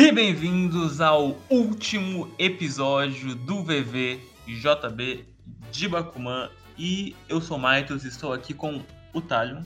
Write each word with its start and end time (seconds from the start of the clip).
E 0.00 0.10
bem-vindos 0.10 0.98
ao 0.98 1.36
último 1.50 2.32
episódio 2.38 3.34
do 3.34 3.62
VV 3.62 4.18
JB 4.46 5.26
de 5.70 5.88
Bakuman. 5.88 6.48
E 6.78 7.14
eu 7.28 7.38
sou 7.38 7.58
Maitos, 7.58 8.06
estou 8.06 8.32
aqui 8.32 8.54
com 8.54 8.80
o 9.12 9.20
Talho. 9.20 9.62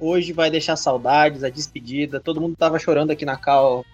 Hoje 0.00 0.32
vai 0.32 0.50
deixar 0.50 0.74
saudades, 0.74 1.44
a 1.44 1.48
despedida. 1.48 2.18
Todo 2.18 2.40
mundo 2.40 2.56
tava 2.56 2.76
chorando 2.80 3.12
aqui 3.12 3.24
na 3.24 3.36
cal 3.36 3.86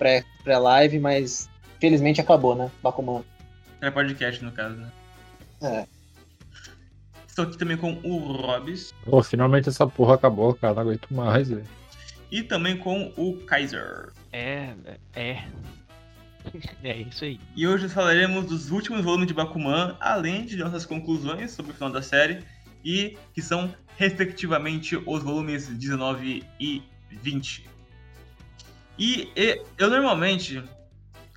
pré-live, 0.43 0.99
mas 0.99 1.51
felizmente 1.79 2.19
acabou, 2.19 2.55
né? 2.55 2.71
Bakuman. 2.83 3.23
É 3.83 3.91
podcast, 3.91 4.43
no 4.43 4.53
caso, 4.53 4.77
né? 4.77 4.91
É. 5.61 5.87
Estou 7.29 7.45
aqui 7.45 7.59
também 7.59 7.77
com 7.77 7.93
o 8.03 8.17
Robs. 8.17 8.95
Pô, 9.05 9.23
finalmente 9.23 9.69
essa 9.69 9.87
porra 9.87 10.15
acabou, 10.15 10.55
cara. 10.55 10.73
Não 10.73 10.81
aguento 10.81 11.13
mais, 11.13 11.51
velho. 11.51 11.69
E 12.31 12.43
também 12.43 12.75
com 12.79 13.13
o 13.19 13.37
Kaiser. 13.45 14.15
É, 14.33 14.75
é. 15.15 15.45
É 16.83 16.97
isso 16.97 17.25
aí. 17.25 17.39
E 17.55 17.69
hoje 17.69 17.89
falaremos 17.89 18.47
dos 18.47 18.71
últimos 18.71 19.03
volumes 19.03 19.29
de 19.29 19.35
Bakuman, 19.35 19.97
além 20.01 20.45
de 20.45 20.57
nossas 20.57 20.85
conclusões 20.85 21.53
sobre 21.53 21.71
o 21.71 21.75
final 21.75 21.91
da 21.91 22.03
série, 22.03 22.43
e 22.85 23.17
que 23.33 23.41
são, 23.41 23.73
respectivamente, 23.97 24.97
os 25.07 25.23
volumes 25.23 25.69
19 25.69 26.45
e 26.59 26.83
20. 27.11 27.65
E, 28.99 29.29
e 29.37 29.63
eu 29.79 29.89
normalmente, 29.89 30.63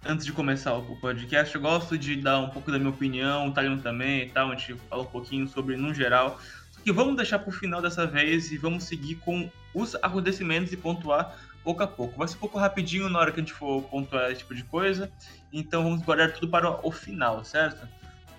antes 0.03 0.25
de 0.25 0.31
começar 0.31 0.73
o 0.73 0.95
podcast, 0.99 1.53
eu 1.53 1.61
gosto 1.61 1.97
de 1.97 2.15
dar 2.15 2.39
um 2.39 2.49
pouco 2.49 2.71
da 2.71 2.79
minha 2.79 2.89
opinião, 2.89 3.47
o 3.47 3.51
Talion 3.53 3.77
também 3.77 4.23
e 4.23 4.29
tal, 4.29 4.51
a 4.51 4.55
gente 4.55 4.75
fala 4.89 5.03
um 5.03 5.07
pouquinho 5.07 5.47
sobre 5.47 5.77
no 5.77 5.93
geral. 5.93 6.39
Só 6.71 6.81
que 6.81 6.91
vamos 6.91 7.15
deixar 7.15 7.39
pro 7.39 7.51
final 7.51 7.81
dessa 7.81 8.07
vez 8.07 8.51
e 8.51 8.57
vamos 8.57 8.85
seguir 8.85 9.15
com 9.15 9.49
os 9.73 9.95
acontecimentos 9.95 10.73
e 10.73 10.77
pontuar 10.77 11.35
pouco 11.65 11.81
a 11.81 11.87
pouco. 11.87 12.17
Vai 12.17 12.27
ser 12.27 12.35
um 12.35 12.39
pouco 12.39 12.59
rapidinho 12.59 13.09
na 13.09 13.19
hora 13.19 13.31
que 13.31 13.39
a 13.39 13.43
gente 13.43 13.53
for 13.53 13.81
pontuar 13.83 14.29
esse 14.29 14.39
tipo 14.39 14.53
de 14.53 14.63
coisa. 14.63 15.09
Então 15.51 15.83
vamos 15.83 16.05
guardar 16.05 16.31
tudo 16.31 16.47
para 16.47 16.79
o 16.85 16.91
final, 16.91 17.43
certo? 17.43 17.87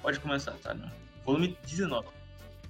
Pode 0.01 0.21
começar, 0.21 0.53
tá? 0.63 0.73
Né? 0.73 0.89
Volume 1.25 1.59
19. 1.67 2.07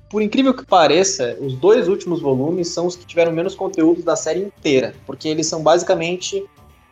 Por 0.09 0.23
incrível 0.23 0.55
que 0.55 0.65
pareça, 0.65 1.37
os 1.41 1.55
dois 1.55 1.89
últimos 1.89 2.23
volumes 2.23 2.69
são 2.69 2.87
os 2.87 2.97
que 2.97 3.05
tiveram 3.05 3.33
menos 3.33 3.55
conteúdo 3.55 4.03
da 4.03 4.17
série 4.17 4.41
inteira, 4.41 4.95
porque 5.05 5.29
eles 5.29 5.47
são 5.47 5.63
basicamente 5.63 6.45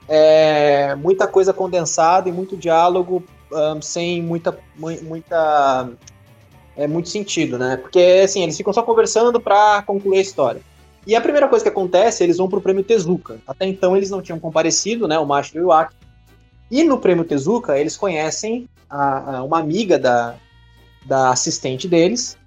é, 0.09 0.95
muita 0.97 1.27
coisa 1.27 1.53
condensada 1.53 2.29
e 2.29 2.33
muito 2.33 2.57
diálogo 2.57 3.25
um, 3.53 3.81
sem 3.81 4.21
muita, 4.21 4.59
muita 4.77 5.89
é, 6.77 6.89
muito 6.89 7.09
sentido, 7.09 7.57
né? 7.57 7.77
Porque 7.77 8.23
assim 8.25 8.43
eles 8.43 8.57
ficam 8.57 8.73
só 8.73 8.83
conversando 8.83 9.41
para 9.41 9.83
concluir 9.83 10.19
a 10.19 10.23
história. 10.23 10.61
E 11.07 11.15
a 11.15 11.21
primeira 11.21 11.49
coisa 11.49 11.63
que 11.63 11.69
acontece, 11.69 12.25
eles 12.25 12.39
vão 12.39 12.49
pro 12.49 12.61
prêmio 12.61 12.83
Tezuka. 12.83 13.39
Até 13.47 13.67
então 13.67 13.97
eles 13.97 14.11
não 14.11 14.23
tinham 14.23 14.41
comparecido, 14.41 15.07
né, 15.07 15.19
o 15.19 15.27
Macho 15.27 15.57
e 15.57 15.61
o 15.61 15.71
Aki. 15.71 15.95
E 16.71 16.83
no 16.83 16.99
prêmio 16.99 17.25
Tezuka, 17.25 17.79
eles 17.79 17.97
conhecem 17.97 18.69
a, 18.89 19.37
a, 19.37 19.45
uma 19.45 19.59
amiga 19.59 19.99
da, 19.99 20.35
da 21.05 21.31
assistente 21.31 21.87
deles, 21.87 22.39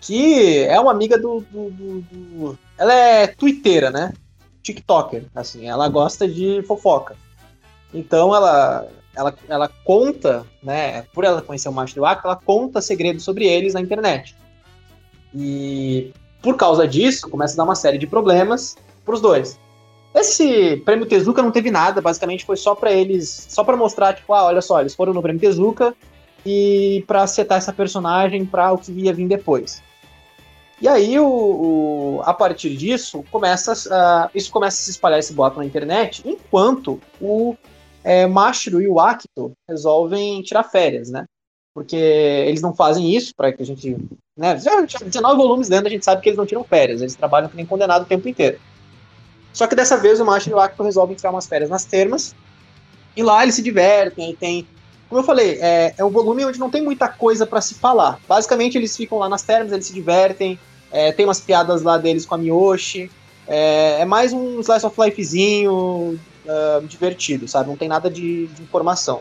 que 0.00 0.60
é 0.64 0.78
uma 0.80 0.92
amiga 0.92 1.18
do, 1.18 1.40
do, 1.50 1.70
do, 1.70 2.00
do, 2.00 2.58
Ela 2.78 2.94
é 2.94 3.26
twitteira, 3.26 3.90
né? 3.90 4.12
TikToker, 4.62 5.26
assim, 5.34 5.68
ela 5.68 5.88
gosta 5.88 6.26
de 6.26 6.62
fofoca. 6.62 7.16
Então 7.92 8.34
ela, 8.34 8.88
ela, 9.14 9.34
ela 9.48 9.68
conta, 9.84 10.44
né? 10.62 11.02
Por 11.12 11.24
ela 11.24 11.42
conhecer 11.42 11.68
o 11.68 11.72
Macho 11.72 11.98
e 11.98 12.00
o 12.00 12.06
Aki, 12.06 12.22
ela 12.24 12.36
conta 12.36 12.80
segredos 12.80 13.24
sobre 13.24 13.46
eles 13.46 13.74
na 13.74 13.80
internet. 13.80 14.34
E 15.34 16.12
por 16.42 16.56
causa 16.56 16.86
disso, 16.86 17.28
começa 17.28 17.54
a 17.54 17.56
dar 17.58 17.64
uma 17.64 17.74
série 17.74 17.98
de 17.98 18.06
problemas 18.06 18.76
para 19.04 19.14
os 19.14 19.20
dois. 19.20 19.58
Esse 20.14 20.78
prêmio 20.78 21.06
Tezuka 21.06 21.42
não 21.42 21.50
teve 21.50 21.70
nada, 21.70 22.00
basicamente 22.00 22.44
foi 22.44 22.56
só 22.56 22.74
para 22.74 22.90
eles, 22.90 23.46
só 23.50 23.62
para 23.62 23.76
mostrar, 23.76 24.14
tipo, 24.14 24.32
ah, 24.32 24.44
olha 24.44 24.62
só, 24.62 24.80
eles 24.80 24.94
foram 24.94 25.12
no 25.12 25.20
prêmio 25.20 25.40
Tezuka 25.40 25.94
e 26.44 27.04
para 27.06 27.26
setar 27.26 27.58
essa 27.58 27.72
personagem 27.72 28.46
para 28.46 28.72
o 28.72 28.78
que 28.78 28.92
ia 28.92 29.12
vir 29.12 29.28
depois. 29.28 29.82
E 30.80 30.88
aí, 30.88 31.18
o, 31.18 31.26
o, 31.26 32.22
a 32.24 32.34
partir 32.34 32.76
disso, 32.76 33.24
começa, 33.30 33.72
uh, 33.72 34.30
isso 34.34 34.50
começa 34.50 34.78
a 34.78 34.84
se 34.84 34.90
espalhar 34.90 35.18
esse 35.18 35.32
boato 35.32 35.58
na 35.58 35.64
internet, 35.64 36.22
enquanto 36.24 37.00
o 37.20 37.56
é, 38.04 38.26
Mashiro 38.26 38.80
e 38.80 38.86
o 38.86 39.00
Akito 39.00 39.52
resolvem 39.68 40.40
tirar 40.42 40.62
férias, 40.64 41.10
né? 41.10 41.26
Porque 41.76 41.94
eles 41.94 42.62
não 42.62 42.74
fazem 42.74 43.14
isso 43.14 43.34
para 43.34 43.52
que 43.52 43.62
a 43.62 43.66
gente. 43.66 43.98
Né, 44.34 44.58
já 44.58 44.80
19 44.80 45.36
volumes 45.36 45.68
dentro, 45.68 45.88
a 45.88 45.90
gente 45.90 46.06
sabe 46.06 46.22
que 46.22 46.30
eles 46.30 46.38
não 46.38 46.46
tiram 46.46 46.64
férias, 46.64 47.02
eles 47.02 47.14
trabalham 47.14 47.50
que 47.50 47.56
nem 47.56 47.66
condenado 47.66 48.04
o 48.04 48.06
tempo 48.06 48.26
inteiro. 48.26 48.58
Só 49.52 49.66
que 49.66 49.74
dessa 49.74 49.94
vez 49.98 50.18
o 50.18 50.24
Macho 50.24 50.48
e 50.48 50.54
o 50.54 50.58
Akito 50.58 50.82
resolvem 50.82 51.14
tirar 51.14 51.32
umas 51.32 51.46
férias 51.46 51.68
nas 51.68 51.84
termas, 51.84 52.34
e 53.14 53.22
lá 53.22 53.42
eles 53.42 53.56
se 53.56 53.62
divertem, 53.62 54.30
e 54.30 54.34
tem. 54.34 54.66
Como 55.06 55.20
eu 55.20 55.24
falei, 55.24 55.58
é, 55.60 55.94
é 55.98 56.02
um 56.02 56.08
volume 56.08 56.46
onde 56.46 56.58
não 56.58 56.70
tem 56.70 56.82
muita 56.82 57.08
coisa 57.08 57.44
para 57.44 57.60
se 57.60 57.74
falar. 57.74 58.18
Basicamente, 58.26 58.78
eles 58.78 58.96
ficam 58.96 59.18
lá 59.18 59.28
nas 59.28 59.42
termas, 59.42 59.70
eles 59.70 59.86
se 59.86 59.92
divertem, 59.92 60.58
é, 60.90 61.12
tem 61.12 61.26
umas 61.26 61.40
piadas 61.40 61.82
lá 61.82 61.98
deles 61.98 62.24
com 62.24 62.36
a 62.36 62.38
Miyoshi. 62.38 63.10
É, 63.46 64.00
é 64.00 64.04
mais 64.06 64.32
um 64.32 64.60
slice 64.60 64.86
of 64.86 64.98
lifezinho 64.98 66.18
uh, 66.46 66.86
divertido, 66.86 67.46
sabe? 67.46 67.68
Não 67.68 67.76
tem 67.76 67.86
nada 67.86 68.10
de, 68.10 68.46
de 68.46 68.62
informação. 68.62 69.20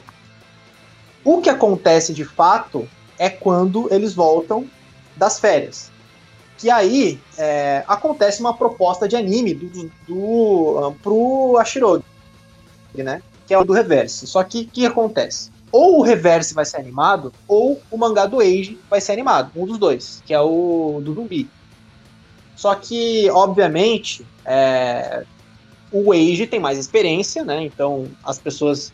O 1.25 1.41
que 1.41 1.49
acontece 1.49 2.13
de 2.13 2.23
fato 2.23 2.87
é 3.17 3.29
quando 3.29 3.91
eles 3.91 4.13
voltam 4.13 4.69
das 5.17 5.39
férias. 5.39 5.91
Que 6.57 6.69
aí 6.69 7.19
é, 7.37 7.83
acontece 7.87 8.39
uma 8.39 8.53
proposta 8.53 9.07
de 9.07 9.15
anime 9.15 9.55
do, 9.55 9.91
do, 10.07 10.87
um, 10.87 10.93
pro 10.93 11.57
Ashirogi, 11.59 12.03
né? 12.93 13.23
Que 13.47 13.55
é 13.55 13.57
o 13.57 13.65
do 13.65 13.73
Reverse. 13.73 14.27
Só 14.27 14.43
que 14.43 14.61
o 14.61 14.67
que 14.67 14.85
acontece? 14.85 15.49
Ou 15.71 15.99
o 15.99 16.01
Reverse 16.03 16.53
vai 16.53 16.63
ser 16.63 16.77
animado, 16.77 17.33
ou 17.47 17.81
o 17.89 17.97
mangá 17.97 18.27
do 18.27 18.39
Age 18.39 18.79
vai 18.89 19.01
ser 19.01 19.13
animado. 19.13 19.51
Um 19.55 19.65
dos 19.65 19.79
dois, 19.79 20.21
que 20.25 20.33
é 20.33 20.39
o 20.39 21.01
do 21.03 21.13
zumbi. 21.13 21.49
Só 22.55 22.75
que, 22.75 23.29
obviamente, 23.31 24.25
é, 24.45 25.25
o 25.91 26.13
Age 26.13 26.47
tem 26.47 26.59
mais 26.59 26.77
experiência, 26.77 27.43
né? 27.43 27.63
Então 27.63 28.07
as 28.23 28.37
pessoas 28.37 28.93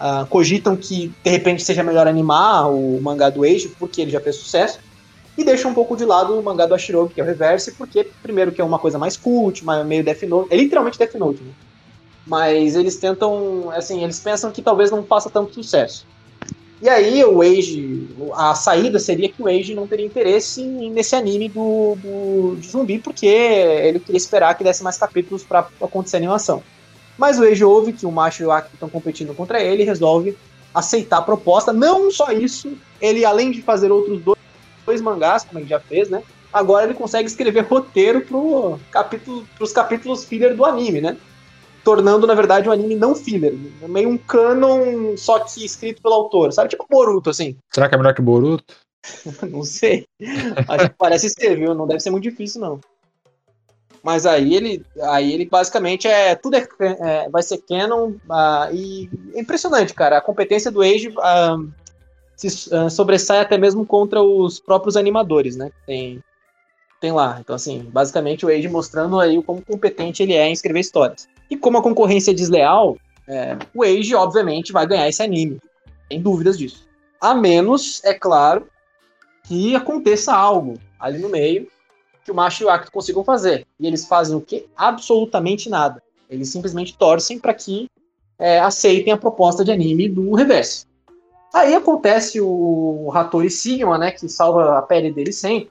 uh, 0.00 0.26
cogitam 0.26 0.74
que 0.76 1.12
de 1.22 1.30
repente 1.30 1.62
seja 1.62 1.82
melhor 1.82 2.08
animar 2.08 2.70
o 2.70 3.00
mangá 3.00 3.28
do 3.28 3.44
Age, 3.44 3.70
porque 3.78 4.00
ele 4.00 4.10
já 4.10 4.20
fez 4.20 4.36
sucesso, 4.36 4.80
e 5.36 5.44
deixam 5.44 5.70
um 5.70 5.74
pouco 5.74 5.96
de 5.96 6.04
lado 6.04 6.38
o 6.38 6.42
mangá 6.42 6.66
do 6.66 6.74
Ashirogi, 6.74 7.14
que 7.14 7.20
é 7.20 7.24
o 7.24 7.26
Reverse, 7.26 7.72
porque, 7.72 8.08
primeiro, 8.22 8.50
que 8.50 8.60
é 8.60 8.64
uma 8.64 8.78
coisa 8.78 8.98
mais 8.98 9.16
cult, 9.16 9.64
meio 9.86 10.02
Death 10.02 10.22
Note, 10.22 10.52
é 10.52 10.56
literalmente 10.56 10.98
Death 10.98 11.14
Note, 11.14 11.42
né? 11.42 11.52
Mas 12.26 12.76
eles 12.76 12.96
tentam, 12.96 13.70
assim, 13.70 14.02
eles 14.02 14.18
pensam 14.18 14.50
que 14.50 14.62
talvez 14.62 14.90
não 14.90 15.02
faça 15.02 15.30
tanto 15.30 15.54
sucesso. 15.54 16.06
E 16.82 16.88
aí 16.88 17.22
o 17.24 17.42
Age, 17.42 18.08
a 18.34 18.54
saída 18.54 18.98
seria 18.98 19.28
que 19.28 19.42
o 19.42 19.48
Age 19.48 19.74
não 19.74 19.86
teria 19.86 20.06
interesse 20.06 20.62
nesse 20.62 21.14
anime 21.14 21.48
do, 21.48 21.96
do 21.96 22.56
de 22.56 22.68
zumbi, 22.68 22.98
porque 22.98 23.26
ele 23.26 24.00
queria 24.00 24.16
esperar 24.16 24.56
que 24.56 24.64
desse 24.64 24.82
mais 24.82 24.96
capítulos 24.96 25.42
para 25.42 25.68
acontecer 25.80 26.16
a 26.16 26.20
animação. 26.20 26.62
Mas 27.20 27.38
o 27.38 27.44
Eiji 27.44 27.62
ouve 27.62 27.92
que 27.92 28.06
o 28.06 28.10
Macho 28.10 28.42
e 28.42 28.46
o 28.46 28.50
Aki 28.50 28.70
estão 28.72 28.88
competindo 28.88 29.34
contra 29.34 29.60
ele 29.62 29.82
e 29.82 29.84
resolve 29.84 30.34
aceitar 30.74 31.18
a 31.18 31.22
proposta. 31.22 31.70
Não 31.70 32.10
só 32.10 32.32
isso, 32.32 32.72
ele 32.98 33.26
além 33.26 33.50
de 33.50 33.60
fazer 33.60 33.92
outros 33.92 34.22
dois, 34.22 34.38
dois 34.86 35.02
mangás, 35.02 35.44
como 35.44 35.58
ele 35.58 35.68
já 35.68 35.78
fez, 35.78 36.08
né? 36.08 36.22
Agora 36.50 36.86
ele 36.86 36.94
consegue 36.94 37.28
escrever 37.28 37.64
roteiro 37.68 38.22
pro 38.22 38.80
capítulo, 38.90 39.46
pros 39.54 39.70
capítulos 39.70 40.24
filler 40.24 40.56
do 40.56 40.64
anime, 40.64 41.02
né? 41.02 41.18
Tornando, 41.84 42.26
na 42.26 42.32
verdade, 42.32 42.68
o 42.68 42.70
um 42.70 42.72
anime 42.72 42.94
não 42.94 43.14
filler. 43.14 43.52
Meio 43.86 44.08
um 44.08 44.16
canon, 44.16 45.14
só 45.18 45.40
que 45.40 45.62
escrito 45.62 46.00
pelo 46.00 46.14
autor. 46.14 46.54
Sabe? 46.54 46.70
Tipo 46.70 46.86
Boruto, 46.88 47.28
assim. 47.28 47.54
Será 47.70 47.86
que 47.86 47.94
é 47.94 47.98
melhor 47.98 48.14
que 48.14 48.22
Boruto? 48.22 48.74
não 49.46 49.62
sei. 49.62 50.06
Acho 50.66 50.88
que 50.88 50.96
parece 50.96 51.28
ser, 51.28 51.54
viu? 51.56 51.74
Não 51.74 51.86
deve 51.86 52.00
ser 52.00 52.10
muito 52.10 52.24
difícil, 52.24 52.62
não. 52.62 52.80
Mas 54.02 54.24
aí 54.24 54.54
ele, 54.54 54.84
aí 55.02 55.32
ele 55.32 55.44
basicamente 55.44 56.08
é 56.08 56.34
tudo 56.34 56.56
é, 56.56 56.66
é 56.80 57.28
vai 57.28 57.42
ser 57.42 57.58
canon 57.58 58.10
uh, 58.10 58.72
e 58.72 59.10
é 59.34 59.40
impressionante, 59.40 59.92
cara. 59.94 60.18
A 60.18 60.22
competência 60.22 60.70
do 60.70 60.80
Age 60.80 61.08
uh, 61.08 61.70
se 62.34 62.74
uh, 62.74 62.88
sobressai 62.88 63.40
até 63.40 63.58
mesmo 63.58 63.84
contra 63.84 64.22
os 64.22 64.58
próprios 64.58 64.96
animadores, 64.96 65.56
né? 65.56 65.70
Tem 65.86 66.22
tem 67.00 67.12
lá. 67.12 67.38
Então 67.40 67.54
assim, 67.54 67.86
basicamente 67.90 68.46
o 68.46 68.48
Age 68.48 68.68
mostrando 68.68 69.20
aí 69.20 69.36
o 69.36 69.42
como 69.42 69.62
competente 69.62 70.22
ele 70.22 70.34
é 70.34 70.48
em 70.48 70.52
escrever 70.52 70.80
histórias. 70.80 71.28
E 71.50 71.56
como 71.56 71.78
a 71.78 71.82
concorrência 71.82 72.30
é 72.30 72.34
desleal, 72.34 72.96
é, 73.28 73.56
o 73.74 73.82
Age 73.82 74.14
obviamente 74.14 74.72
vai 74.72 74.86
ganhar 74.86 75.08
esse 75.08 75.22
anime. 75.22 75.60
Sem 76.10 76.20
dúvidas 76.22 76.58
disso. 76.58 76.88
A 77.20 77.34
menos, 77.34 78.02
é 78.02 78.14
claro, 78.14 78.66
que 79.44 79.76
aconteça 79.76 80.32
algo 80.32 80.78
ali 80.98 81.18
no 81.18 81.28
meio 81.28 81.68
que 82.30 82.32
o 82.32 82.34
macho 82.34 82.62
e 82.62 82.66
o 82.66 82.70
acto 82.70 82.92
consigam 82.92 83.24
fazer. 83.24 83.66
E 83.78 83.86
eles 83.86 84.06
fazem 84.06 84.36
o 84.36 84.40
quê? 84.40 84.66
Absolutamente 84.76 85.68
nada. 85.68 86.00
Eles 86.28 86.48
simplesmente 86.48 86.96
torcem 86.96 87.38
para 87.38 87.52
que 87.52 87.88
é, 88.38 88.60
aceitem 88.60 89.12
a 89.12 89.16
proposta 89.16 89.64
de 89.64 89.72
anime 89.72 90.08
do 90.08 90.32
reverso. 90.34 90.86
Aí 91.52 91.74
acontece 91.74 92.40
o 92.40 93.10
Hattori 93.12 93.50
Sigma, 93.50 93.98
né, 93.98 94.12
que 94.12 94.28
salva 94.28 94.78
a 94.78 94.82
pele 94.82 95.12
dele 95.12 95.32
sempre. 95.32 95.70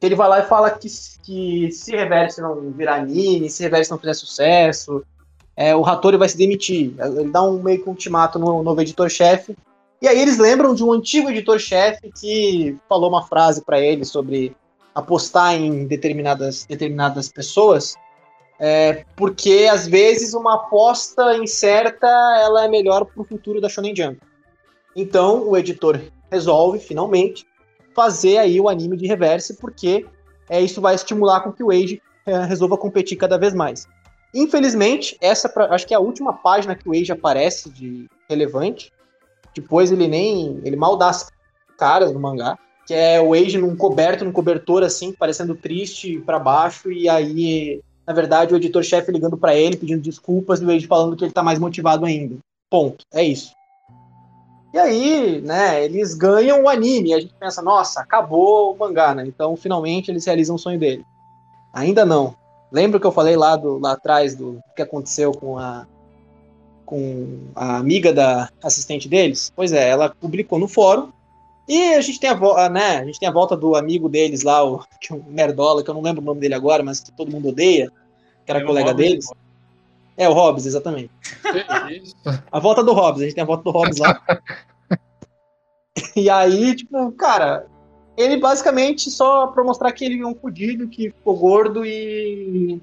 Ele 0.00 0.14
vai 0.14 0.28
lá 0.28 0.40
e 0.40 0.46
fala 0.46 0.70
que, 0.70 0.88
que 1.24 1.72
se 1.72 1.96
Reverse 1.96 2.40
não 2.40 2.70
virar 2.70 2.96
anime, 2.96 3.48
se 3.48 3.62
Reverse 3.62 3.90
não 3.90 3.98
fizer 3.98 4.14
sucesso, 4.14 5.02
é, 5.56 5.74
o 5.74 5.84
Hattori 5.84 6.18
vai 6.18 6.28
se 6.28 6.36
demitir. 6.36 6.94
Ele 7.00 7.30
dá 7.30 7.42
um 7.42 7.60
meio 7.60 7.82
que 7.82 7.88
ultimato 7.88 8.38
no 8.38 8.62
novo 8.62 8.80
editor-chefe. 8.80 9.56
E 10.00 10.06
aí 10.06 10.20
eles 10.20 10.38
lembram 10.38 10.74
de 10.74 10.84
um 10.84 10.92
antigo 10.92 11.30
editor-chefe 11.30 12.12
que 12.12 12.76
falou 12.88 13.08
uma 13.08 13.26
frase 13.26 13.64
para 13.64 13.80
ele 13.80 14.04
sobre 14.04 14.54
apostar 14.98 15.54
em 15.54 15.86
determinadas, 15.86 16.64
determinadas 16.64 17.28
pessoas, 17.28 17.94
é, 18.58 19.04
porque 19.16 19.68
às 19.70 19.86
vezes 19.86 20.34
uma 20.34 20.56
aposta 20.56 21.36
incerta 21.36 22.08
ela 22.42 22.64
é 22.64 22.68
melhor 22.68 23.04
para 23.04 23.22
o 23.22 23.24
futuro 23.24 23.60
da 23.60 23.68
Shonen 23.68 23.94
Jump. 23.94 24.20
Então 24.96 25.48
o 25.48 25.56
editor 25.56 26.00
resolve 26.30 26.80
finalmente 26.80 27.46
fazer 27.94 28.38
aí 28.38 28.60
o 28.60 28.68
anime 28.68 28.96
de 28.96 29.06
reverse, 29.06 29.56
porque 29.58 30.04
é, 30.48 30.60
isso 30.60 30.80
vai 30.80 30.94
estimular 30.94 31.40
com 31.40 31.52
que 31.52 31.62
o 31.62 31.70
Age 31.70 32.02
é, 32.26 32.44
resolva 32.44 32.76
competir 32.76 33.16
cada 33.16 33.38
vez 33.38 33.54
mais. 33.54 33.86
Infelizmente, 34.34 35.16
essa 35.20 35.48
pra, 35.48 35.72
acho 35.74 35.86
que 35.86 35.94
é 35.94 35.96
a 35.96 36.00
última 36.00 36.32
página 36.32 36.74
que 36.74 36.88
o 36.88 36.92
Age 36.92 37.12
aparece 37.12 37.70
de 37.70 38.08
relevante. 38.28 38.92
Depois 39.54 39.90
ele 39.90 40.06
nem. 40.06 40.60
ele 40.64 40.76
mal 40.76 40.96
dá 40.96 41.08
as 41.08 41.30
caras 41.78 42.12
no 42.12 42.20
mangá 42.20 42.58
que 42.88 42.94
é 42.94 43.20
o 43.20 43.34
Age 43.34 43.58
num 43.58 43.76
coberto, 43.76 44.24
num 44.24 44.32
cobertor 44.32 44.82
assim, 44.82 45.12
parecendo 45.12 45.54
triste 45.54 46.20
para 46.20 46.38
baixo, 46.38 46.90
e 46.90 47.06
aí, 47.06 47.82
na 48.06 48.14
verdade, 48.14 48.54
o 48.54 48.56
editor-chefe 48.56 49.12
ligando 49.12 49.36
para 49.36 49.54
ele, 49.54 49.76
pedindo 49.76 50.00
desculpas, 50.00 50.62
e 50.62 50.64
o 50.64 50.70
Age 50.70 50.86
falando 50.86 51.14
que 51.14 51.22
ele 51.22 51.30
tá 51.30 51.42
mais 51.42 51.58
motivado 51.58 52.06
ainda. 52.06 52.38
Ponto. 52.70 53.04
É 53.12 53.22
isso. 53.22 53.52
E 54.72 54.78
aí, 54.78 55.42
né, 55.42 55.84
eles 55.84 56.14
ganham 56.14 56.62
o 56.62 56.68
anime, 56.68 57.12
a 57.12 57.20
gente 57.20 57.34
pensa, 57.38 57.60
nossa, 57.60 58.00
acabou 58.00 58.72
o 58.72 58.78
mangá, 58.78 59.14
né? 59.14 59.26
Então, 59.26 59.54
finalmente, 59.54 60.10
eles 60.10 60.24
realizam 60.24 60.56
o 60.56 60.58
sonho 60.58 60.78
dele. 60.78 61.04
Ainda 61.74 62.06
não. 62.06 62.34
Lembra 62.72 62.98
que 62.98 63.06
eu 63.06 63.12
falei 63.12 63.36
lá, 63.36 63.54
do, 63.54 63.78
lá 63.78 63.92
atrás 63.92 64.34
do 64.34 64.60
que 64.74 64.80
aconteceu 64.80 65.32
com 65.32 65.58
a 65.58 65.86
com 66.86 67.50
a 67.54 67.76
amiga 67.76 68.14
da 68.14 68.48
assistente 68.62 69.10
deles? 69.10 69.52
Pois 69.54 69.72
é, 69.72 69.90
ela 69.90 70.08
publicou 70.08 70.58
no 70.58 70.66
fórum 70.66 71.12
e 71.68 71.94
a 71.94 72.00
gente 72.00 72.18
tem 72.18 72.30
a, 72.30 72.68
né, 72.70 72.98
a 72.98 73.04
gente 73.04 73.20
tem 73.20 73.28
a 73.28 73.32
volta 73.32 73.54
do 73.54 73.76
amigo 73.76 74.08
deles 74.08 74.42
lá, 74.42 74.64
o, 74.64 74.78
que 74.98 75.12
é 75.12 75.16
um 75.16 75.22
Merdola, 75.28 75.82
que 75.84 75.90
eu 75.90 75.94
não 75.94 76.00
lembro 76.00 76.22
o 76.22 76.24
nome 76.24 76.40
dele 76.40 76.54
agora, 76.54 76.82
mas 76.82 77.00
que 77.00 77.12
todo 77.12 77.30
mundo 77.30 77.48
odeia, 77.48 77.92
que 78.46 78.50
era 78.50 78.60
é 78.60 78.64
colega 78.64 78.94
deles. 78.94 79.26
É, 80.16 80.28
o 80.28 80.32
Hobbs, 80.32 80.66
exatamente. 80.66 81.10
a 82.50 82.58
volta 82.58 82.82
do 82.82 82.92
Hobbs, 82.92 83.20
a 83.20 83.24
gente 83.24 83.34
tem 83.34 83.42
a 83.42 83.46
volta 83.46 83.62
do 83.62 83.70
Hobbs 83.70 83.98
lá. 83.98 84.20
e 86.16 86.28
aí, 86.28 86.74
tipo, 86.74 87.12
cara, 87.12 87.66
ele 88.16 88.36
basicamente 88.38 89.10
só 89.10 89.46
pra 89.48 89.62
mostrar 89.62 89.92
que 89.92 90.04
ele 90.04 90.20
é 90.20 90.26
um 90.26 90.34
fudido, 90.34 90.88
que 90.88 91.10
ficou 91.10 91.36
gordo 91.36 91.86
e 91.86 92.82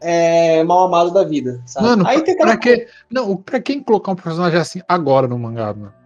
é 0.00 0.64
mal 0.64 0.86
amado 0.86 1.12
da 1.12 1.22
vida, 1.22 1.62
sabe? 1.66 1.86
Mano, 1.86 2.04
aí 2.06 2.20
tem 2.22 2.36
pra, 2.36 2.56
que, 2.56 2.88
não, 3.08 3.36
pra 3.36 3.60
quem 3.60 3.80
colocar 3.80 4.10
um 4.10 4.16
personagem 4.16 4.58
assim 4.58 4.82
agora 4.88 5.28
no 5.28 5.38
mangá, 5.38 5.72
mano? 5.72 6.01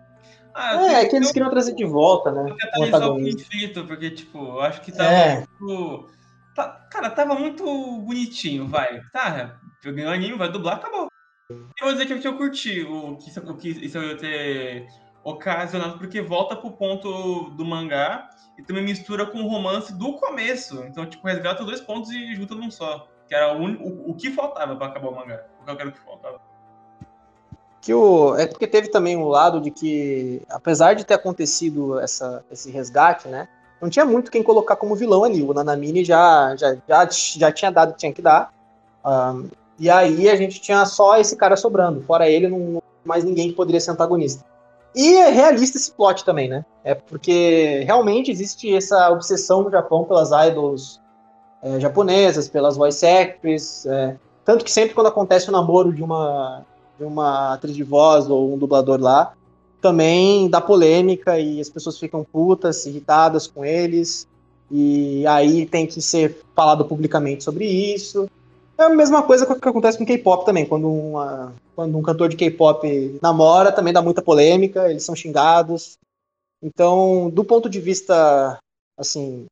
Ah, 0.59 0.83
é, 0.87 1.03
é 1.03 1.07
que 1.07 1.15
eles 1.15 1.31
queriam 1.31 1.51
trazer 1.51 1.75
de 1.75 1.85
volta, 1.85 2.33
né? 2.33 2.57
Catalisar 2.59 3.11
o 3.11 3.15
conflito, 3.15 3.85
porque, 3.85 4.11
tipo, 4.11 4.39
eu 4.39 4.61
acho 4.63 4.81
que 4.81 4.91
tava 4.91 5.11
é. 5.13 5.47
muito. 5.61 6.09
Tá, 6.55 6.89
cara, 6.91 7.11
tava 7.11 7.35
muito 7.35 7.63
bonitinho, 7.99 8.67
vai. 8.67 9.03
Tá, 9.13 9.61
eu 9.85 9.93
ganhei 9.93 10.09
o 10.09 10.15
anime, 10.15 10.39
vai 10.39 10.51
dublar, 10.51 10.77
acabou. 10.77 11.09
Eu 11.51 11.59
vou 11.83 11.93
dizer 11.93 12.07
que 12.07 12.27
eu, 12.27 12.37
curti 12.39 12.81
o 12.81 13.19
que, 13.19 13.39
o 13.39 13.57
que 13.57 13.69
isso 13.69 13.99
eu 13.99 14.17
ter 14.17 14.87
ocasionado, 15.23 15.99
porque 15.99 16.23
volta 16.23 16.57
pro 16.57 16.71
ponto 16.71 17.51
do 17.51 17.65
mangá 17.65 18.27
e 18.59 18.63
também 18.63 18.83
mistura 18.83 19.27
com 19.27 19.39
o 19.43 19.49
romance 19.49 19.93
do 19.93 20.15
começo. 20.15 20.83
Então, 20.85 21.05
tipo, 21.05 21.27
resgata 21.27 21.65
dois 21.65 21.83
pontos 21.83 22.11
e 22.11 22.35
junta 22.35 22.55
num 22.55 22.71
só. 22.71 23.07
Que 23.29 23.35
era 23.35 23.53
o, 23.53 23.63
o, 23.63 24.11
o 24.11 24.15
que 24.15 24.31
faltava 24.31 24.75
para 24.75 24.87
acabar 24.87 25.09
o 25.09 25.15
mangá. 25.15 25.45
O 25.61 25.65
que 25.65 25.71
eu 25.71 25.77
quero 25.77 25.93
que 25.93 26.01
faltava 26.01 26.41
que 27.87 27.95
o 27.95 28.35
é 28.37 28.49
porque 28.49 28.67
teve 28.67 28.89
também 28.89 29.17
um 29.17 29.29
lado 29.29 29.61
de 29.61 29.71
que 29.71 30.43
apesar 30.51 30.95
de 30.95 31.05
ter 31.05 31.15
acontecido 31.15 32.01
essa, 32.01 32.45
esse 32.51 32.69
resgate, 32.69 33.29
né, 33.29 33.47
não 33.81 33.89
tinha 33.89 34.05
muito 34.05 34.29
quem 34.29 34.43
colocar 34.43 34.75
como 34.75 34.97
vilão 34.97 35.23
ali. 35.23 35.41
O 35.41 35.55
Nanamini 35.55 36.05
já 36.05 36.57
já, 36.57 36.77
já, 36.89 37.09
já 37.11 37.53
tinha 37.53 37.71
dado 37.71 37.91
o 37.91 37.93
que 37.93 38.01
tinha 38.01 38.13
que 38.13 38.21
dar. 38.21 38.53
Um, 39.05 39.49
e 39.79 39.89
aí 39.89 40.29
a 40.29 40.35
gente 40.35 40.61
tinha 40.61 40.85
só 40.85 41.17
esse 41.17 41.37
cara 41.37 41.57
sobrando. 41.57 42.03
Fora 42.03 42.29
ele, 42.29 42.49
não 42.49 42.83
mais 43.05 43.23
ninguém 43.23 43.51
que 43.51 43.55
poderia 43.55 43.81
ser 43.81 43.93
antagonista. 43.93 44.45
E 44.93 45.15
é 45.15 45.31
realista 45.31 45.79
esse 45.79 45.93
plot 45.93 46.25
também, 46.25 46.49
né? 46.49 46.65
É 46.83 46.93
porque 46.93 47.85
realmente 47.87 48.33
existe 48.33 48.75
essa 48.75 49.11
obsessão 49.11 49.63
no 49.63 49.71
Japão 49.71 50.03
pelas 50.03 50.31
idols 50.49 51.01
é, 51.63 51.79
japonesas, 51.79 52.49
pelas 52.49 52.77
voice 52.77 53.07
actors. 53.07 53.87
É, 53.87 54.17
tanto 54.45 54.65
que 54.65 54.73
sempre 54.73 54.93
quando 54.93 55.07
acontece 55.07 55.49
o 55.49 55.53
namoro 55.53 55.93
de 55.93 56.03
uma 56.03 56.65
de 56.99 57.05
uma 57.05 57.55
atriz 57.55 57.75
de 57.75 57.83
voz 57.83 58.29
ou 58.29 58.55
um 58.55 58.59
dublador 58.59 59.01
lá, 59.01 59.35
também 59.81 60.49
dá 60.49 60.61
polêmica 60.61 61.39
e 61.39 61.61
as 61.61 61.69
pessoas 61.69 61.99
ficam 61.99 62.25
putas, 62.25 62.87
irritadas 62.87 63.47
com 63.47 63.65
eles, 63.65 64.27
e 64.71 65.27
aí 65.27 65.67
tem 65.67 65.87
que 65.87 66.03
ser 66.03 66.43
falado 66.55 66.85
publicamente 66.85 67.45
sobre 67.45 67.67
isso. 67.67 68.29
É 68.79 68.85
a 68.85 68.91
mesma 68.91 69.23
coisa 69.23 69.47
que 69.47 69.69
acontece 69.69 69.97
com 69.97 70.05
K-pop 70.05 70.45
também, 70.45 70.67
quando, 70.67 70.89
uma, 70.89 71.55
quando 71.75 71.97
um 71.97 72.03
cantor 72.03 72.29
de 72.29 72.37
K-pop 72.37 73.19
namora, 73.23 73.73
também 73.73 73.93
dá 73.93 74.03
muita 74.03 74.21
polêmica, 74.21 74.91
eles 74.91 75.05
são 75.05 75.15
xingados. 75.15 75.97
Então, 76.63 77.31
do 77.31 77.45
ponto 77.45 77.69
de 77.71 77.81
vista, 77.81 78.59
assim, 78.99 79.47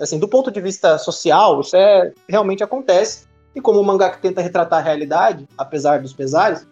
assim, 0.00 0.18
do 0.18 0.26
ponto 0.26 0.50
de 0.50 0.60
vista 0.60 0.98
social, 0.98 1.60
isso 1.60 1.76
é 1.76 2.12
realmente 2.28 2.64
acontece. 2.64 3.26
E 3.54 3.60
como 3.60 3.80
o 3.80 3.84
mangá 3.84 4.10
que 4.10 4.20
tenta 4.20 4.42
retratar 4.42 4.80
a 4.80 4.82
realidade, 4.82 5.46
apesar 5.56 6.00
dos 6.00 6.12
pesares, 6.12 6.66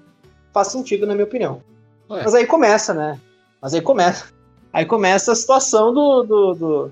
faz 0.54 0.68
sentido, 0.68 1.06
na 1.06 1.14
minha 1.14 1.26
opinião. 1.26 1.60
Ué. 2.08 2.22
Mas 2.22 2.34
aí 2.34 2.46
começa, 2.46 2.94
né? 2.94 3.20
Mas 3.60 3.74
aí 3.74 3.80
começa. 3.80 4.26
Aí 4.72 4.86
começa 4.86 5.32
a 5.32 5.34
situação 5.34 5.92
do. 5.92 6.22
do, 6.22 6.54
do... 6.54 6.90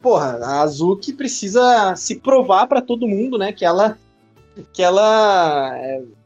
Porra, 0.00 0.38
a 0.42 0.60
Azuki 0.62 1.12
precisa 1.12 1.94
se 1.94 2.16
provar 2.16 2.66
para 2.66 2.82
todo 2.82 3.06
mundo, 3.06 3.38
né? 3.38 3.52
Que 3.52 3.64
ela. 3.64 3.96
Que 4.72 4.82
ela. 4.82 5.72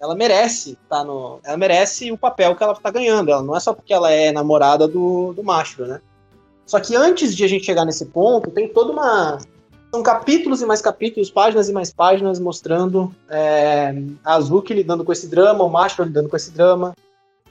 Ela 0.01 0.15
merece 0.15 0.79
tá 0.89 1.05
no. 1.05 1.39
Ela 1.45 1.57
merece 1.57 2.11
o 2.11 2.19
papel 2.19 2.57
que 2.57 2.63
ela 2.63 2.75
tá 2.75 2.91
ganhando. 2.91 3.31
Ela 3.31 3.43
não 3.43 3.55
é 3.55 3.61
só 3.61 3.75
porque 3.75 3.93
ela 3.93 4.11
é 4.11 4.33
namorada 4.33 4.89
do, 4.89 5.33
do 5.35 5.43
macho, 5.43 5.85
né? 5.85 6.01
Só 6.65 6.79
que 6.79 6.95
antes 6.95 7.35
de 7.35 7.45
a 7.45 7.49
gente 7.49 7.67
chegar 7.67 7.85
nesse 7.85 8.07
ponto, 8.07 8.51
tem 8.51 8.69
toda 8.69 8.93
uma 8.93 9.39
são 9.91 10.03
capítulos 10.03 10.63
e 10.63 10.67
mais 10.67 10.81
capítulos, 10.81 11.31
páginas 11.31 11.69
e 11.69 11.73
mais 11.73 11.93
páginas 11.93 12.39
mostrando 12.39 13.13
é, 13.29 13.93
a 14.25 14.35
Azuki 14.35 14.73
lidando 14.73 15.05
com 15.05 15.13
esse 15.13 15.27
drama, 15.27 15.65
o 15.65 15.69
Mashiro 15.69 16.05
lidando 16.05 16.29
com 16.29 16.37
esse 16.37 16.53
drama, 16.53 16.95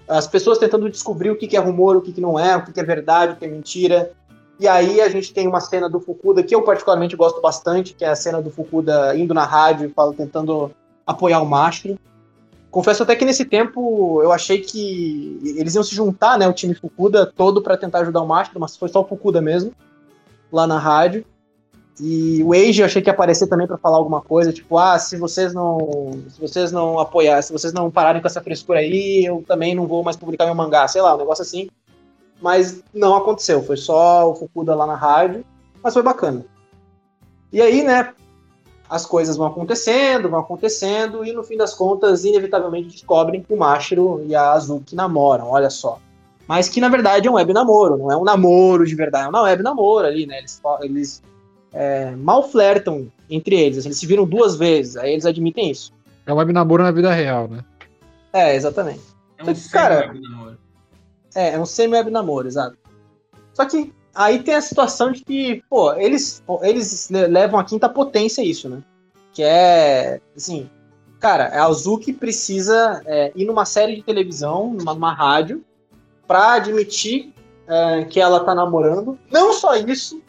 as 0.08 0.26
pessoas 0.26 0.58
tentando 0.58 0.90
descobrir 0.90 1.30
o 1.30 1.36
que, 1.36 1.56
é 1.56 1.60
rumor, 1.60 1.98
o 1.98 2.02
que, 2.02 2.20
não 2.20 2.40
é, 2.40 2.56
o 2.56 2.64
que, 2.64 2.80
é 2.80 2.84
verdade, 2.84 3.34
o 3.34 3.36
que 3.36 3.46
é 3.46 3.48
mentira. 3.48 4.12
E 4.60 4.68
aí 4.68 5.00
a 5.02 5.10
gente 5.10 5.34
tem 5.34 5.48
uma 5.48 5.60
cena 5.60 5.90
do 5.90 6.00
Fukuda 6.00 6.42
que 6.42 6.56
eu 6.56 6.64
particularmente 6.64 7.16
gosto 7.16 7.40
bastante, 7.42 7.94
que 7.94 8.04
é 8.04 8.10
a 8.10 8.16
cena 8.16 8.42
do 8.42 8.50
Fukuda 8.50 9.16
indo 9.16 9.34
na 9.34 9.46
rádio 9.46 9.94
e 9.94 10.16
tentando 10.16 10.72
apoiar 11.06 11.42
o 11.42 11.46
Mashiro. 11.46 12.00
Confesso 12.72 13.04
até 13.04 13.16
que 13.16 13.26
nesse 13.26 13.46
tempo 13.46 14.22
eu 14.24 14.32
achei 14.32 14.60
que 14.60 15.40
eles 15.44 15.76
iam 15.76 15.84
se 15.84 15.96
juntar, 15.96 16.38
né, 16.38 16.48
o 16.48 16.54
time 16.54 16.74
Fukuda 16.74 17.26
todo 17.26 17.62
para 17.62 17.78
tentar 17.78 18.00
ajudar 18.00 18.22
o 18.22 18.28
Mashiro, 18.28 18.60
mas 18.60 18.78
foi 18.78 18.90
só 18.90 19.02
o 19.02 19.06
Fukuda 19.06 19.42
mesmo 19.42 19.74
lá 20.52 20.66
na 20.66 20.80
rádio. 20.80 21.26
E 22.00 22.42
o 22.44 22.54
Age 22.54 22.82
eu 22.82 22.86
achei 22.86 23.02
que 23.02 23.10
ia 23.10 23.14
aparecer 23.14 23.48
também 23.48 23.68
para 23.68 23.78
falar 23.78 23.98
alguma 23.98 24.22
coisa, 24.22 24.54
tipo, 24.54 24.78
ah, 24.78 24.98
se 24.98 25.18
vocês 25.18 25.54
não, 25.54 26.12
se 26.30 26.40
vocês 26.40 26.72
não 26.72 26.98
apoiarem, 26.98 27.42
se 27.42 27.52
vocês 27.52 27.74
não 27.74 27.92
pararem 27.92 28.22
com 28.22 28.28
essa 28.28 28.42
frescura 28.42 28.80
aí, 28.80 29.26
eu 29.26 29.44
também 29.46 29.76
não 29.76 29.86
vou 29.86 30.04
mais 30.04 30.16
publicar 30.16 30.46
meu 30.46 30.56
mangá, 30.56 30.88
sei 30.88 31.02
lá, 31.02 31.16
um 31.16 31.18
negócio 31.18 31.42
assim. 31.42 31.70
Mas 32.42 32.82
não 32.94 33.16
aconteceu, 33.16 33.62
foi 33.62 33.76
só 33.76 34.30
o 34.32 34.36
Fukuda 34.36 34.74
lá 34.74 34.88
na 34.88 34.96
rádio, 34.96 35.44
mas 35.84 35.94
foi 35.94 36.02
bacana. 36.02 36.46
E 37.52 37.62
aí, 37.62 37.84
né, 37.84 38.14
as 38.90 39.06
coisas 39.06 39.36
vão 39.36 39.48
acontecendo, 39.48 40.30
vão 40.30 40.40
acontecendo, 40.40 41.26
e 41.26 41.34
no 41.34 41.44
fim 41.44 41.58
das 41.58 41.74
contas, 41.74 42.24
inevitavelmente 42.24 42.90
descobrem 42.90 43.44
que 43.44 43.54
o 43.54 43.58
Mashiro 43.58 44.24
e 44.26 44.34
a 44.34 44.54
Azuki 44.54 44.96
namoram, 44.96 45.50
olha 45.50 45.70
só. 45.70 46.00
Mas 46.48 46.68
que 46.70 46.82
na 46.82 46.90
verdade 46.90 47.28
é 47.28 47.32
um 47.32 47.36
web 47.36 47.54
namoro, 47.54 47.98
não 47.98 48.12
é 48.12 48.18
um 48.18 48.24
namoro 48.24 48.86
de 48.86 48.96
verdade, 48.96 49.28
é 49.28 49.38
um 49.38 49.44
web 49.44 49.62
namoro 49.62 50.08
ali, 50.08 50.26
né? 50.26 50.40
Eles, 50.40 50.60
eles 50.82 51.22
é, 51.74 52.12
mal 52.12 52.50
flertam 52.50 53.12
entre 53.30 53.56
eles. 53.56 53.80
Assim, 53.80 53.90
eles 53.90 54.00
se 54.00 54.06
viram 54.06 54.26
duas 54.26 54.56
vezes, 54.56 54.98
aí 54.98 55.14
eles 55.14 55.26
admitem 55.26 55.72
isso. 55.72 55.94
É 56.26 56.34
um 56.34 56.38
web 56.38 56.54
namoro 56.54 56.84
na 56.84 56.92
vida 56.92 57.12
real, 57.14 57.48
né? 57.48 57.64
É, 58.34 58.56
exatamente. 58.56 59.02
É 59.38 59.44
um 59.44 59.56
semi-web 59.56 60.20
namoro. 60.22 60.58
É, 61.36 61.50
é 61.54 61.60
um 61.60 61.66
semi-web 61.66 62.12
namoro, 62.12 62.48
exato. 62.48 62.78
Só 63.54 63.66
que 63.66 63.94
aí 64.14 64.42
tem 64.44 64.56
a 64.56 64.62
situação 64.62 65.12
de 65.12 65.24
que, 65.24 65.64
pô, 65.70 65.94
eles, 65.94 66.44
eles 66.62 67.10
levam 67.10 67.60
a 67.60 67.64
quinta 67.64 67.90
potência 67.90 68.44
isso, 68.44 68.70
né? 68.70 68.84
Que 69.34 69.44
é, 69.44 70.20
assim, 70.36 70.70
cara, 71.20 71.48
a 71.48 71.66
Azuki 71.66 72.14
precisa 72.14 73.02
é, 73.06 73.32
ir 73.36 73.46
numa 73.46 73.66
série 73.66 73.96
de 73.96 74.04
televisão, 74.04 74.74
numa, 74.74 74.94
numa 74.94 75.14
rádio, 75.14 75.64
pra 76.28 76.54
admitir 76.54 77.34
é, 77.68 78.04
que 78.06 78.20
ela 78.20 78.44
tá 78.44 78.54
namorando. 78.54 79.18
Não 79.32 79.54
só 79.54 79.76
isso, 79.76 80.22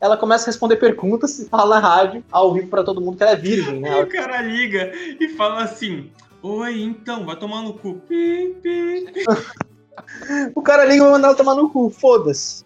ela 0.00 0.16
começa 0.16 0.44
a 0.44 0.46
responder 0.46 0.76
perguntas 0.76 1.38
e 1.38 1.48
fala 1.48 1.80
na 1.80 1.88
rádio, 1.88 2.24
ao 2.30 2.52
vivo 2.52 2.68
para 2.68 2.84
todo 2.84 3.00
mundo 3.00 3.16
que 3.16 3.22
ela 3.22 3.32
é 3.32 3.36
virgem, 3.36 3.80
né? 3.80 3.96
o 4.02 4.06
cara 4.06 4.42
liga 4.42 4.92
e 5.20 5.28
fala 5.30 5.62
assim: 5.62 6.10
Oi, 6.42 6.82
então, 6.82 7.24
vai 7.24 7.36
tomar 7.36 7.62
no 7.62 7.74
cu. 7.74 7.94
Pi, 8.08 8.56
pi. 8.62 9.06
O 10.54 10.60
cara 10.60 10.84
liga 10.84 10.96
e 10.96 11.00
vai 11.00 11.10
mandar 11.10 11.28
ela 11.28 11.36
tomar 11.36 11.54
no 11.54 11.70
cu, 11.70 11.88
foda-se. 11.88 12.64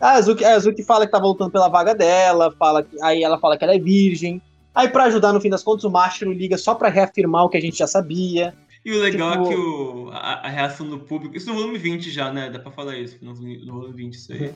A 0.00 0.12
Azuki, 0.12 0.42
a 0.44 0.54
Azuki 0.56 0.82
fala 0.82 1.04
que 1.04 1.12
tá 1.12 1.18
voltando 1.20 1.50
pela 1.50 1.68
vaga 1.68 1.94
dela, 1.94 2.50
fala 2.58 2.82
que, 2.82 3.00
aí 3.02 3.22
ela 3.22 3.38
fala 3.38 3.56
que 3.56 3.62
ela 3.62 3.74
é 3.74 3.78
virgem. 3.78 4.40
Aí, 4.74 4.88
pra 4.88 5.04
ajudar, 5.04 5.32
no 5.34 5.40
fim 5.40 5.50
das 5.50 5.62
contas, 5.62 5.84
o 5.84 5.90
Mashiro 5.90 6.32
liga 6.32 6.56
só 6.56 6.74
pra 6.74 6.88
reafirmar 6.88 7.44
o 7.44 7.50
que 7.50 7.58
a 7.58 7.60
gente 7.60 7.76
já 7.76 7.86
sabia. 7.86 8.54
E 8.84 8.90
o 8.90 8.98
legal 9.00 9.32
Tipo- 9.32 9.44
é 9.44 9.48
que 9.48 9.54
o, 9.54 10.10
a, 10.10 10.46
a 10.46 10.48
reação 10.48 10.88
do 10.88 10.98
público. 10.98 11.36
Isso 11.36 11.48
no 11.48 11.54
volume 11.54 11.78
20 11.78 12.10
já, 12.10 12.32
né? 12.32 12.48
Dá 12.50 12.58
pra 12.58 12.72
falar 12.72 12.96
isso. 12.96 13.18
No, 13.20 13.34
volume- 13.34 13.64
no 13.64 13.72
volume 13.74 13.94
20, 13.94 14.14
isso 14.14 14.32
aí. 14.32 14.52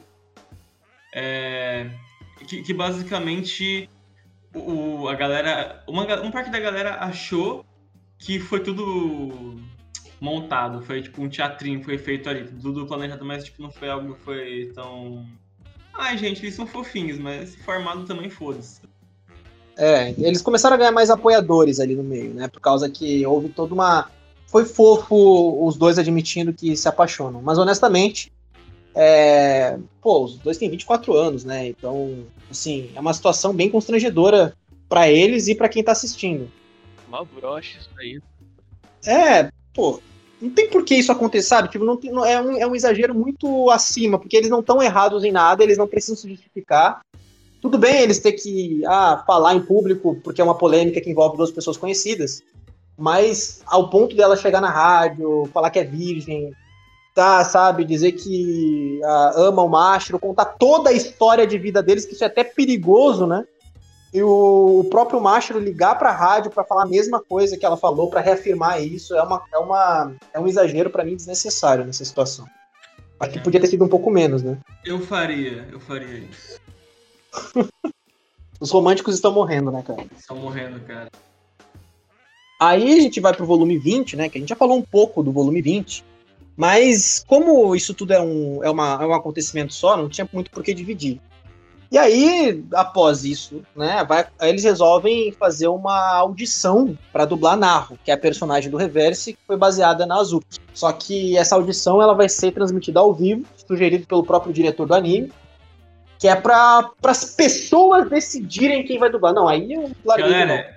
É, 1.18 1.88
que, 2.46 2.62
que 2.62 2.75
basicamente 2.75 3.88
o, 4.54 5.08
a 5.08 5.14
galera. 5.14 5.82
Uma, 5.88 6.04
uma 6.20 6.30
parte 6.30 6.50
da 6.50 6.61
galera 6.61 6.96
achou 6.96 7.64
que 8.18 8.38
foi 8.38 8.61
tudo 8.61 9.58
montado. 10.20 10.82
Foi 10.82 11.00
tipo 11.00 11.23
um 11.23 11.28
teatrinho, 11.30 11.82
foi 11.82 11.96
feito 11.96 12.28
ali. 12.28 12.44
Tudo 12.61 12.87
planejado, 12.87 13.25
mas 13.25 13.44
tipo, 13.44 13.62
não 13.62 13.70
foi 13.70 13.88
algo 13.88 14.14
que 14.14 14.20
foi 14.20 14.73
tão. 14.75 15.26
Ai, 15.94 16.18
gente, 16.18 16.42
eles 16.42 16.54
são 16.54 16.66
fofinhos, 16.66 17.18
mas 17.18 17.54
formado 17.56 18.04
também 18.04 18.28
foda-se. 18.28 18.82
É, 19.78 20.14
eles 20.18 20.42
começaram 20.42 20.75
a 20.75 20.78
ganhar 20.78 20.92
mais 20.92 21.08
apoiadores 21.08 21.80
ali 21.80 21.94
no 21.94 22.02
meio, 22.02 22.35
né? 22.35 22.46
Por 22.46 22.61
causa 22.61 22.90
que 22.90 23.25
houve 23.25 23.49
toda 23.49 23.73
uma. 23.73 24.11
Foi 24.46 24.66
fofo 24.66 25.66
os 25.66 25.76
dois 25.78 25.99
admitindo 25.99 26.52
que 26.52 26.76
se 26.76 26.87
apaixonam. 26.87 27.40
Mas 27.40 27.56
honestamente, 27.56 28.30
é... 28.96 29.78
pô, 30.00 30.24
os 30.24 30.38
dois 30.38 30.56
têm 30.56 30.70
24 30.70 31.14
anos, 31.14 31.44
né? 31.44 31.68
Então, 31.68 32.24
assim, 32.50 32.90
é 32.94 33.00
uma 33.00 33.12
situação 33.12 33.52
bem 33.52 33.70
constrangedora 33.70 34.54
pra 34.88 35.10
eles 35.10 35.48
e 35.48 35.54
pra 35.54 35.68
quem 35.68 35.84
tá 35.84 35.92
assistindo. 35.92 36.50
Mó 37.08 37.24
broche 37.24 37.76
isso 37.78 37.90
aí. 37.98 38.20
É, 39.06 39.50
pô, 39.74 40.00
não 40.40 40.50
tem 40.50 40.68
por 40.68 40.84
que 40.84 40.94
isso 40.94 41.12
acontecer, 41.12 41.46
sabe? 41.48 41.68
Tipo, 41.68 41.84
não 41.84 41.96
tem- 41.96 42.10
não- 42.10 42.24
é, 42.24 42.40
um, 42.40 42.56
é 42.56 42.66
um 42.66 42.74
exagero 42.74 43.14
muito 43.14 43.70
acima, 43.70 44.18
porque 44.18 44.36
eles 44.36 44.50
não 44.50 44.60
estão 44.60 44.82
errados 44.82 45.22
em 45.24 45.30
nada, 45.30 45.62
eles 45.62 45.78
não 45.78 45.86
precisam 45.86 46.16
se 46.16 46.28
justificar. 46.28 47.00
Tudo 47.60 47.78
bem 47.78 48.00
eles 48.00 48.18
ter 48.18 48.32
que 48.32 48.82
ah, 48.86 49.22
falar 49.26 49.54
em 49.54 49.60
público 49.62 50.16
porque 50.22 50.40
é 50.40 50.44
uma 50.44 50.56
polêmica 50.56 51.00
que 51.00 51.10
envolve 51.10 51.36
duas 51.36 51.50
pessoas 51.50 51.76
conhecidas, 51.76 52.42
mas 52.96 53.60
ao 53.66 53.90
ponto 53.90 54.14
dela 54.16 54.36
chegar 54.36 54.60
na 54.60 54.70
rádio, 54.70 55.48
falar 55.52 55.70
que 55.70 55.78
é 55.78 55.84
virgem, 55.84 56.52
tá, 57.16 57.42
sabe, 57.42 57.82
dizer 57.82 58.12
que 58.12 59.00
ah, 59.02 59.32
ama 59.37 59.62
o 59.62 59.68
macho, 59.68 60.18
contar 60.18 60.44
toda 60.44 60.90
a 60.90 60.92
história 60.92 61.46
de 61.46 61.56
vida 61.56 61.82
deles, 61.82 62.04
que 62.04 62.12
isso 62.12 62.23
é 62.23 62.26
até 62.26 62.44
perigoso, 62.44 63.26
né? 63.26 63.42
E 64.12 64.23
o, 64.23 64.80
o 64.80 64.85
próprio 64.85 65.20
Machiro 65.20 65.58
ligar 65.58 65.99
pra 65.99 66.12
rádio 66.12 66.50
pra 66.50 66.62
falar 66.62 66.82
a 66.82 66.88
mesma 66.88 67.18
coisa 67.18 67.56
que 67.56 67.64
ela 67.64 67.76
falou, 67.76 68.11
pra 68.11 68.20
reafirmar 68.20 68.82
isso, 68.82 69.16
é, 69.16 69.23
uma, 69.23 69.42
é, 69.52 69.58
uma, 69.58 70.12
é 70.35 70.38
um 70.38 70.46
exagero 70.46 70.90
pra 70.90 71.04
mim 71.04 71.16
desnecessário 71.16 71.87
nessa 71.87 72.04
situação. 72.04 72.46
Acho 73.18 73.32
que 73.32 73.40
podia 73.40 73.61
ter 73.61 73.66
sido 73.68 73.85
um 73.85 73.88
pouco 73.88 74.11
menos, 74.11 74.42
né? 74.42 74.58
Eu 74.85 75.00
faria, 75.00 75.66
eu 75.73 75.80
faria 75.80 76.18
isso. 76.18 76.61
Os 78.61 78.70
românticos 78.70 79.14
estão 79.14 79.32
morrendo, 79.32 79.70
né, 79.70 79.82
cara? 79.87 80.04
Estão 80.16 80.37
morrendo, 80.37 80.80
cara. 80.80 81.08
Aí 82.61 82.99
a 82.99 83.00
gente 83.00 83.20
vai 83.20 83.35
pro 83.35 83.46
volume 83.46 83.78
20, 83.78 84.16
né? 84.16 84.28
Que 84.28 84.37
a 84.37 84.40
gente 84.40 84.50
já 84.50 84.56
falou 84.56 84.76
um 84.76 84.82
pouco 84.82 85.23
do 85.23 85.32
volume 85.32 85.62
20. 85.62 86.04
Mas 86.56 87.25
como 87.26 87.75
isso 87.75 87.92
tudo 87.92 88.12
é 88.12 88.20
um, 88.20 88.64
é 88.64 88.70
uma, 88.70 88.98
é 89.02 89.06
um 89.06 89.12
acontecimento 89.12 89.75
só, 89.75 89.96
não 89.96 90.08
tinha 90.08 90.28
muito 90.32 90.50
por 90.50 90.62
que 90.62 90.72
dividir. 90.72 91.20
E 91.90 91.98
aí, 91.98 92.64
após 92.75 93.25
isso, 93.25 93.62
né, 93.75 94.04
vai, 94.08 94.26
eles 94.40 94.64
resolvem 94.64 95.30
fazer 95.32 95.68
uma 95.68 96.16
audição 96.16 96.98
para 97.12 97.25
dublar 97.25 97.56
Narro, 97.56 97.96
que 98.04 98.10
é 98.10 98.14
a 98.14 98.18
personagem 98.18 98.70
do 98.70 98.76
Reverse, 98.76 99.34
que 99.34 99.38
foi 99.46 99.56
baseada 99.56 100.04
na 100.04 100.16
Azuki. 100.16 100.58
Só 100.75 100.90
que 100.92 101.36
essa 101.36 101.54
audição 101.54 102.02
ela 102.02 102.12
vai 102.12 102.28
ser 102.28 102.52
transmitida 102.52 102.98
ao 102.98 103.14
vivo, 103.14 103.44
sugerido 103.66 104.06
pelo 104.06 104.25
próprio 104.25 104.52
diretor 104.52 104.86
do 104.86 104.94
anime, 104.94 105.30
que 106.18 106.26
é 106.26 106.34
para 106.34 106.90
as 107.04 107.36
pessoas 107.36 108.08
decidirem 108.08 108.84
quem 108.84 108.98
vai 108.98 109.10
dublar. 109.10 109.32
Não, 109.32 109.46
aí 109.46 109.72
eu 109.72 109.90
larguei. 110.04 110.28
Galera, 110.28 110.76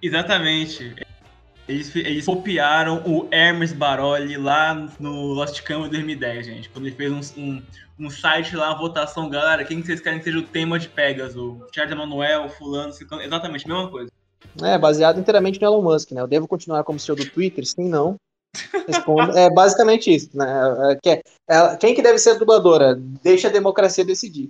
exatamente. 0.00 0.94
Eles, 1.70 1.94
eles 1.94 2.26
copiaram 2.26 3.02
o 3.06 3.28
Hermes 3.30 3.72
Baroli 3.72 4.36
lá 4.36 4.88
no 4.98 5.26
Lost 5.26 5.62
Canvas 5.62 5.90
2010, 5.90 6.46
gente. 6.46 6.68
Quando 6.68 6.86
ele 6.86 6.96
fez 6.96 7.12
um, 7.12 7.40
um, 7.40 7.62
um 7.98 8.10
site 8.10 8.56
lá, 8.56 8.74
votação, 8.74 9.28
galera, 9.28 9.64
quem 9.64 9.80
que 9.80 9.86
vocês 9.86 10.00
querem 10.00 10.18
que 10.18 10.24
seja 10.24 10.38
o 10.38 10.42
tema 10.42 10.78
de 10.78 10.88
Pegasus? 10.88 11.36
O 11.36 11.66
Charles 11.72 11.92
Emanuel, 11.92 12.48
fulano, 12.48 12.92
ciclano, 12.92 13.22
exatamente, 13.22 13.68
mesma 13.68 13.88
coisa. 13.88 14.10
É, 14.62 14.76
baseado 14.76 15.20
inteiramente 15.20 15.60
no 15.60 15.66
Elon 15.68 15.82
Musk, 15.82 16.10
né? 16.10 16.20
Eu 16.20 16.26
devo 16.26 16.48
continuar 16.48 16.82
como 16.82 16.98
CEO 16.98 17.14
do 17.14 17.28
Twitter? 17.30 17.64
Sim, 17.64 17.88
não. 17.88 18.16
Respondo. 18.86 19.38
É 19.38 19.48
basicamente 19.48 20.12
isso, 20.12 20.30
né? 20.34 20.98
É, 21.04 21.10
é- 21.10 21.22
é- 21.48 21.76
quem 21.76 21.94
que 21.94 22.02
deve 22.02 22.18
ser 22.18 22.30
a 22.30 22.38
dubladora? 22.38 22.96
Deixa 23.22 23.46
a 23.48 23.52
democracia 23.52 24.04
decidir. 24.04 24.48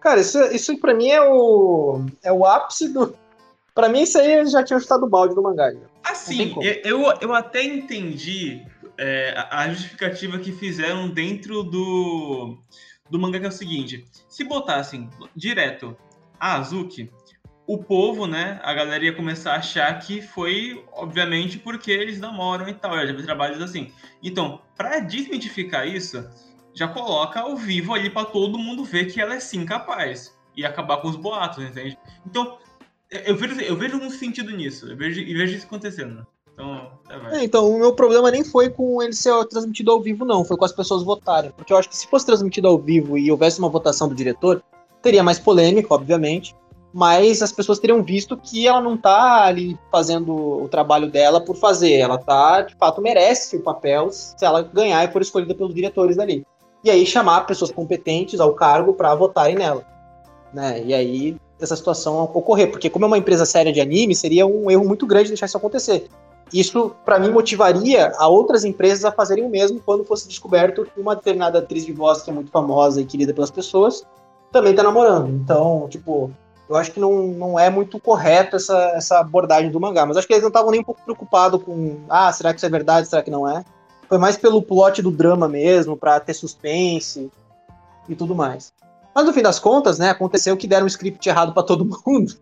Cara, 0.00 0.20
isso, 0.20 0.42
isso 0.46 0.78
pra 0.78 0.94
mim 0.94 1.08
é 1.08 1.20
o, 1.20 2.04
é 2.22 2.32
o 2.32 2.44
ápice 2.44 2.88
do. 2.88 3.14
Pra 3.74 3.88
mim, 3.88 4.02
isso 4.02 4.18
aí 4.18 4.32
eles 4.32 4.52
já 4.52 4.62
tinham 4.62 4.80
chutado 4.80 5.06
o 5.06 5.08
balde 5.08 5.34
do 5.34 5.42
mangá. 5.42 5.72
já. 5.72 5.80
Assim, 6.04 6.54
eu, 6.84 7.04
eu, 7.20 7.34
até 7.34 7.62
entendi 7.62 8.66
é, 8.98 9.34
a 9.50 9.68
justificativa 9.68 10.38
que 10.38 10.52
fizeram 10.52 11.08
dentro 11.08 11.62
do, 11.62 12.58
do 13.10 13.18
mangá, 13.18 13.38
que 13.38 13.46
é 13.46 13.48
o 13.48 13.52
seguinte: 13.52 14.04
se 14.28 14.44
botassem 14.44 15.08
direto 15.34 15.96
a 16.38 16.56
Azuki, 16.56 17.10
o 17.66 17.78
povo, 17.78 18.26
né, 18.26 18.60
a 18.62 18.74
galera 18.74 19.04
ia 19.04 19.14
começar 19.14 19.52
a 19.52 19.56
achar 19.56 19.98
que 20.00 20.20
foi, 20.20 20.84
obviamente, 20.92 21.58
porque 21.58 21.90
eles 21.90 22.18
namoram 22.18 22.68
e 22.68 22.74
tal, 22.74 22.94
já 23.06 23.12
vi 23.12 23.22
trabalhos 23.22 23.62
assim. 23.62 23.92
Então, 24.22 24.60
pra 24.76 24.98
desmitificar 24.98 25.86
isso, 25.86 26.28
já 26.74 26.88
coloca 26.88 27.40
ao 27.40 27.56
vivo 27.56 27.94
ali 27.94 28.10
pra 28.10 28.24
todo 28.24 28.58
mundo 28.58 28.84
ver 28.84 29.06
que 29.06 29.20
ela 29.20 29.34
é 29.34 29.40
sim 29.40 29.64
capaz 29.64 30.36
e 30.56 30.64
acabar 30.64 30.98
com 30.98 31.08
os 31.08 31.16
boatos, 31.16 31.64
entende? 31.64 31.96
Então, 32.26 32.58
eu 33.12 33.36
vejo, 33.36 33.60
eu 33.60 33.76
vejo 33.76 33.96
um 33.98 34.10
sentido 34.10 34.50
nisso, 34.56 34.90
eu 34.90 34.96
vejo, 34.96 35.20
eu 35.20 35.36
vejo 35.36 35.56
isso 35.56 35.66
acontecendo. 35.66 36.26
Então, 36.52 36.90
é. 37.08 37.38
É, 37.38 37.44
então, 37.44 37.68
o 37.68 37.78
meu 37.78 37.94
problema 37.94 38.30
nem 38.30 38.44
foi 38.44 38.70
com 38.70 39.02
ele 39.02 39.12
ser 39.12 39.32
transmitido 39.46 39.90
ao 39.90 40.00
vivo, 40.00 40.24
não. 40.24 40.44
Foi 40.44 40.56
com 40.56 40.64
as 40.64 40.72
pessoas 40.72 41.02
votarem. 41.02 41.50
Porque 41.50 41.72
eu 41.72 41.76
acho 41.76 41.88
que 41.88 41.96
se 41.96 42.06
fosse 42.06 42.26
transmitido 42.26 42.68
ao 42.68 42.78
vivo 42.78 43.16
e 43.16 43.30
houvesse 43.30 43.58
uma 43.58 43.68
votação 43.68 44.08
do 44.08 44.14
diretor, 44.14 44.62
teria 45.00 45.22
mais 45.22 45.38
polêmica, 45.38 45.94
obviamente. 45.94 46.54
Mas 46.92 47.40
as 47.40 47.50
pessoas 47.50 47.78
teriam 47.78 48.02
visto 48.02 48.36
que 48.36 48.68
ela 48.68 48.80
não 48.80 48.98
tá 48.98 49.44
ali 49.44 49.78
fazendo 49.90 50.34
o 50.34 50.68
trabalho 50.68 51.10
dela 51.10 51.40
por 51.40 51.56
fazer. 51.56 51.94
Ela 51.94 52.18
tá, 52.18 52.60
de 52.60 52.74
fato, 52.76 53.00
merece 53.00 53.56
o 53.56 53.62
papel 53.62 54.10
se 54.10 54.44
ela 54.44 54.62
ganhar 54.62 55.02
e 55.02 55.10
for 55.10 55.22
escolhida 55.22 55.54
pelos 55.54 55.74
diretores 55.74 56.18
ali. 56.18 56.46
E 56.84 56.90
aí 56.90 57.06
chamar 57.06 57.46
pessoas 57.46 57.70
competentes 57.70 58.40
ao 58.40 58.52
cargo 58.52 58.92
para 58.92 59.14
votarem 59.14 59.54
nela. 59.54 59.86
Né? 60.52 60.84
E 60.84 60.92
aí 60.92 61.36
essa 61.64 61.76
situação 61.76 62.22
ocorrer. 62.22 62.70
Porque 62.70 62.90
como 62.90 63.04
é 63.04 63.08
uma 63.08 63.18
empresa 63.18 63.44
séria 63.44 63.72
de 63.72 63.80
anime, 63.80 64.14
seria 64.14 64.46
um 64.46 64.70
erro 64.70 64.84
muito 64.84 65.06
grande 65.06 65.28
deixar 65.28 65.46
isso 65.46 65.56
acontecer. 65.56 66.08
Isso, 66.52 66.94
para 67.04 67.18
mim, 67.18 67.30
motivaria 67.30 68.12
a 68.16 68.28
outras 68.28 68.64
empresas 68.64 69.04
a 69.04 69.12
fazerem 69.12 69.44
o 69.44 69.48
mesmo 69.48 69.80
quando 69.80 70.04
fosse 70.04 70.28
descoberto 70.28 70.84
que 70.84 71.00
uma 71.00 71.16
determinada 71.16 71.60
atriz 71.60 71.86
de 71.86 71.92
voz 71.92 72.20
que 72.20 72.30
é 72.30 72.32
muito 72.32 72.50
famosa 72.50 73.00
e 73.00 73.06
querida 73.06 73.32
pelas 73.32 73.50
pessoas 73.50 74.04
também 74.50 74.74
tá 74.74 74.82
namorando. 74.82 75.30
Então, 75.30 75.86
tipo, 75.88 76.30
eu 76.68 76.76
acho 76.76 76.92
que 76.92 77.00
não, 77.00 77.26
não 77.28 77.58
é 77.58 77.70
muito 77.70 77.98
correto 77.98 78.56
essa, 78.56 78.78
essa 78.94 79.18
abordagem 79.18 79.70
do 79.70 79.80
mangá. 79.80 80.04
Mas 80.04 80.18
acho 80.18 80.26
que 80.26 80.34
eles 80.34 80.42
não 80.42 80.48
estavam 80.48 80.70
nem 80.70 80.80
um 80.80 80.84
pouco 80.84 81.02
preocupados 81.02 81.62
com, 81.62 82.00
ah, 82.08 82.30
será 82.32 82.52
que 82.52 82.58
isso 82.58 82.66
é 82.66 82.70
verdade, 82.70 83.08
será 83.08 83.22
que 83.22 83.30
não 83.30 83.48
é? 83.48 83.64
Foi 84.06 84.18
mais 84.18 84.36
pelo 84.36 84.60
plot 84.60 85.00
do 85.00 85.10
drama 85.10 85.48
mesmo, 85.48 85.96
pra 85.96 86.20
ter 86.20 86.34
suspense 86.34 87.30
e 88.06 88.14
tudo 88.14 88.34
mais. 88.34 88.72
Mas 89.14 89.24
no 89.24 89.32
fim 89.32 89.42
das 89.42 89.58
contas, 89.58 89.98
né, 89.98 90.10
aconteceu 90.10 90.56
que 90.56 90.66
deram 90.66 90.84
um 90.84 90.88
script 90.88 91.28
errado 91.28 91.52
pra 91.52 91.62
todo 91.62 91.84
mundo. 92.06 92.34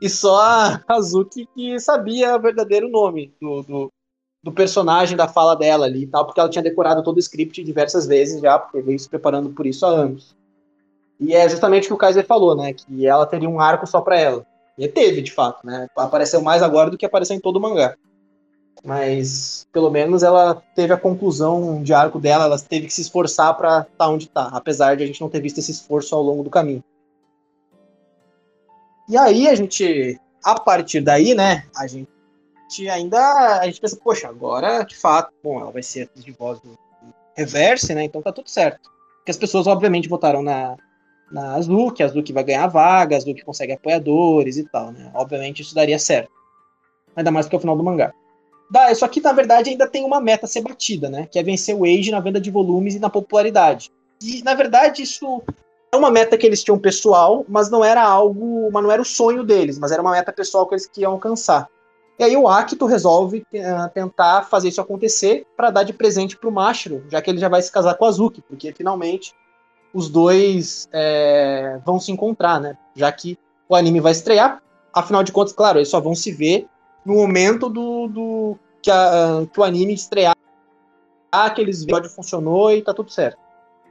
E 0.00 0.08
só 0.08 0.40
a 0.40 0.80
Azuki 0.88 1.48
que 1.54 1.78
sabia 1.80 2.36
o 2.36 2.40
verdadeiro 2.40 2.88
nome 2.88 3.34
do, 3.40 3.62
do, 3.62 3.92
do 4.42 4.52
personagem, 4.52 5.16
da 5.16 5.26
fala 5.26 5.56
dela 5.56 5.86
ali 5.86 6.02
e 6.02 6.06
tal, 6.06 6.24
porque 6.24 6.38
ela 6.38 6.48
tinha 6.48 6.62
decorado 6.62 7.02
todo 7.02 7.16
o 7.16 7.20
script 7.20 7.64
diversas 7.64 8.06
vezes 8.06 8.40
já, 8.40 8.58
porque 8.58 8.80
veio 8.80 8.98
se 8.98 9.08
preparando 9.08 9.50
por 9.50 9.66
isso 9.66 9.84
há 9.84 9.88
anos. 9.88 10.36
E 11.18 11.34
é 11.34 11.48
justamente 11.48 11.84
o 11.84 11.88
que 11.88 11.94
o 11.94 11.96
Kaiser 11.96 12.26
falou, 12.26 12.56
né? 12.56 12.72
Que 12.72 13.06
ela 13.06 13.26
teria 13.26 13.48
um 13.48 13.60
arco 13.60 13.86
só 13.86 14.00
pra 14.00 14.18
ela. 14.18 14.46
E 14.76 14.88
teve, 14.88 15.22
de 15.22 15.32
fato, 15.32 15.64
né? 15.64 15.86
Apareceu 15.96 16.42
mais 16.42 16.62
agora 16.62 16.90
do 16.90 16.98
que 16.98 17.06
apareceu 17.06 17.36
em 17.36 17.40
todo 17.40 17.56
o 17.56 17.60
mangá. 17.60 17.96
Mas, 18.84 19.66
pelo 19.72 19.90
menos, 19.90 20.22
ela 20.22 20.62
teve 20.76 20.92
a 20.92 20.98
conclusão 20.98 21.82
de 21.82 21.94
arco 21.94 22.20
dela, 22.20 22.44
ela 22.44 22.58
teve 22.58 22.86
que 22.86 22.92
se 22.92 23.00
esforçar 23.00 23.56
pra 23.56 23.80
estar 23.80 23.94
tá 23.96 24.08
onde 24.10 24.28
tá, 24.28 24.50
apesar 24.52 24.94
de 24.94 25.02
a 25.02 25.06
gente 25.06 25.22
não 25.22 25.30
ter 25.30 25.40
visto 25.40 25.58
esse 25.58 25.70
esforço 25.70 26.14
ao 26.14 26.22
longo 26.22 26.44
do 26.44 26.50
caminho. 26.50 26.84
E 29.08 29.16
aí 29.16 29.48
a 29.48 29.54
gente, 29.54 30.20
a 30.44 30.60
partir 30.60 31.00
daí, 31.00 31.34
né, 31.34 31.64
a 31.74 31.86
gente 31.86 32.08
ainda, 32.90 33.60
a 33.60 33.64
gente 33.64 33.80
pensa, 33.80 33.96
poxa, 33.96 34.28
agora, 34.28 34.82
de 34.82 34.96
fato, 34.96 35.32
bom, 35.42 35.60
ela 35.60 35.70
vai 35.70 35.82
ser 35.82 36.10
de 36.14 36.32
voz 36.32 36.60
do 36.60 36.78
Reverse, 37.34 37.94
né, 37.94 38.04
então 38.04 38.20
tá 38.20 38.32
tudo 38.32 38.50
certo. 38.50 38.90
Porque 39.16 39.30
as 39.30 39.38
pessoas, 39.38 39.66
obviamente, 39.66 40.10
votaram 40.10 40.42
na, 40.42 40.76
na 41.32 41.54
Azuki, 41.54 42.02
a 42.02 42.06
Azuki 42.06 42.34
vai 42.34 42.44
ganhar 42.44 42.66
vaga, 42.66 43.16
a 43.16 43.18
Azuki 43.18 43.42
consegue 43.42 43.72
apoiadores 43.72 44.58
e 44.58 44.64
tal, 44.64 44.92
né, 44.92 45.10
obviamente 45.14 45.62
isso 45.62 45.74
daria 45.74 45.98
certo. 45.98 46.30
Ainda 47.16 47.30
mais 47.30 47.48
que 47.48 47.54
é 47.54 47.58
o 47.58 47.60
final 47.60 47.78
do 47.78 47.82
mangá. 47.82 48.12
Dá, 48.70 48.94
só 48.94 49.06
que 49.06 49.20
na 49.20 49.32
verdade 49.32 49.70
ainda 49.70 49.86
tem 49.86 50.04
uma 50.04 50.20
meta 50.20 50.46
a 50.46 50.48
ser 50.48 50.62
batida, 50.62 51.08
né? 51.08 51.28
Que 51.30 51.38
é 51.38 51.42
vencer 51.42 51.74
o 51.74 51.84
Age 51.84 52.10
na 52.10 52.20
venda 52.20 52.40
de 52.40 52.50
volumes 52.50 52.94
e 52.94 52.98
na 52.98 53.10
popularidade. 53.10 53.90
E 54.22 54.42
na 54.42 54.54
verdade 54.54 55.02
isso 55.02 55.42
é 55.92 55.96
uma 55.96 56.10
meta 56.10 56.36
que 56.36 56.46
eles 56.46 56.62
tinham 56.62 56.78
pessoal, 56.78 57.44
mas 57.48 57.70
não 57.70 57.84
era 57.84 58.02
algo, 58.02 58.70
mas 58.72 58.82
não 58.82 58.90
era 58.90 59.02
o 59.02 59.04
sonho 59.04 59.44
deles, 59.44 59.78
mas 59.78 59.92
era 59.92 60.02
uma 60.02 60.12
meta 60.12 60.32
pessoal 60.32 60.66
que 60.66 60.74
eles 60.74 60.86
queriam 60.86 61.12
alcançar. 61.12 61.68
E 62.18 62.22
aí 62.22 62.36
o 62.36 62.48
Akito 62.48 62.86
resolve 62.86 63.44
uh, 63.52 63.90
tentar 63.92 64.42
fazer 64.42 64.68
isso 64.68 64.80
acontecer 64.80 65.46
para 65.56 65.70
dar 65.70 65.82
de 65.82 65.92
presente 65.92 66.36
pro 66.36 66.50
Mashiro, 66.50 67.04
já 67.08 67.20
que 67.20 67.30
ele 67.30 67.38
já 67.38 67.48
vai 67.48 67.60
se 67.60 67.72
casar 67.72 67.94
com 67.94 68.04
a 68.04 68.08
Azuki, 68.08 68.40
porque 68.42 68.72
finalmente 68.72 69.34
os 69.92 70.08
dois 70.08 70.88
é, 70.92 71.78
vão 71.84 72.00
se 72.00 72.10
encontrar, 72.10 72.60
né? 72.60 72.76
Já 72.94 73.10
que 73.10 73.38
o 73.68 73.74
anime 73.74 74.00
vai 74.00 74.12
estrear, 74.12 74.62
afinal 74.92 75.22
de 75.22 75.32
contas, 75.32 75.52
claro, 75.52 75.78
eles 75.78 75.88
só 75.88 76.00
vão 76.00 76.14
se 76.14 76.32
ver 76.32 76.66
no 77.04 77.14
momento 77.14 77.68
do, 77.68 78.08
do 78.08 78.58
que, 78.82 78.90
a, 78.90 79.46
que 79.52 79.60
o 79.60 79.64
anime 79.64 79.94
estrear, 79.94 80.34
que 81.54 81.60
eles 81.60 81.84
que 81.84 82.08
funcionou 82.08 82.72
e 82.72 82.82
tá 82.82 82.94
tudo 82.94 83.10
certo. 83.10 83.38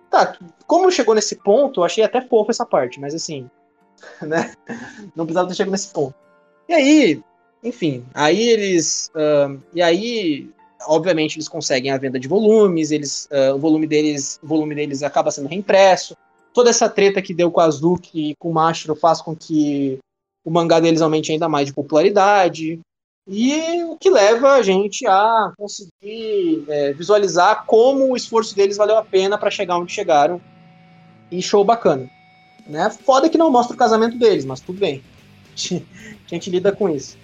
Tá, 0.10 0.38
como 0.68 0.92
chegou 0.92 1.16
nesse 1.16 1.36
ponto, 1.36 1.80
eu 1.80 1.84
achei 1.84 2.04
até 2.04 2.22
fofo 2.22 2.52
essa 2.52 2.66
parte, 2.66 3.00
mas 3.00 3.14
assim, 3.14 3.50
né? 4.22 4.54
Não 5.16 5.26
precisava 5.26 5.48
ter 5.48 5.56
chegado 5.56 5.72
nesse 5.72 5.92
ponto. 5.92 6.16
E 6.68 6.74
aí, 6.74 7.24
enfim, 7.64 8.06
aí 8.14 8.50
eles. 8.50 9.12
Uh, 9.16 9.60
e 9.74 9.82
aí, 9.82 10.50
obviamente, 10.88 11.38
eles 11.38 11.48
conseguem 11.48 11.92
a 11.92 11.98
venda 11.98 12.20
de 12.20 12.28
volumes, 12.28 12.92
eles, 12.92 13.28
uh, 13.32 13.56
o 13.56 13.60
volume 13.60 13.88
deles, 13.88 14.40
o 14.44 14.48
volume 14.48 14.76
deles 14.76 15.04
acaba 15.04 15.32
sendo 15.32 15.50
reimpresso. 15.50 16.16
Toda 16.54 16.70
essa 16.70 16.88
treta 16.88 17.22
que 17.22 17.34
deu 17.34 17.50
com 17.50 17.60
a 17.60 17.66
Azuki 17.66 18.32
e 18.32 18.36
com 18.36 18.52
o 18.52 18.54
Mashiro 18.54 18.96
faz 18.96 19.22
com 19.22 19.36
que 19.36 19.98
o 20.46 20.52
mangá 20.52 20.80
deles 20.80 21.02
aumente 21.02 21.32
ainda 21.32 21.50
mais 21.50 21.68
de 21.68 21.74
popularidade. 21.74 22.80
E 23.26 23.84
o 23.84 23.96
que 23.98 24.10
leva 24.10 24.54
a 24.54 24.62
gente 24.62 25.08
a 25.08 25.54
conseguir 25.58 26.66
é, 26.68 26.92
visualizar 26.92 27.66
como 27.66 28.12
o 28.12 28.18
esforço 28.18 28.56
deles 28.56 28.76
valeu 28.76 28.98
a 28.98 29.04
pena 29.04 29.38
para 29.38 29.50
chegar 29.50 29.78
onde 29.78 29.94
chegaram. 29.94 30.42
E 31.32 31.42
show 31.42 31.64
bacana. 31.64 32.10
Né? 32.68 32.90
Foda 32.90 33.30
que 33.30 33.38
não 33.38 33.50
mostra 33.50 33.76
o 33.76 33.80
casamento 33.80 34.18
deles, 34.18 34.46
mas 34.46 34.60
tudo 34.60 34.80
bem. 34.80 35.02
A 36.26 36.36
gente 36.36 36.50
lida 36.50 36.72
com 36.72 36.90
isso. 36.90 37.18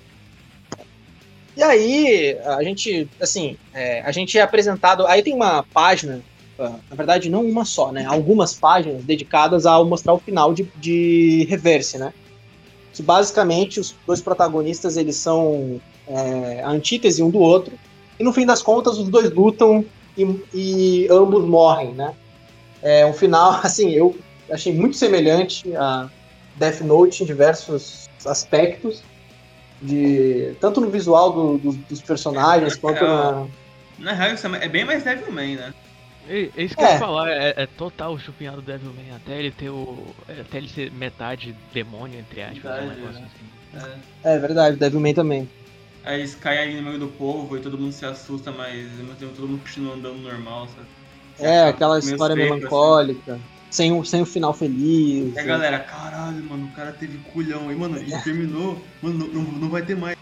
E 1.57 1.63
aí, 1.63 2.37
a 2.45 2.63
gente, 2.63 3.09
assim, 3.19 3.57
é, 3.73 4.01
a 4.01 4.11
gente 4.13 4.37
é 4.37 4.41
apresentado. 4.41 5.05
Aí 5.07 5.21
tem 5.21 5.33
uma 5.33 5.63
página, 5.63 6.21
ah, 6.57 6.75
na 6.89 6.95
verdade, 6.95 7.29
não 7.29 7.43
uma 7.43 7.65
só, 7.65 7.91
né? 7.91 8.05
Algumas 8.05 8.53
páginas 8.53 9.03
dedicadas 9.03 9.65
ao 9.65 9.83
mostrar 9.83 10.13
o 10.13 10.19
final 10.19 10.53
de, 10.53 10.63
de 10.77 11.47
Reverse, 11.49 11.97
né? 11.97 12.13
Que 12.99 13.03
basicamente 13.03 13.79
os 13.79 13.95
dois 14.05 14.21
protagonistas 14.21 14.97
eles 14.97 15.15
são 15.15 15.79
é, 16.05 16.61
a 16.61 16.69
antítese 16.69 17.23
um 17.23 17.29
do 17.29 17.39
outro. 17.39 17.79
E 18.19 18.23
no 18.25 18.33
fim 18.33 18.45
das 18.45 18.61
contas, 18.61 18.97
os 18.97 19.07
dois 19.07 19.31
lutam 19.31 19.85
e, 20.17 20.23
e 20.53 21.07
ambos 21.09 21.45
morrem, 21.45 21.93
né? 21.93 22.13
É 22.81 23.05
um 23.05 23.13
final, 23.13 23.51
assim, 23.63 23.91
eu 23.91 24.17
achei 24.51 24.73
muito 24.73 24.97
semelhante 24.97 25.73
a 25.77 26.09
Death 26.57 26.81
Note 26.81 27.23
em 27.23 27.25
diversos 27.25 28.09
aspectos 28.25 29.01
de 29.81 30.57
tanto 30.59 30.81
no 30.81 30.89
visual 30.89 31.31
do, 31.31 31.57
do, 31.57 31.71
dos 31.71 32.01
personagens 32.01 32.73
é, 32.73 32.77
quanto 32.81 33.01
é, 33.01 33.07
na. 33.07 33.47
Na 33.97 34.11
real, 34.11 34.35
é 34.59 34.67
bem 34.67 34.83
mais 34.83 35.05
Devilman, 35.05 35.55
né? 35.55 35.73
É, 36.27 36.49
é 36.55 36.63
isso 36.63 36.75
que 36.75 36.83
é. 36.83 36.87
eu 36.87 36.91
ia 36.93 36.99
falar, 36.99 37.29
é, 37.29 37.53
é 37.55 37.65
total 37.65 38.13
o 38.13 38.19
chupinhado 38.19 38.61
do 38.61 38.63
Devilman, 38.63 39.15
até 39.15 39.39
ele 39.39 39.51
ter 39.51 39.69
o. 39.69 40.13
Até 40.27 40.57
ele 40.57 40.69
ser 40.69 40.91
metade 40.91 41.55
demônio, 41.73 42.19
entre 42.19 42.41
aspas, 42.41 42.61
verdade, 42.61 42.85
um 42.85 42.89
negócio 42.89 43.23
assim. 43.23 43.97
É. 44.23 44.35
é 44.35 44.39
verdade, 44.39 44.77
Devilman 44.77 45.13
também. 45.13 45.49
Aí 46.03 46.19
eles 46.19 46.35
caem 46.35 46.59
ali 46.59 46.75
no 46.77 46.83
meio 46.83 46.99
do 46.99 47.07
povo 47.07 47.57
e 47.57 47.61
todo 47.61 47.77
mundo 47.77 47.91
se 47.91 48.05
assusta, 48.05 48.51
mas 48.51 48.87
todo 49.19 49.47
mundo 49.47 49.61
continua 49.61 49.95
andando 49.95 50.17
normal, 50.17 50.67
sabe? 50.67 50.87
É, 51.39 51.67
aquela 51.67 51.99
história 51.99 52.35
melancólica. 52.35 53.33
Assim 53.33 53.59
sem 53.69 53.91
o, 53.91 54.03
sem 54.03 54.21
o 54.21 54.25
final 54.25 54.53
feliz. 54.53 55.35
É, 55.37 55.43
galera, 55.43 55.79
caralho, 55.79 56.43
mano, 56.43 56.65
o 56.65 56.71
cara 56.71 56.91
teve 56.91 57.17
culhão 57.31 57.69
aí, 57.69 57.75
mano, 57.75 58.01
e 58.01 58.11
terminou, 58.23 58.81
mano, 59.01 59.27
não, 59.31 59.43
não 59.43 59.69
vai 59.69 59.81
ter 59.83 59.95
mais. 59.95 60.17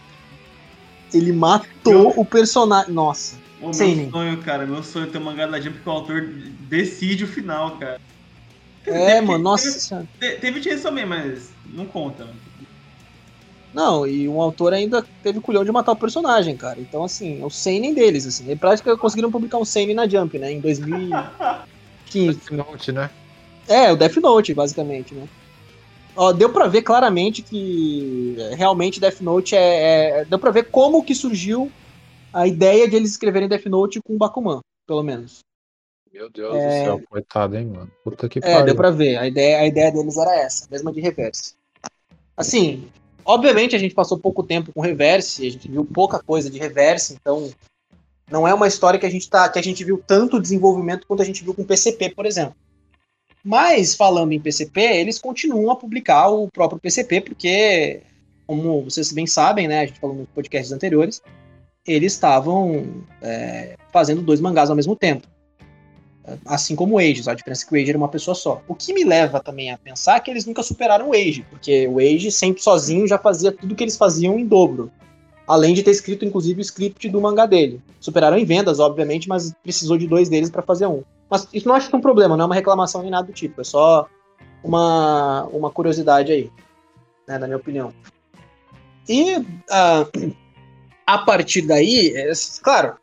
Ele 1.12 1.32
matou 1.32 2.12
o 2.16 2.24
personagem. 2.24 2.92
Nossa. 2.92 3.36
O 3.60 3.66
meu 3.66 4.10
sonho, 4.10 4.38
cara, 4.42 4.66
meu 4.66 4.82
sonho 4.82 5.06
é 5.06 5.10
ter 5.10 5.18
um 5.18 5.24
mangá 5.24 5.46
da 5.46 5.60
Jump 5.60 5.78
que 5.80 5.88
o 5.88 5.92
autor 5.92 6.28
decide 6.60 7.24
o 7.24 7.28
final, 7.28 7.76
cara. 7.78 8.00
É, 8.86 9.14
teve, 9.14 9.26
mano, 9.26 9.44
nossa 9.44 10.06
Teve, 10.18 10.36
teve 10.36 10.62
Chainsaw 10.62 10.92
Man, 10.92 11.06
mas 11.06 11.50
não 11.66 11.84
conta. 11.84 12.26
Não, 13.74 14.06
e 14.06 14.28
um 14.28 14.40
autor 14.40 14.72
ainda 14.72 15.04
teve 15.22 15.40
culhão 15.40 15.64
de 15.64 15.70
matar 15.70 15.92
o 15.92 15.96
personagem, 15.96 16.56
cara. 16.56 16.80
Então, 16.80 17.04
assim, 17.04 17.42
é 17.42 17.44
o 17.44 17.50
seinen 17.50 17.92
deles, 17.92 18.26
assim. 18.26 18.46
Eles 18.46 18.58
praticamente 18.58 19.00
conseguiram 19.00 19.30
publicar 19.30 19.58
um 19.58 19.64
seinen 19.64 19.94
na 19.94 20.08
Jump, 20.08 20.38
né, 20.38 20.52
em 20.52 20.60
2015. 20.60 22.38
Note, 22.52 22.92
né? 22.92 23.10
É, 23.68 23.92
o 23.92 23.96
Death 23.96 24.16
Note, 24.16 24.54
basicamente, 24.54 25.14
né? 25.14 25.28
Ó, 26.16 26.32
deu 26.32 26.50
para 26.50 26.66
ver 26.66 26.82
claramente 26.82 27.42
que 27.42 28.34
é, 28.38 28.54
realmente 28.54 28.98
Death 28.98 29.20
Note 29.20 29.54
é, 29.54 30.20
é, 30.20 30.24
Deu 30.24 30.38
pra 30.38 30.50
ver 30.50 30.64
como 30.64 31.04
que 31.04 31.14
surgiu 31.14 31.70
a 32.32 32.46
ideia 32.46 32.88
de 32.88 32.96
eles 32.96 33.10
escreverem 33.10 33.48
Death 33.48 33.66
Note 33.66 34.00
com 34.00 34.16
Bakuman, 34.16 34.60
pelo 34.86 35.02
menos. 35.02 35.40
Meu 36.12 36.30
Deus 36.30 36.56
é... 36.56 36.66
do 36.66 36.84
céu, 36.84 37.02
coitado, 37.08 37.56
hein, 37.56 37.66
mano? 37.66 37.90
Puta 38.02 38.28
que 38.28 38.38
é, 38.38 38.42
pariu. 38.42 38.66
Deu 38.66 38.76
pra 38.76 38.90
ver. 38.90 39.16
A 39.16 39.26
ideia, 39.26 39.60
a 39.60 39.66
ideia 39.66 39.92
deles 39.92 40.16
era 40.16 40.34
essa, 40.36 40.66
mesma 40.70 40.92
de 40.92 41.00
Reverse. 41.00 41.54
Assim, 42.36 42.88
obviamente 43.24 43.76
a 43.76 43.78
gente 43.78 43.94
passou 43.94 44.18
pouco 44.18 44.42
tempo 44.42 44.72
com 44.72 44.80
Reverse, 44.80 45.46
a 45.46 45.50
gente 45.50 45.68
viu 45.68 45.84
pouca 45.84 46.18
coisa 46.22 46.48
de 46.48 46.58
Reverse, 46.58 47.14
então 47.14 47.50
não 48.30 48.46
é 48.46 48.54
uma 48.54 48.66
história 48.66 48.98
que 48.98 49.06
a 49.06 49.10
gente 49.10 49.28
tá, 49.28 49.48
que 49.48 49.58
a 49.58 49.62
gente 49.62 49.84
viu 49.84 50.02
tanto 50.06 50.40
desenvolvimento 50.40 51.06
quanto 51.06 51.22
a 51.22 51.24
gente 51.24 51.42
viu 51.42 51.54
com 51.54 51.64
PCP, 51.64 52.10
por 52.10 52.26
exemplo. 52.26 52.54
Mas, 53.42 53.94
falando 53.94 54.32
em 54.32 54.40
PCP, 54.40 54.80
eles 54.80 55.18
continuam 55.18 55.70
a 55.70 55.76
publicar 55.76 56.28
o 56.28 56.48
próprio 56.48 56.80
PCP, 56.80 57.20
porque, 57.22 58.02
como 58.46 58.82
vocês 58.82 59.12
bem 59.12 59.26
sabem, 59.26 59.68
né, 59.68 59.80
a 59.80 59.86
gente 59.86 60.00
falou 60.00 60.16
nos 60.16 60.28
podcasts 60.28 60.72
anteriores, 60.72 61.22
eles 61.92 62.12
estavam 62.12 62.86
é, 63.22 63.76
fazendo 63.92 64.22
dois 64.22 64.40
mangás 64.40 64.70
ao 64.70 64.76
mesmo 64.76 64.94
tempo. 64.94 65.26
Assim 66.44 66.76
como 66.76 66.96
o 66.96 66.98
Age, 66.98 67.22
a 67.28 67.32
diferença 67.32 67.64
é 67.64 67.68
que 67.68 67.74
o 67.74 67.76
Age 67.80 67.88
era 67.88 67.98
uma 67.98 68.08
pessoa 68.08 68.34
só. 68.34 68.62
O 68.68 68.74
que 68.74 68.92
me 68.92 69.02
leva 69.02 69.40
também 69.40 69.70
a 69.70 69.78
pensar 69.78 70.20
que 70.20 70.30
eles 70.30 70.44
nunca 70.44 70.62
superaram 70.62 71.08
o 71.08 71.14
Age, 71.14 71.44
porque 71.48 71.88
o 71.88 71.98
Age 71.98 72.30
sempre 72.30 72.62
sozinho 72.62 73.06
já 73.06 73.18
fazia 73.18 73.50
tudo 73.50 73.74
que 73.74 73.82
eles 73.82 73.96
faziam 73.96 74.38
em 74.38 74.46
dobro. 74.46 74.90
Além 75.46 75.72
de 75.72 75.82
ter 75.82 75.90
escrito, 75.90 76.26
inclusive, 76.26 76.60
o 76.60 76.62
script 76.62 77.08
do 77.08 77.20
mangá 77.22 77.46
dele. 77.46 77.80
Superaram 77.98 78.36
em 78.36 78.44
vendas, 78.44 78.78
obviamente, 78.78 79.26
mas 79.26 79.54
precisou 79.62 79.96
de 79.96 80.06
dois 80.06 80.28
deles 80.28 80.50
para 80.50 80.60
fazer 80.60 80.86
um. 80.86 81.02
Mas 81.30 81.48
isso 81.54 81.66
não 81.66 81.74
acho 81.74 81.88
que 81.88 81.94
é 81.94 81.98
um 81.98 82.02
problema, 82.02 82.36
não 82.36 82.44
é 82.44 82.46
uma 82.46 82.54
reclamação 82.54 83.00
nem 83.00 83.10
nada 83.10 83.26
do 83.26 83.32
tipo. 83.32 83.58
É 83.62 83.64
só 83.64 84.06
uma, 84.62 85.44
uma 85.44 85.70
curiosidade 85.70 86.30
aí, 86.30 86.50
né, 87.26 87.38
na 87.38 87.46
minha 87.46 87.56
opinião. 87.56 87.94
E 89.08 89.38
uh, 89.38 90.34
a 91.08 91.16
partir 91.16 91.62
daí, 91.62 92.12
é, 92.14 92.30
claro, 92.62 92.96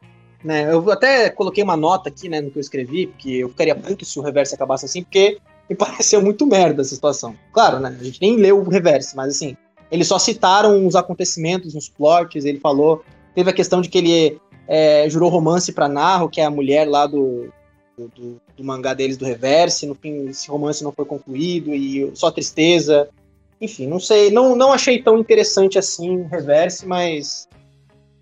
né, 0.43 0.71
eu 0.71 0.91
até 0.91 1.27
coloquei 1.31 1.63
uma 1.63 1.75
nota 1.75 2.07
aqui 2.07 2.29
né, 2.29 2.39
no 2.39 2.51
que 2.51 2.59
eu 2.59 2.61
escrevi, 2.61 3.07
porque 3.07 3.31
eu 3.31 3.49
ficaria 3.49 3.73
puto 3.73 4.05
se 4.05 4.19
o 4.19 4.21
reverse 4.21 4.53
acabasse 4.53 4.85
assim, 4.85 5.01
porque 5.01 5.39
me 5.67 5.75
pareceu 5.75 6.21
muito 6.21 6.45
merda 6.45 6.83
essa 6.83 6.93
situação. 6.93 7.35
Claro, 7.51 7.79
né, 7.79 7.97
a 7.99 8.03
gente 8.03 8.21
nem 8.21 8.37
leu 8.37 8.59
o 8.59 8.69
reverse, 8.69 9.15
mas 9.15 9.29
assim, 9.29 9.57
eles 9.89 10.07
só 10.07 10.19
citaram 10.19 10.85
os 10.85 10.95
acontecimentos, 10.95 11.73
os 11.73 11.89
plots, 11.89 12.45
ele 12.45 12.59
falou. 12.59 13.03
Teve 13.33 13.49
a 13.49 13.53
questão 13.53 13.81
de 13.81 13.89
que 13.89 13.97
ele 13.97 14.39
é, 14.67 15.09
jurou 15.09 15.31
romance 15.31 15.73
para 15.73 15.89
Narro, 15.89 16.29
que 16.29 16.39
é 16.39 16.45
a 16.45 16.51
mulher 16.51 16.87
lá 16.87 17.07
do, 17.07 17.51
do, 17.97 18.07
do, 18.09 18.41
do, 18.55 18.63
mangá 18.63 18.93
deles 18.93 19.17
do 19.17 19.25
Reverse. 19.25 19.87
No 19.87 19.95
fim, 19.95 20.27
esse 20.27 20.47
romance 20.47 20.83
não 20.83 20.91
foi 20.91 21.05
concluído 21.05 21.73
e 21.73 22.11
só 22.13 22.29
tristeza. 22.29 23.09
Enfim, 23.59 23.87
não 23.87 23.99
sei, 23.99 24.29
não, 24.29 24.55
não 24.55 24.71
achei 24.71 25.01
tão 25.01 25.17
interessante 25.17 25.79
assim 25.79 26.19
o 26.19 26.27
Reverse, 26.27 26.85
mas 26.85 27.47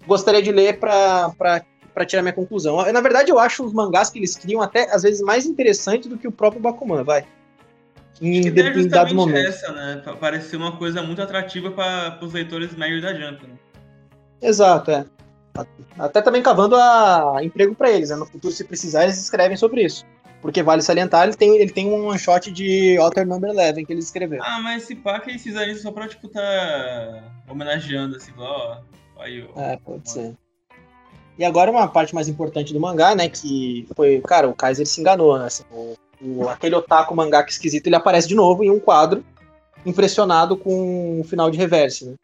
gostaria 0.08 0.42
de 0.42 0.52
ler 0.52 0.80
para 0.80 2.06
tirar 2.06 2.22
minha 2.22 2.34
conclusão. 2.34 2.92
Na 2.92 3.02
verdade, 3.02 3.32
eu 3.32 3.40
acho 3.40 3.64
os 3.64 3.74
mangás 3.74 4.10
que 4.10 4.20
eles 4.20 4.36
criam 4.36 4.62
até 4.62 4.94
às 4.94 5.04
vezes 5.04 5.22
mais 5.22 5.46
interessantes 5.46 6.10
do 6.10 6.18
que 6.18 6.28
o 6.28 6.32
próprio 6.32 6.62
Bakuman, 6.62 7.04
vai. 7.04 7.26
Em 8.22 8.48
é 8.48 8.52
determinados 8.52 9.14
momentos. 9.14 9.56
essa, 9.56 9.72
né? 9.72 10.02
Parecia 10.20 10.58
uma 10.58 10.78
coisa 10.78 11.02
muito 11.02 11.22
atrativa 11.22 11.72
para 11.72 12.20
os 12.22 12.32
leitores 12.32 12.76
médios 12.76 13.02
da 13.02 13.14
Jump. 13.14 13.48
Né? 13.48 13.56
Exato, 14.42 14.92
é. 14.92 15.06
Até 15.98 16.22
também 16.22 16.42
cavando 16.42 16.76
a 16.76 17.38
emprego 17.42 17.76
para 17.76 17.92
eles, 17.92 18.10
né? 18.10 18.16
No 18.16 18.26
futuro, 18.26 18.54
se 18.54 18.64
precisar, 18.64 19.04
eles 19.04 19.22
escrevem 19.22 19.58
sobre 19.58 19.84
isso. 19.84 20.06
Porque 20.42 20.62
vale 20.62 20.82
salientar, 20.82 21.28
ele 21.28 21.38
tem, 21.38 21.56
ele 21.58 21.72
tem 21.72 21.90
um 21.90 22.08
one 22.08 22.20
shot 22.20 22.52
de 22.52 22.98
Alter 22.98 23.26
Number 23.26 23.52
11 23.52 23.86
que 23.86 23.94
eles 23.94 24.06
escreveram. 24.06 24.44
Ah, 24.46 24.60
mas 24.62 24.84
esse 24.84 24.96
pá 24.96 25.20
que 25.20 25.30
eles 25.30 25.42
fizeram 25.42 25.72
isso 25.72 25.84
só 25.84 25.92
pra, 25.92 26.08
tipo, 26.08 26.28
tá 26.28 27.24
homenageando, 27.48 28.18
assim, 28.18 28.32
ó. 28.38 28.78
Aí, 29.24 29.48
ó. 29.56 29.60
É, 29.60 29.78
pode 29.78 30.10
ser. 30.10 30.36
E 31.38 31.46
agora 31.46 31.72
uma 31.72 31.88
parte 31.88 32.14
mais 32.14 32.28
importante 32.28 32.74
do 32.74 32.80
mangá, 32.80 33.16
né? 33.16 33.30
Que 33.30 33.88
foi, 33.96 34.22
cara, 34.22 34.48
o 34.48 34.54
Kaiser 34.54 34.86
se 34.86 35.00
enganou, 35.00 35.40
né? 35.40 35.46
Assim, 35.46 35.64
o, 35.72 35.96
o, 36.22 36.50
aquele 36.50 36.76
otaku 36.76 37.16
mangá 37.16 37.42
que 37.42 37.52
esquisito, 37.52 37.88
ele 37.88 37.96
aparece 37.96 38.28
de 38.28 38.36
novo 38.36 38.64
em 38.64 38.70
um 38.70 38.80
quadro, 38.80 39.24
impressionado 39.86 40.58
com 40.58 41.22
o 41.22 41.24
final 41.24 41.50
de 41.50 41.58
reverse, 41.58 42.06
né? 42.06 42.16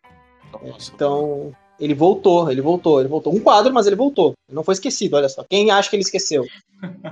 Nossa. 0.61 0.91
Então, 0.93 1.51
Ele 1.79 1.93
voltou, 1.93 2.51
ele 2.51 2.61
voltou, 2.61 2.99
ele 2.99 3.07
voltou. 3.07 3.33
Um 3.33 3.39
quadro, 3.39 3.73
mas 3.73 3.87
ele 3.87 3.95
voltou. 3.95 4.33
Ele 4.47 4.55
não 4.55 4.63
foi 4.63 4.73
esquecido, 4.73 5.15
olha 5.15 5.29
só. 5.29 5.45
Quem 5.49 5.71
acha 5.71 5.89
que 5.89 5.95
ele 5.95 6.03
esqueceu? 6.03 6.45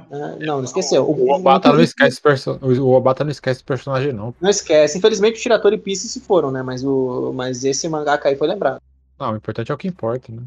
Ah, 0.10 0.38
não, 0.40 0.58
não 0.60 0.64
esqueceu. 0.64 1.04
O 1.04 1.30
Obata 1.30 1.74
não 1.74 1.82
esquece 1.82 2.22
perso... 2.22 2.58
o 2.62 2.92
Obata 2.94 3.26
não 3.26 3.32
esquece 3.32 3.62
personagem, 3.62 4.14
não. 4.14 4.34
Não 4.40 4.50
esquece. 4.50 4.98
Infelizmente 4.98 5.38
o 5.38 5.42
Shiratori 5.42 5.76
e 5.76 5.80
Pisse 5.80 6.08
se 6.08 6.22
foram, 6.22 6.50
né? 6.50 6.64
Mas, 6.64 6.86
o... 6.86 7.34
mas 7.36 7.66
esse 7.66 7.90
mangaka 7.90 8.30
aí 8.30 8.38
foi 8.38 8.48
lembrado. 8.48 8.82
Não, 9.20 9.34
o 9.34 9.38
importante 9.38 9.72
é 9.72 9.76
o 9.76 9.78
que 9.78 9.88
importa, 9.88 10.32
né? 10.32 10.44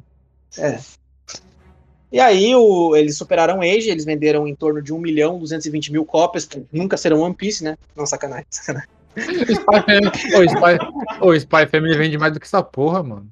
É. 0.58 0.78
E 2.12 2.18
aí 2.18 2.54
o... 2.54 2.96
eles 2.96 3.16
superaram 3.16 3.58
o 3.58 3.62
Age, 3.62 3.90
eles 3.90 4.04
venderam 4.04 4.46
em 4.46 4.54
torno 4.54 4.82
de 4.82 4.92
1 4.92 4.98
milhão 4.98 5.38
220 5.38 5.92
mil 5.92 6.04
cópias, 6.04 6.48
nunca 6.72 6.96
serão 6.96 7.20
One 7.20 7.34
Piece, 7.34 7.62
né? 7.62 7.76
Não, 7.96 8.06
sacanagem, 8.06 8.46
sacanagem. 8.50 8.88
Spy 9.16 9.64
Family... 9.64 10.08
Ô, 10.36 10.44
Spy... 10.44 11.20
Ô, 11.20 11.34
Spy 11.34 11.66
Family 11.66 11.96
vende 11.96 12.18
mais 12.18 12.32
do 12.32 12.40
que 12.40 12.46
essa 12.46 12.62
porra, 12.62 13.02
mano. 13.02 13.30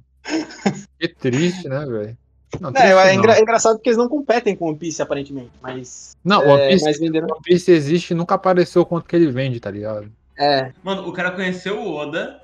Que 0.98 1.09
triste, 1.09 1.68
né, 1.68 1.85
velho? 1.87 2.16
Não, 2.61 2.70
é, 2.74 3.11
é, 3.11 3.14
engra 3.14 3.37
é, 3.37 3.42
engraçado 3.42 3.77
porque 3.77 3.90
eles 3.90 3.98
não 3.98 4.09
competem 4.09 4.57
com 4.57 4.64
o 4.64 4.68
One 4.68 4.79
Piece, 4.79 5.03
aparentemente, 5.03 5.51
mas. 5.61 6.16
Não, 6.24 6.40
o 6.40 6.51
One 6.51 6.62
é, 6.62 6.68
Piece, 6.70 6.98
venderam... 6.98 7.29
One 7.31 7.42
Piece 7.42 7.70
existe 7.70 8.11
e 8.12 8.14
nunca 8.14 8.35
apareceu 8.35 8.87
quanto 8.87 9.07
que 9.07 9.14
ele 9.14 9.31
vende, 9.31 9.61
tá 9.61 9.70
ligado? 9.70 10.11
É. 10.37 10.72
Mano, 10.83 11.07
o 11.07 11.12
cara 11.12 11.33
conheceu 11.33 11.79
o 11.79 11.94
Oda, 11.94 12.40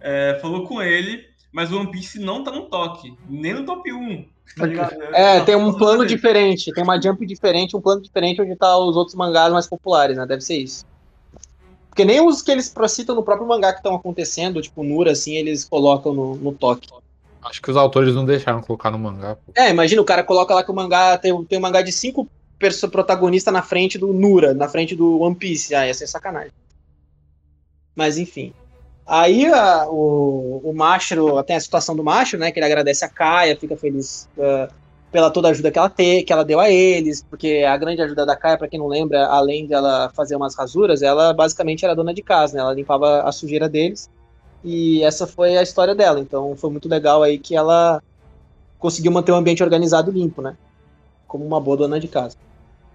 é, 0.00 0.38
falou 0.40 0.66
com 0.66 0.80
ele, 0.80 1.29
mas 1.52 1.72
o 1.72 1.78
One 1.78 1.90
Piece 1.90 2.18
não 2.18 2.44
tá 2.44 2.50
no 2.50 2.62
toque, 2.62 3.14
nem 3.28 3.54
no 3.54 3.64
top 3.64 3.92
1. 3.92 4.24
Tá 4.56 4.66
é, 5.12 5.40
tem 5.40 5.54
um 5.54 5.72
plano 5.72 6.04
diferente, 6.04 6.72
tem 6.72 6.82
uma 6.82 7.00
jump 7.00 7.24
diferente, 7.24 7.76
um 7.76 7.80
plano 7.80 8.02
diferente 8.02 8.42
onde 8.42 8.56
tá 8.56 8.76
os 8.76 8.96
outros 8.96 9.14
mangás 9.14 9.52
mais 9.52 9.66
populares, 9.66 10.16
né? 10.16 10.26
Deve 10.26 10.40
ser 10.40 10.56
isso. 10.56 10.84
Porque 11.88 12.04
nem 12.04 12.20
os 12.24 12.42
que 12.42 12.50
eles 12.50 12.72
citam 12.88 13.14
no 13.14 13.22
próprio 13.22 13.46
mangá 13.46 13.72
que 13.72 13.78
estão 13.78 13.94
acontecendo, 13.94 14.62
tipo 14.62 14.82
Nura, 14.82 15.12
assim, 15.12 15.34
eles 15.34 15.64
colocam 15.64 16.12
no, 16.12 16.36
no 16.36 16.52
toque. 16.52 16.88
Acho 17.42 17.62
que 17.62 17.70
os 17.70 17.76
autores 17.76 18.14
não 18.14 18.24
deixaram 18.24 18.60
colocar 18.60 18.90
no 18.90 18.98
mangá. 18.98 19.36
Pô. 19.36 19.52
É, 19.56 19.70
imagina, 19.70 20.02
o 20.02 20.04
cara 20.04 20.22
coloca 20.22 20.54
lá 20.54 20.62
que 20.62 20.70
o 20.70 20.74
mangá 20.74 21.16
tem, 21.16 21.44
tem 21.44 21.58
um 21.58 21.62
mangá 21.62 21.82
de 21.82 21.92
cinco 21.92 22.28
protagonistas 22.90 23.52
na 23.52 23.62
frente 23.62 23.98
do 23.98 24.12
Nura, 24.12 24.52
na 24.52 24.68
frente 24.68 24.94
do 24.94 25.20
One 25.20 25.34
Piece. 25.34 25.74
Ah, 25.74 25.86
ia 25.86 25.94
ser 25.94 26.06
sacanagem. 26.06 26.52
Mas 27.94 28.18
enfim. 28.18 28.52
Aí 29.12 29.44
a, 29.46 29.88
o, 29.88 30.60
o 30.62 30.72
Mashro, 30.72 31.42
tem 31.42 31.56
a 31.56 31.60
situação 31.60 31.96
do 31.96 32.04
Mashro, 32.04 32.38
né? 32.38 32.52
Que 32.52 32.60
ele 32.60 32.66
agradece 32.66 33.04
a 33.04 33.08
Kaia, 33.08 33.56
fica 33.56 33.76
feliz 33.76 34.28
uh, 34.38 34.72
pela 35.10 35.32
toda 35.32 35.48
a 35.48 35.50
ajuda 35.50 35.72
que 35.72 35.78
ela, 35.80 35.90
te, 35.90 36.22
que 36.22 36.32
ela 36.32 36.44
deu 36.44 36.60
a 36.60 36.70
eles, 36.70 37.20
porque 37.28 37.64
a 37.68 37.76
grande 37.76 38.00
ajuda 38.00 38.24
da 38.24 38.36
Kaia, 38.36 38.56
para 38.56 38.68
quem 38.68 38.78
não 38.78 38.86
lembra, 38.86 39.26
além 39.26 39.66
dela 39.66 40.12
fazer 40.14 40.36
umas 40.36 40.54
rasuras, 40.54 41.02
ela 41.02 41.34
basicamente 41.34 41.84
era 41.84 41.96
dona 41.96 42.14
de 42.14 42.22
casa, 42.22 42.54
né? 42.54 42.60
Ela 42.60 42.72
limpava 42.72 43.22
a 43.22 43.32
sujeira 43.32 43.68
deles. 43.68 44.08
E 44.62 45.02
essa 45.02 45.26
foi 45.26 45.56
a 45.56 45.62
história 45.62 45.92
dela. 45.92 46.20
Então 46.20 46.54
foi 46.54 46.70
muito 46.70 46.88
legal 46.88 47.20
aí 47.24 47.36
que 47.36 47.56
ela 47.56 48.00
conseguiu 48.78 49.10
manter 49.10 49.32
o 49.32 49.34
ambiente 49.34 49.60
organizado 49.60 50.12
e 50.12 50.14
limpo, 50.14 50.40
né? 50.40 50.56
Como 51.26 51.44
uma 51.44 51.60
boa 51.60 51.76
dona 51.76 51.98
de 51.98 52.06
casa. 52.06 52.36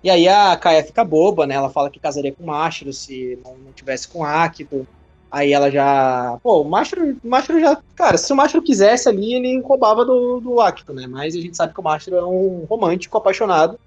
E 0.02 0.10
aí 0.10 0.30
a 0.30 0.56
Kaia 0.56 0.82
fica 0.82 1.04
boba, 1.04 1.46
né? 1.46 1.56
Ela 1.56 1.70
fala 1.70 1.90
que 1.90 2.00
casaria 2.00 2.32
com 2.32 2.44
o 2.44 2.48
Mashiro 2.48 2.94
se 2.94 3.38
não, 3.44 3.58
não 3.58 3.74
tivesse 3.74 4.08
com 4.08 4.24
Akito. 4.24 4.88
Aí 5.32 5.52
ela 5.52 5.70
já. 5.70 6.38
Pô, 6.42 6.62
o 6.62 6.70
Mashiro, 6.70 7.18
o 7.24 7.28
Mashiro 7.28 7.60
já. 7.60 7.82
Cara, 7.96 8.18
se 8.18 8.32
o 8.32 8.36
Mashiro 8.36 8.64
quisesse 8.64 9.10
ali, 9.10 9.34
ele 9.34 9.60
roubava 9.62 10.06
do, 10.06 10.40
do 10.40 10.62
Akito, 10.62 10.94
né? 10.94 11.08
Mas 11.08 11.36
a 11.36 11.42
gente 11.42 11.58
sabe 11.58 11.74
que 11.74 11.80
o 11.80 11.84
Mashiro 11.84 12.16
é 12.16 12.26
um 12.26 12.66
romântico, 12.70 13.18
apaixonado, 13.18 13.80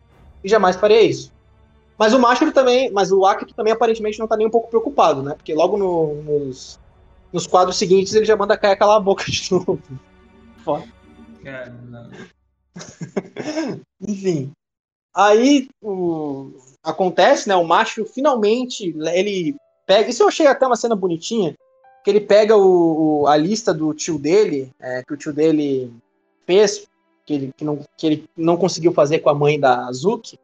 e 0.43 0.49
jamais 0.49 0.77
faria 0.77 1.01
isso. 1.01 1.33
Mas 1.97 2.13
o 2.13 2.19
Mashiro 2.19 2.53
também. 2.53 2.91
Mas 2.93 3.11
o 3.11 3.25
Akito 3.25 3.55
também 3.55 3.73
aparentemente 3.73 4.19
não 4.19 4.27
tá 4.29 4.37
nem 4.37 4.47
um 4.47 4.51
pouco 4.51 4.69
preocupado, 4.69 5.23
né? 5.23 5.35
Porque 5.35 5.55
logo 5.55 5.77
no, 5.77 6.23
nos, 6.23 6.79
nos 7.33 7.47
quadros 7.47 7.77
seguintes 7.77 8.15
ele 8.15 8.25
já 8.25 8.37
manda 8.37 8.59
cair 8.59 8.73
aquela 8.73 8.99
boca 9.01 9.25
de 9.25 9.51
novo. 9.51 9.81
Foda. 10.65 10.85
Enfim. 14.01 14.53
Aí 15.15 15.69
o... 15.83 16.53
acontece, 16.83 17.49
né? 17.49 17.57
O 17.57 17.65
macho 17.65 18.05
finalmente 18.05 18.95
ele 18.99 19.57
pega. 19.89 20.11
Isso 20.11 20.23
eu 20.23 20.29
achei 20.29 20.47
até 20.47 20.67
uma 20.67 20.77
cena 20.77 20.95
bonitinha. 20.95 21.57
Que 22.05 22.11
ele 22.11 22.21
pega 22.21 22.57
o, 22.57 23.23
o 23.23 23.27
a 23.27 23.37
lista 23.37 23.73
do 23.75 23.93
tio 23.93 24.19
dele, 24.19 24.71
é, 24.79 25.03
que 25.03 25.15
o 25.15 25.17
tio 25.17 25.33
dele 25.33 25.93
fez, 26.47 26.87
que 27.27 27.35
ele, 27.35 27.51
que, 27.57 27.65
não, 27.65 27.81
que 27.97 28.07
ele 28.07 28.31
não 28.37 28.57
conseguiu 28.57 28.93
fazer 28.93 29.19
com 29.19 29.31
a 29.31 29.35
mãe 29.35 29.59
da 29.59 29.87
Azuki. 29.87 30.39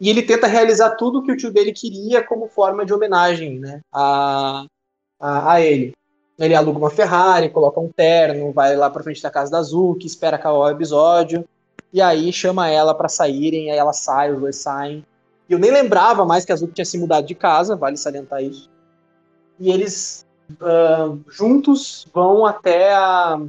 E 0.00 0.08
ele 0.08 0.22
tenta 0.22 0.46
realizar 0.46 0.90
tudo 0.90 1.22
que 1.22 1.32
o 1.32 1.36
tio 1.36 1.52
dele 1.52 1.72
queria 1.72 2.22
como 2.22 2.48
forma 2.48 2.84
de 2.84 2.94
homenagem 2.94 3.58
né, 3.58 3.80
a, 3.92 4.66
a, 5.18 5.52
a 5.52 5.60
ele. 5.60 5.92
Ele 6.38 6.54
aluga 6.54 6.78
uma 6.78 6.90
Ferrari, 6.90 7.48
coloca 7.48 7.80
um 7.80 7.88
terno, 7.88 8.52
vai 8.52 8.76
lá 8.76 8.90
pra 8.90 9.02
frente 9.02 9.22
da 9.22 9.30
casa 9.30 9.50
da 9.50 9.62
Zuki, 9.62 10.06
espera 10.06 10.36
acabar 10.36 10.58
o 10.58 10.68
episódio, 10.68 11.48
e 11.90 12.02
aí 12.02 12.30
chama 12.30 12.68
ela 12.68 12.94
para 12.94 13.08
saírem, 13.08 13.70
aí 13.70 13.78
ela 13.78 13.94
sai, 13.94 14.32
os 14.32 14.40
dois 14.40 14.56
saem. 14.56 15.02
E 15.48 15.52
eu 15.54 15.58
nem 15.58 15.70
lembrava 15.70 16.26
mais 16.26 16.44
que 16.44 16.52
a 16.52 16.56
Zuki 16.56 16.74
tinha 16.74 16.84
se 16.84 16.98
mudado 16.98 17.26
de 17.26 17.34
casa, 17.34 17.74
vale 17.74 17.96
salientar 17.96 18.42
isso. 18.42 18.68
E 19.58 19.70
eles 19.70 20.26
uh, 20.52 21.18
juntos 21.30 22.06
vão 22.12 22.44
até 22.44 22.94
a, 22.94 23.40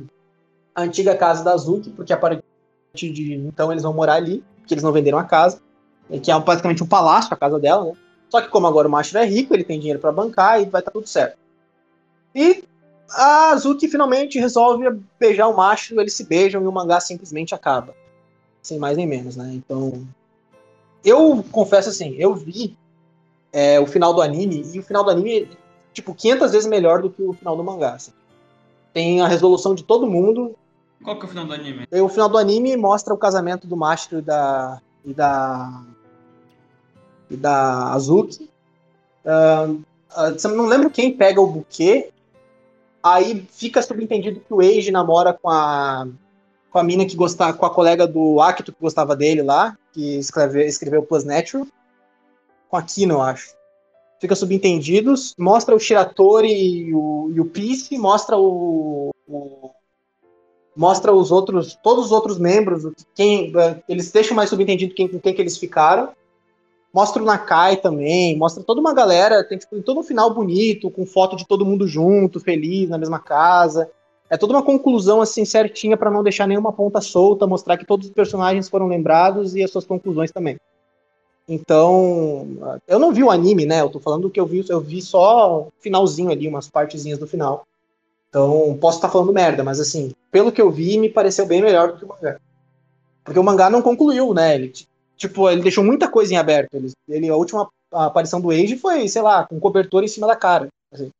a, 0.76 0.82
antiga 0.82 1.16
casa 1.16 1.44
da 1.44 1.56
Zuki, 1.58 1.90
porque 1.90 2.14
a 2.14 2.18
partir 2.18 2.44
de 2.96 3.34
então 3.36 3.72
eles 3.72 3.84
vão 3.84 3.94
morar 3.94 4.16
ali, 4.16 4.44
porque 4.60 4.74
eles 4.74 4.84
não 4.84 4.92
venderam 4.92 5.18
a 5.18 5.24
casa, 5.24 5.60
que 6.22 6.32
é 6.32 6.40
praticamente 6.40 6.84
um 6.84 6.88
palácio 6.88 7.34
a 7.34 7.38
casa 7.38 7.60
dela, 7.60 7.86
né? 7.86 7.94
Só 8.30 8.42
que 8.42 8.50
como 8.50 8.68
agora 8.68 8.88
o 8.88 8.92
Macho 8.92 9.18
é 9.18 9.26
rico, 9.26 9.54
ele 9.54 9.64
tem 9.64 9.80
dinheiro 9.80 10.00
para 10.00 10.12
bancar 10.12 10.62
e 10.62 10.66
vai 10.66 10.82
estar 10.82 10.92
tá 10.92 10.92
tudo 10.92 11.08
certo. 11.08 11.38
E 12.36 12.64
a 13.10 13.52
Azuki 13.52 13.88
finalmente 13.88 14.40
resolve 14.40 14.86
beijar 15.20 15.48
o 15.48 15.56
macho, 15.56 16.00
eles 16.00 16.14
se 16.14 16.26
beijam 16.26 16.62
e 16.62 16.68
o 16.68 16.72
mangá 16.72 17.00
simplesmente 17.00 17.56
acaba. 17.56 17.96
Sem 18.62 18.78
mais 18.78 18.98
nem 18.98 19.08
menos, 19.08 19.36
né? 19.36 19.50
Então. 19.54 20.06
Eu 21.06 21.44
confesso 21.52 21.90
assim, 21.90 22.16
eu 22.18 22.36
vi 22.36 22.76
é, 23.54 23.80
o 23.80 23.88
final 23.88 24.14
do 24.14 24.22
anime, 24.22 24.62
e 24.74 24.80
o 24.80 24.84
final 24.84 25.04
do 25.06 25.10
anime 25.10 25.48
tipo, 25.98 26.14
500 26.14 26.52
vezes 26.52 26.68
melhor 26.68 27.02
do 27.02 27.10
que 27.10 27.22
o 27.22 27.34
final 27.34 27.56
do 27.56 27.64
mangá. 27.64 27.94
Assim. 27.94 28.12
Tem 28.94 29.22
a 29.22 29.28
resolução 29.28 29.76
de 29.76 29.84
todo 29.84 30.08
mundo. 30.08 30.56
Qual 31.04 31.18
que 31.18 31.24
é 31.24 31.26
o 31.26 31.30
final 31.30 31.46
do 31.46 31.54
anime? 31.54 31.88
O 31.92 32.10
final 32.10 32.30
do 32.30 32.38
anime 32.38 32.76
mostra 32.76 33.14
o 33.14 33.18
casamento 33.18 33.68
do 33.68 33.78
Mastro 33.78 34.20
e 34.20 34.22
da. 34.22 34.82
e 35.06 35.14
da. 35.14 35.84
e 37.30 37.36
da 37.36 37.92
Azuki. 37.94 38.50
Uh, 39.26 39.74
uh, 40.16 40.56
não 40.56 40.66
lembro 40.66 40.90
quem 40.90 41.12
pega 41.16 41.42
o 41.42 41.48
buquê, 41.48 42.12
Aí 43.04 43.48
fica 43.52 43.82
subentendido 43.82 44.40
que 44.40 44.54
o 44.54 44.60
Age 44.60 44.92
namora 44.92 45.34
com 45.34 45.50
a 45.50 46.08
com 46.70 46.80
a 46.80 46.84
mina 46.84 47.06
que 47.06 47.16
gostava, 47.16 47.58
com 47.58 47.66
a 47.66 47.74
colega 47.74 48.06
do 48.06 48.42
Akito 48.42 48.74
que 48.74 48.82
gostava 48.82 49.16
dele 49.16 49.42
lá, 49.42 49.78
que 49.94 50.18
escreveu, 50.20 50.64
escreveu 50.64 51.02
Plus 51.02 51.24
Natural, 51.24 51.66
com 52.70 52.78
a 52.78 52.82
Kino, 52.82 53.16
eu 53.16 53.22
acho. 53.22 53.56
Fica 54.20 54.36
subentendidos, 54.36 55.36
mostra 55.38 55.76
o 55.76 55.80
Shiratori 55.80 56.52
e 56.52 56.94
o, 56.94 57.32
e 57.34 57.40
o 57.40 57.46
Peace, 57.46 57.98
mostra 57.98 58.38
o, 58.38 59.12
o, 59.28 59.72
mostra 60.76 61.12
os 61.12 61.32
outros, 61.32 61.78
todos 61.84 62.06
os 62.06 62.12
outros 62.12 62.38
membros, 62.38 62.94
quem 63.16 63.52
eles 63.90 64.12
deixam 64.12 64.36
mais 64.36 64.50
subentendido 64.50 64.94
quem, 64.94 65.08
com 65.08 65.20
quem 65.20 65.34
que 65.34 65.42
eles 65.42 65.58
ficaram. 65.58 66.10
Mostra 66.94 67.22
o 67.22 67.26
Nakai 67.26 67.78
também, 67.78 68.38
mostra 68.38 68.64
toda 68.64 68.80
uma 68.80 68.94
galera, 68.94 69.44
tem 69.44 69.58
tipo, 69.58 69.82
todo 69.82 70.00
um 70.00 70.04
final 70.04 70.34
bonito, 70.34 70.90
com 70.90 71.06
foto 71.06 71.36
de 71.36 71.46
todo 71.46 71.66
mundo 71.66 71.88
junto, 71.88 72.40
feliz, 72.40 72.90
na 72.90 72.98
mesma 72.98 73.20
casa. 73.20 73.90
É 74.30 74.38
toda 74.38 74.54
uma 74.54 74.64
conclusão 74.64 75.22
assim 75.22 75.46
certinha 75.46 75.96
para 75.96 76.12
não 76.12 76.24
deixar 76.24 76.48
nenhuma 76.48 76.74
ponta 76.74 77.02
solta, 77.02 77.48
mostrar 77.48 77.78
que 77.78 77.86
todos 77.86 78.08
os 78.08 78.14
personagens 78.14 78.70
foram 78.70 78.88
lembrados 78.88 79.56
e 79.56 79.64
as 79.64 79.72
suas 79.72 79.86
conclusões 79.86 80.32
também. 80.32 80.58
Então, 81.48 82.80
eu 82.88 83.00
não 83.00 83.14
vi 83.14 83.24
o 83.24 83.32
anime, 83.32 83.66
né? 83.66 83.82
Eu 83.82 83.90
tô 83.90 84.00
falando 84.00 84.30
que 84.30 84.40
eu 84.40 84.46
vi, 84.46 84.66
eu 84.68 84.82
vi 84.82 85.02
só 85.02 85.62
o 85.62 85.72
finalzinho 85.80 86.30
ali, 86.30 86.48
umas 86.48 86.70
partezinhas 86.70 87.18
do 87.18 87.28
final. 87.28 87.66
Então, 88.30 88.78
posso 88.82 88.98
estar 88.98 89.08
tá 89.08 89.14
falando 89.14 89.32
merda, 89.32 89.64
mas 89.64 89.80
assim, 89.80 90.12
pelo 90.30 90.52
que 90.52 90.62
eu 90.62 90.70
vi, 90.70 90.98
me 90.98 91.10
pareceu 91.10 91.46
bem 91.46 91.62
melhor 91.62 91.94
do 91.94 91.98
que 91.98 92.06
o 92.06 92.08
mangá. 92.10 92.38
Porque 93.24 93.40
o 93.40 93.44
mangá 93.44 93.70
não 93.70 93.82
concluiu, 93.82 94.34
né? 94.34 94.56
Ele 94.56 94.74
Tipo, 95.18 95.50
ele 95.50 95.64
deixou 95.64 95.84
muita 95.84 96.08
coisa 96.08 96.34
em 96.34 96.38
aberto. 96.38 96.76
Ele, 96.76 96.92
ele, 97.10 97.30
a 97.30 97.36
última 97.36 97.68
aparição 97.92 98.40
do 98.40 98.52
Age 98.52 98.78
foi, 98.78 99.08
sei 99.08 99.22
lá, 99.24 99.46
com 99.48 99.60
cobertor 99.60 100.04
em 100.04 100.08
cima 100.08 100.28
da 100.28 100.36
cara. 100.36 100.68
Assim. 100.94 101.12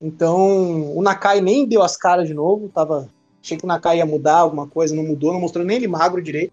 Então, 0.00 0.96
o 0.96 1.02
Nakai 1.02 1.42
nem 1.42 1.66
deu 1.66 1.82
as 1.82 1.96
caras 1.96 2.26
de 2.26 2.32
novo. 2.32 2.70
Tava, 2.70 3.08
achei 3.42 3.58
que 3.58 3.64
o 3.64 3.68
Nakai 3.68 3.98
ia 3.98 4.06
mudar 4.06 4.38
alguma 4.38 4.66
coisa, 4.66 4.96
não 4.96 5.04
mudou, 5.04 5.34
não 5.34 5.40
mostrou 5.40 5.64
nem 5.64 5.76
ele 5.76 5.86
magro 5.86 6.22
direito. 6.22 6.52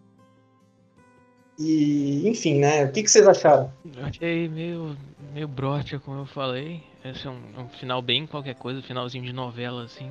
E, 1.59 2.27
enfim, 2.27 2.59
né? 2.59 2.85
O 2.85 2.91
que, 2.91 3.03
que 3.03 3.09
vocês 3.11 3.27
acharam? 3.27 3.71
Eu 3.95 4.05
achei 4.05 4.47
meio, 4.49 4.97
meio 5.33 5.47
broxa, 5.47 5.99
como 5.99 6.19
eu 6.21 6.25
falei. 6.25 6.83
Esse 7.05 7.27
é 7.27 7.29
um, 7.29 7.41
um 7.59 7.69
final 7.69 8.01
bem 8.01 8.25
qualquer 8.25 8.55
coisa, 8.55 8.81
finalzinho 8.81 9.23
de 9.23 9.33
novela, 9.33 9.83
assim. 9.83 10.09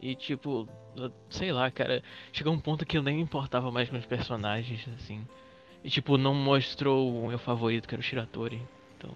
E, 0.00 0.14
tipo, 0.14 0.68
sei 1.28 1.52
lá, 1.52 1.70
cara, 1.70 2.02
chegou 2.32 2.52
um 2.52 2.58
ponto 2.60 2.86
que 2.86 2.96
eu 2.96 3.02
nem 3.02 3.16
me 3.16 3.22
importava 3.22 3.70
mais 3.70 3.88
com 3.90 3.96
os 3.96 4.06
personagens, 4.06 4.86
assim. 4.96 5.26
E 5.82 5.90
tipo, 5.90 6.16
não 6.16 6.34
mostrou 6.34 7.12
o 7.24 7.28
meu 7.28 7.38
favorito, 7.38 7.86
que 7.86 7.94
era 7.94 8.00
o 8.00 8.04
Shiratori. 8.04 8.62
Então, 8.96 9.10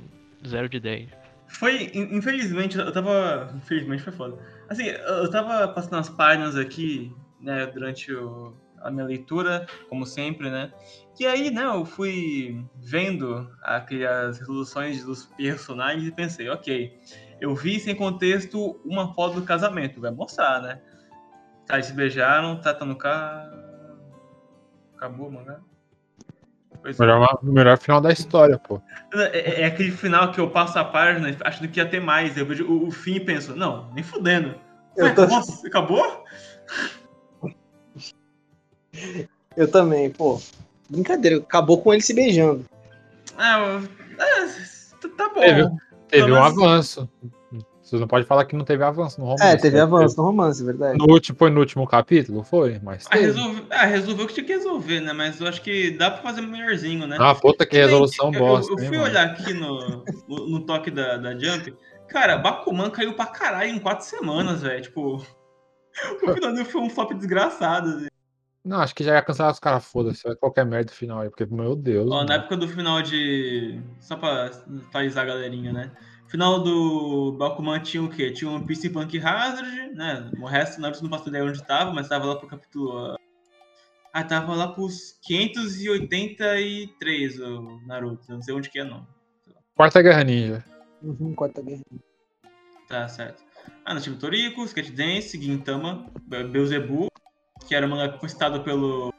0 0.46 0.68
de 0.68 0.78
10. 0.80 1.08
Foi, 1.46 1.90
infelizmente, 1.94 2.76
eu 2.76 2.92
tava. 2.92 3.54
Infelizmente 3.56 4.02
foi 4.02 4.12
foda. 4.12 4.38
Assim, 4.68 4.84
eu 4.84 5.30
tava 5.30 5.66
passando 5.68 5.96
as 5.96 6.11
páginas 6.11 6.56
aqui 6.56 7.11
né, 7.40 7.64
durante 7.66 8.12
o- 8.12 8.52
a 8.82 8.90
minha 8.90 9.04
leitura, 9.04 9.66
como 9.88 10.06
sempre, 10.06 10.50
né? 10.50 10.72
E 11.18 11.26
aí, 11.26 11.50
né, 11.50 11.64
eu 11.64 11.84
fui 11.84 12.64
vendo 12.76 13.50
aquelas 13.62 14.38
resoluções 14.38 15.04
dos 15.04 15.26
personagens 15.26 16.06
e 16.06 16.12
pensei, 16.12 16.48
ok, 16.48 16.92
eu 17.40 17.54
vi 17.54 17.80
sem 17.80 17.94
contexto 17.94 18.80
uma 18.84 19.12
foto 19.14 19.40
do 19.40 19.42
casamento, 19.46 20.00
vai 20.00 20.10
mostrar, 20.10 20.62
né? 20.62 20.80
Tá, 21.66 21.74
eles 21.74 21.86
se 21.86 21.92
beijaram, 21.92 22.60
tá, 22.60 22.72
tá 22.72 22.84
no 22.84 22.96
carro. 22.96 23.50
Acabou 24.96 25.28
o 25.28 25.32
mangá? 25.32 25.60
Pois 26.80 26.98
é. 26.98 27.02
Melhor, 27.04 27.38
melhor 27.42 27.78
final 27.78 28.00
da 28.00 28.10
história, 28.12 28.58
pô. 28.58 28.80
É, 29.12 29.62
é 29.62 29.64
aquele 29.66 29.90
final 29.90 30.32
que 30.32 30.40
eu 30.40 30.50
passo 30.50 30.78
a 30.78 30.84
página 30.84 31.36
achando 31.44 31.68
que 31.68 31.78
ia 31.80 31.88
ter 31.88 32.00
mais. 32.00 32.36
Eu 32.36 32.46
vejo 32.46 32.64
o, 32.66 32.88
o 32.88 32.90
fim 32.90 33.16
e 33.16 33.20
penso, 33.20 33.54
não, 33.54 33.92
nem 33.92 34.02
fudendo. 34.02 34.54
Ué, 34.96 35.10
tô- 35.10 35.26
Nossa, 35.26 35.66
acabou? 35.66 36.24
Eu 39.56 39.70
também, 39.70 40.11
pô. 40.11 40.40
Brincadeira, 40.88 41.37
acabou 41.38 41.80
com 41.80 41.92
ele 41.92 42.02
se 42.02 42.14
beijando. 42.14 42.64
Ah, 43.37 43.58
eu- 43.58 43.88
é, 44.24 45.08
tá 45.16 45.28
bom. 45.34 45.40
Teve, 45.40 45.68
teve 46.08 46.32
um 46.32 46.42
avanço. 46.42 47.08
Você 47.82 47.96
não 47.96 48.06
pode 48.06 48.26
falar 48.26 48.44
que 48.44 48.54
não 48.54 48.66
teve 48.66 48.84
avanço 48.84 49.18
no 49.18 49.26
romance. 49.26 49.42
É, 49.44 49.56
teve 49.56 49.76
né? 49.76 49.82
avanço 49.82 50.14
no 50.18 50.24
romance, 50.24 50.62
verdade. 50.62 50.98
No 50.98 51.11
último, 51.11 51.38
foi 51.38 51.48
no 51.48 51.58
último 51.61 51.87
capítulo? 51.87 52.42
Foi, 52.44 52.78
mas 52.82 53.06
Ah, 53.11 53.16
resolve, 53.16 53.64
ah, 53.70 53.87
resolveu 53.87 54.24
o 54.26 54.28
que 54.28 54.34
tinha 54.34 54.44
que 54.46 54.52
resolver, 54.52 55.00
né? 55.00 55.14
Mas 55.14 55.40
eu 55.40 55.46
acho 55.46 55.62
que 55.62 55.92
dá 55.92 56.11
pra 56.11 56.20
fazer 56.22 56.42
melhorzinho, 56.42 57.06
né? 57.06 57.16
Ah, 57.18 57.34
puta 57.34 57.64
que 57.64 57.78
resolução 57.78 58.26
Eu- 58.26 58.32
eu- 58.34 58.38
bosta. 58.46 58.72
Eu, 58.72 58.78
hein, 58.78 58.88
fui 58.88 58.98
mano? 58.98 59.11
olhar 59.11 59.26
aqui 59.26 59.54
no, 59.54 60.04
no, 60.28 60.48
no 60.50 60.61
toque 60.66 60.90
da, 60.90 61.16
da 61.16 61.38
Jump. 61.38 61.74
Cara, 62.08 62.37
Bakuman 62.37 62.90
caiu 62.90 63.14
pra 63.14 63.24
caralho 63.24 63.70
em 63.70 63.78
quatro 63.78 64.04
semanas, 64.04 64.61
velho. 64.61 64.82
Tipo, 64.82 65.16
o 66.22 66.34
final 66.34 66.52
dele 66.52 66.66
foi 66.66 66.82
um 66.82 66.90
flop 66.90 67.12
desgraçado. 67.14 67.88
assim. 67.88 68.06
Não, 68.64 68.81
acho 68.81 68.94
que 68.94 69.05
já 69.05 69.14
ia 69.14 69.23
cancelar 69.23 69.53
os 69.53 69.59
caras, 69.61 69.85
foda-se. 69.85 70.23
vai 70.25 70.35
Qualquer 70.37 70.66
merda 70.66 70.90
final 70.92 71.21
aí, 71.21 71.29
porque, 71.31 71.47
meu 71.47 71.75
Deus. 71.77 72.11
Ó, 72.11 72.16
mano. 72.16 72.29
na 72.29 72.35
época 72.35 72.57
do 72.57 72.68
final 72.68 73.01
de. 73.01 73.81
Só 74.01 74.16
pra 74.16 74.47
atualizar 74.47 75.25
a 75.25 75.29
galerinha, 75.29 75.73
né? 75.73 75.92
Final 76.27 76.62
do 76.62 77.33
Bakuman 77.38 77.81
tinha 77.81 78.03
o 78.03 78.11
quê? 78.11 78.31
Tinha 78.31 78.51
um 78.51 78.66
PC 78.66 78.90
Punk 78.90 79.18
Hazard, 79.18 79.94
né? 79.94 80.31
O 80.38 80.44
resto, 80.47 80.79
Naruto 80.81 81.03
não 81.03 81.09
passou 81.09 81.29
ideia 81.29 81.44
onde 81.44 81.64
tava, 81.64 81.90
mas 81.92 82.09
tava 82.09 82.27
lá 82.27 82.37
pro 82.37 82.47
capítulo. 82.49 83.16
Ah, 84.12 84.25
tava 84.25 84.55
lá 84.55 84.68
pros 84.68 85.18
583 85.23 87.40
o 87.40 87.81
Naruto. 87.87 88.31
Não 88.31 88.42
sei 88.42 88.55
onde 88.55 88.68
que 88.68 88.81
é, 88.81 88.85
não. 88.85 89.07
Quarta 89.75 90.03
Guerra 90.03 90.25
Ninja. 90.25 90.62
Uhum, 91.03 91.35
quarta 91.35 91.62
guerra. 91.62 91.81
Tá 92.88 93.09
certo. 93.09 93.42
Ah, 93.85 93.94
nós 93.94 94.03
tínhamos 94.03 94.21
Toriko, 94.21 94.64
Sketch 94.64 94.90
Dance, 94.90 95.40
Gintama, 95.40 96.11
Be- 96.23 96.44
Beelzebub, 96.44 97.09
que 97.68 97.74
era 97.74 97.87
o 97.87 97.90
mangá 97.90 98.18
citado 98.26 98.62
pelo. 98.62 99.12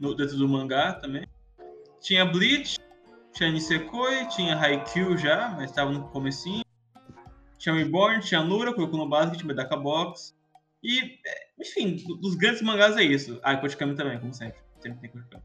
No, 0.00 0.14
dentro 0.14 0.36
do 0.36 0.48
mangá 0.48 0.92
também. 0.94 1.26
Tinha 2.00 2.24
Bleach, 2.24 2.78
tinha 3.32 3.50
Nisekoi, 3.50 4.26
tinha 4.26 4.56
Haikyuu 4.58 5.16
já, 5.16 5.48
mas 5.50 5.70
estava 5.70 5.90
no 5.90 6.08
comecinho. 6.08 6.62
Tinha 7.56 7.74
Reborn, 7.74 8.20
tinha 8.20 8.42
Nura, 8.42 8.72
colocou 8.72 8.98
no 8.98 9.08
básico, 9.08 9.36
tinha 9.36 9.48
Medaka 9.48 9.76
Box. 9.76 10.36
E, 10.82 11.00
é, 11.26 11.48
enfim, 11.60 11.96
do- 11.96 12.16
dos 12.16 12.36
grandes 12.36 12.62
mangás 12.62 12.96
é 12.96 13.02
isso. 13.02 13.40
Ah, 13.42 13.54
e 13.54 13.60
Kochikami 13.60 13.94
também, 13.96 14.18
como 14.20 14.32
sempre. 14.32 14.60
Sempre 14.80 15.08
tem. 15.08 15.42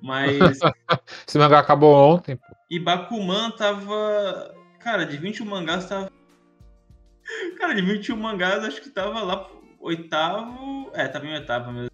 Mas. 0.00 0.38
Esse 1.26 1.38
mangá 1.38 1.60
acabou 1.60 1.94
ontem, 1.94 2.36
pô. 2.36 2.44
E 2.70 2.78
Bakuman 2.80 3.50
tava. 3.52 4.52
Cara, 4.80 5.04
de 5.06 5.16
21 5.16 5.46
mangás 5.46 5.86
tava. 5.88 6.10
Cara, 7.58 7.74
de 7.74 7.82
21 7.82 8.16
mangás 8.16 8.64
acho 8.64 8.80
que 8.82 8.90
tava 8.90 9.20
lá 9.22 9.48
oitavo. 9.82 10.90
É, 10.94 11.06
tava 11.08 11.26
em 11.26 11.34
oitavo 11.34 11.72
mesmo. 11.72 11.90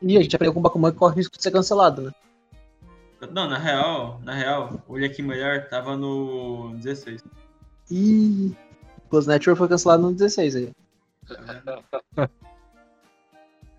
E 0.00 0.16
a 0.16 0.22
gente 0.22 0.36
aprendeu 0.36 0.54
com 0.54 0.60
o 0.60 0.62
Bakuman 0.62 0.92
que 0.92 0.98
corre 0.98 1.14
o 1.14 1.16
risco 1.16 1.36
de 1.36 1.42
ser 1.42 1.50
cancelado, 1.50 2.02
né? 2.02 2.12
Não, 3.32 3.48
na 3.48 3.56
real, 3.56 4.20
na 4.22 4.34
real, 4.34 4.82
olha 4.86 5.06
aqui 5.06 5.22
melhor, 5.22 5.66
tava 5.68 5.96
no 5.96 6.74
16. 6.76 7.24
E 7.90 8.54
Plus 9.08 9.26
Network 9.26 9.58
foi 9.58 9.68
cancelado 9.68 10.02
no 10.02 10.12
16 10.12 10.56
aí. 10.56 10.72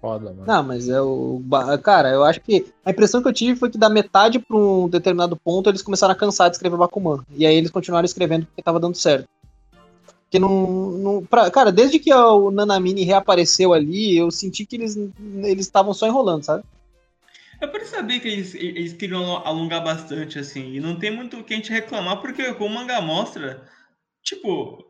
Foda, 0.01 0.31
mano. 0.31 0.45
Não, 0.45 0.63
mas 0.63 0.87
é 0.89 1.01
o. 1.01 1.41
Cara, 1.81 2.09
eu 2.11 2.23
acho 2.23 2.39
que. 2.41 2.71
A 2.83 2.91
impressão 2.91 3.21
que 3.21 3.27
eu 3.27 3.33
tive 3.33 3.59
foi 3.59 3.69
que 3.69 3.77
da 3.77 3.89
metade 3.89 4.39
pra 4.39 4.55
um 4.55 4.87
determinado 4.87 5.35
ponto 5.35 5.69
eles 5.69 5.81
começaram 5.81 6.13
a 6.13 6.17
cansar 6.17 6.49
de 6.49 6.55
escrever 6.55 6.77
Bakuman. 6.77 7.23
E 7.31 7.45
aí 7.45 7.55
eles 7.55 7.71
continuaram 7.71 8.05
escrevendo 8.05 8.45
porque 8.45 8.61
tava 8.61 8.79
dando 8.79 8.95
certo. 8.95 9.27
Porque 10.25 10.39
não. 10.39 10.91
não 10.91 11.25
pra- 11.25 11.49
cara, 11.49 11.71
desde 11.71 11.99
que 11.99 12.13
o 12.13 12.51
Nanamini 12.51 13.03
reapareceu 13.03 13.73
ali, 13.73 14.17
eu 14.17 14.29
senti 14.31 14.65
que 14.65 14.75
eles 14.75 14.97
estavam 15.59 15.93
só 15.93 16.07
enrolando, 16.07 16.43
sabe? 16.43 16.63
Eu 17.61 17.69
percebi 17.69 18.19
que 18.19 18.27
eles, 18.27 18.53
eles 18.53 18.93
queriam 18.93 19.37
alongar 19.37 19.83
bastante, 19.83 20.37
assim, 20.37 20.73
e 20.73 20.79
não 20.79 20.97
tem 20.97 21.09
muito 21.15 21.39
o 21.39 21.43
que 21.43 21.53
a 21.53 21.57
gente 21.57 21.71
reclamar, 21.71 22.19
porque 22.19 22.53
como 22.55 22.71
o 22.71 22.73
mangá 22.73 22.99
mostra, 23.01 23.63
tipo, 24.21 24.83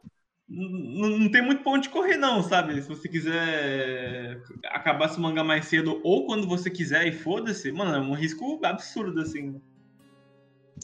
não 0.47 1.29
tem 1.29 1.41
muito 1.41 1.61
pra 1.63 1.73
onde 1.73 1.89
correr, 1.89 2.17
não, 2.17 2.41
sabe? 2.41 2.81
Se 2.81 2.87
você 2.87 3.07
quiser 3.07 4.41
acabar 4.65 5.05
esse 5.05 5.19
mangá 5.19 5.43
mais 5.43 5.65
cedo 5.65 5.99
ou 6.03 6.25
quando 6.25 6.47
você 6.47 6.69
quiser 6.69 7.07
e 7.07 7.11
foda-se, 7.11 7.71
mano, 7.71 7.95
é 7.95 7.99
um 7.99 8.13
risco 8.13 8.59
absurdo, 8.63 9.21
assim. 9.21 9.61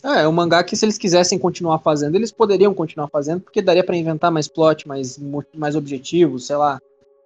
É, 0.03 0.21
é 0.21 0.27
um 0.27 0.31
mangá 0.31 0.63
que 0.63 0.75
se 0.75 0.85
eles 0.85 0.97
quisessem 0.97 1.37
continuar 1.37 1.79
fazendo, 1.79 2.15
eles 2.15 2.31
poderiam 2.31 2.73
continuar 2.73 3.07
fazendo, 3.07 3.41
porque 3.41 3.61
daria 3.61 3.83
pra 3.83 3.95
inventar 3.95 4.31
mais 4.31 4.47
plot, 4.47 4.87
mais, 4.87 5.19
mais 5.53 5.75
objetivos, 5.75 6.47
sei 6.47 6.55
lá. 6.55 6.79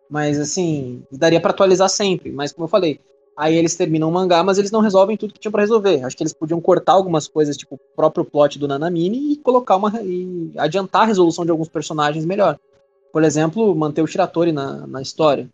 Mas 0.10 0.40
assim, 0.40 1.04
daria 1.12 1.40
pra 1.40 1.52
atualizar 1.52 1.90
sempre. 1.90 2.32
Mas 2.32 2.52
como 2.52 2.66
eu 2.66 2.70
falei, 2.70 3.00
aí 3.36 3.56
eles 3.56 3.76
terminam 3.76 4.10
o 4.10 4.12
mangá, 4.12 4.44
mas 4.44 4.58
eles 4.58 4.72
não 4.72 4.82
resolvem 4.82 5.18
tudo 5.18 5.34
que 5.34 5.40
tinham 5.40 5.52
pra 5.52 5.62
resolver. 5.62 6.04
Acho 6.04 6.16
que 6.16 6.24
eles 6.24 6.34
podiam 6.34 6.62
cortar 6.62 6.94
algumas 6.94 7.28
coisas, 7.28 7.58
tipo 7.58 7.76
o 7.76 7.80
próprio 7.96 8.26
plot 8.26 8.60
do 8.60 8.68
Nanamini 8.68 9.34
e 9.34 9.38
colocar 9.38 9.76
uma 9.76 10.02
e 10.02 10.52
adiantar 10.58 11.04
a 11.04 11.06
resolução 11.06 11.46
de 11.46 11.52
alguns 11.52 11.70
personagens 11.70 12.26
melhor. 12.26 12.60
Por 13.12 13.24
exemplo, 13.24 13.74
manter 13.76 14.02
o 14.02 14.08
Shiratori 14.08 14.52
na, 14.52 14.86
na 14.88 15.02
história. 15.02 15.50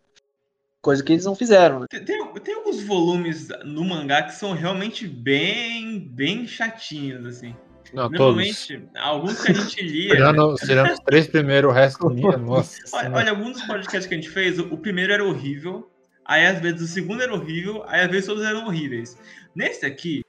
Coisa 0.82 1.04
que 1.04 1.14
eles 1.14 1.26
não 1.26 1.36
fizeram, 1.36 1.82
né? 1.82 1.86
Tem, 1.90 2.04
tem, 2.04 2.34
tem 2.34 2.56
alguns 2.56 2.82
volumes 2.82 3.50
no 3.64 3.86
mangá 3.86 4.24
que 4.24 4.34
são 4.34 4.54
realmente 4.54 5.08
bem, 5.08 6.00
bem 6.00 6.48
chatinhos, 6.48 7.24
assim. 7.26 7.56
Não, 7.94 8.10
todos. 8.10 8.20
Normalmente, 8.20 8.84
alguns 8.96 9.44
que 9.44 9.52
a 9.52 9.56
gente 9.56 9.82
lia. 9.82 10.16
Tirando, 10.16 10.56
tirando 10.56 10.92
os 10.92 11.00
três 11.02 11.28
primeiros, 11.28 11.70
o 11.70 11.74
resto 11.74 12.10
minha, 12.10 12.36
nossa. 12.38 12.80
Olha, 12.94 13.12
olha, 13.12 13.30
alguns 13.32 13.54
dos 13.54 13.64
podcasts 13.64 14.08
que 14.08 14.16
a 14.16 14.18
gente 14.18 14.30
fez, 14.30 14.58
o, 14.58 14.74
o 14.74 14.78
primeiro 14.78 15.14
era 15.14 15.24
horrível, 15.24 15.92
aí 16.26 16.48
às 16.48 16.60
vezes 16.60 16.82
o 16.82 16.88
segundo 16.88 17.22
era 17.22 17.34
horrível, 17.34 17.84
aí 17.88 18.02
às 18.02 18.10
vezes 18.10 18.26
todos 18.26 18.44
eram 18.44 18.66
horríveis. 18.66 19.18
Nesse 19.54 19.86
aqui, 19.86 20.24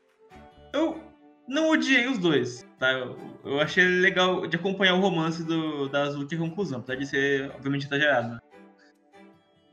eu 0.74 1.00
não 1.48 1.70
odiei 1.70 2.08
os 2.08 2.18
dois, 2.18 2.66
tá? 2.78 2.90
Eu, 2.92 3.16
eu 3.44 3.60
achei 3.60 3.84
legal 3.84 4.46
de 4.46 4.56
acompanhar 4.56 4.94
o 4.94 5.00
romance 5.00 5.44
do, 5.44 5.88
da 5.88 6.02
Azul 6.02 6.26
que 6.26 6.34
é 6.34 6.38
a 6.38 6.40
conclusão, 6.40 6.80
apesar 6.80 6.98
de 6.98 7.06
ser, 7.06 7.50
obviamente, 7.54 7.86
exagerado. 7.86 8.40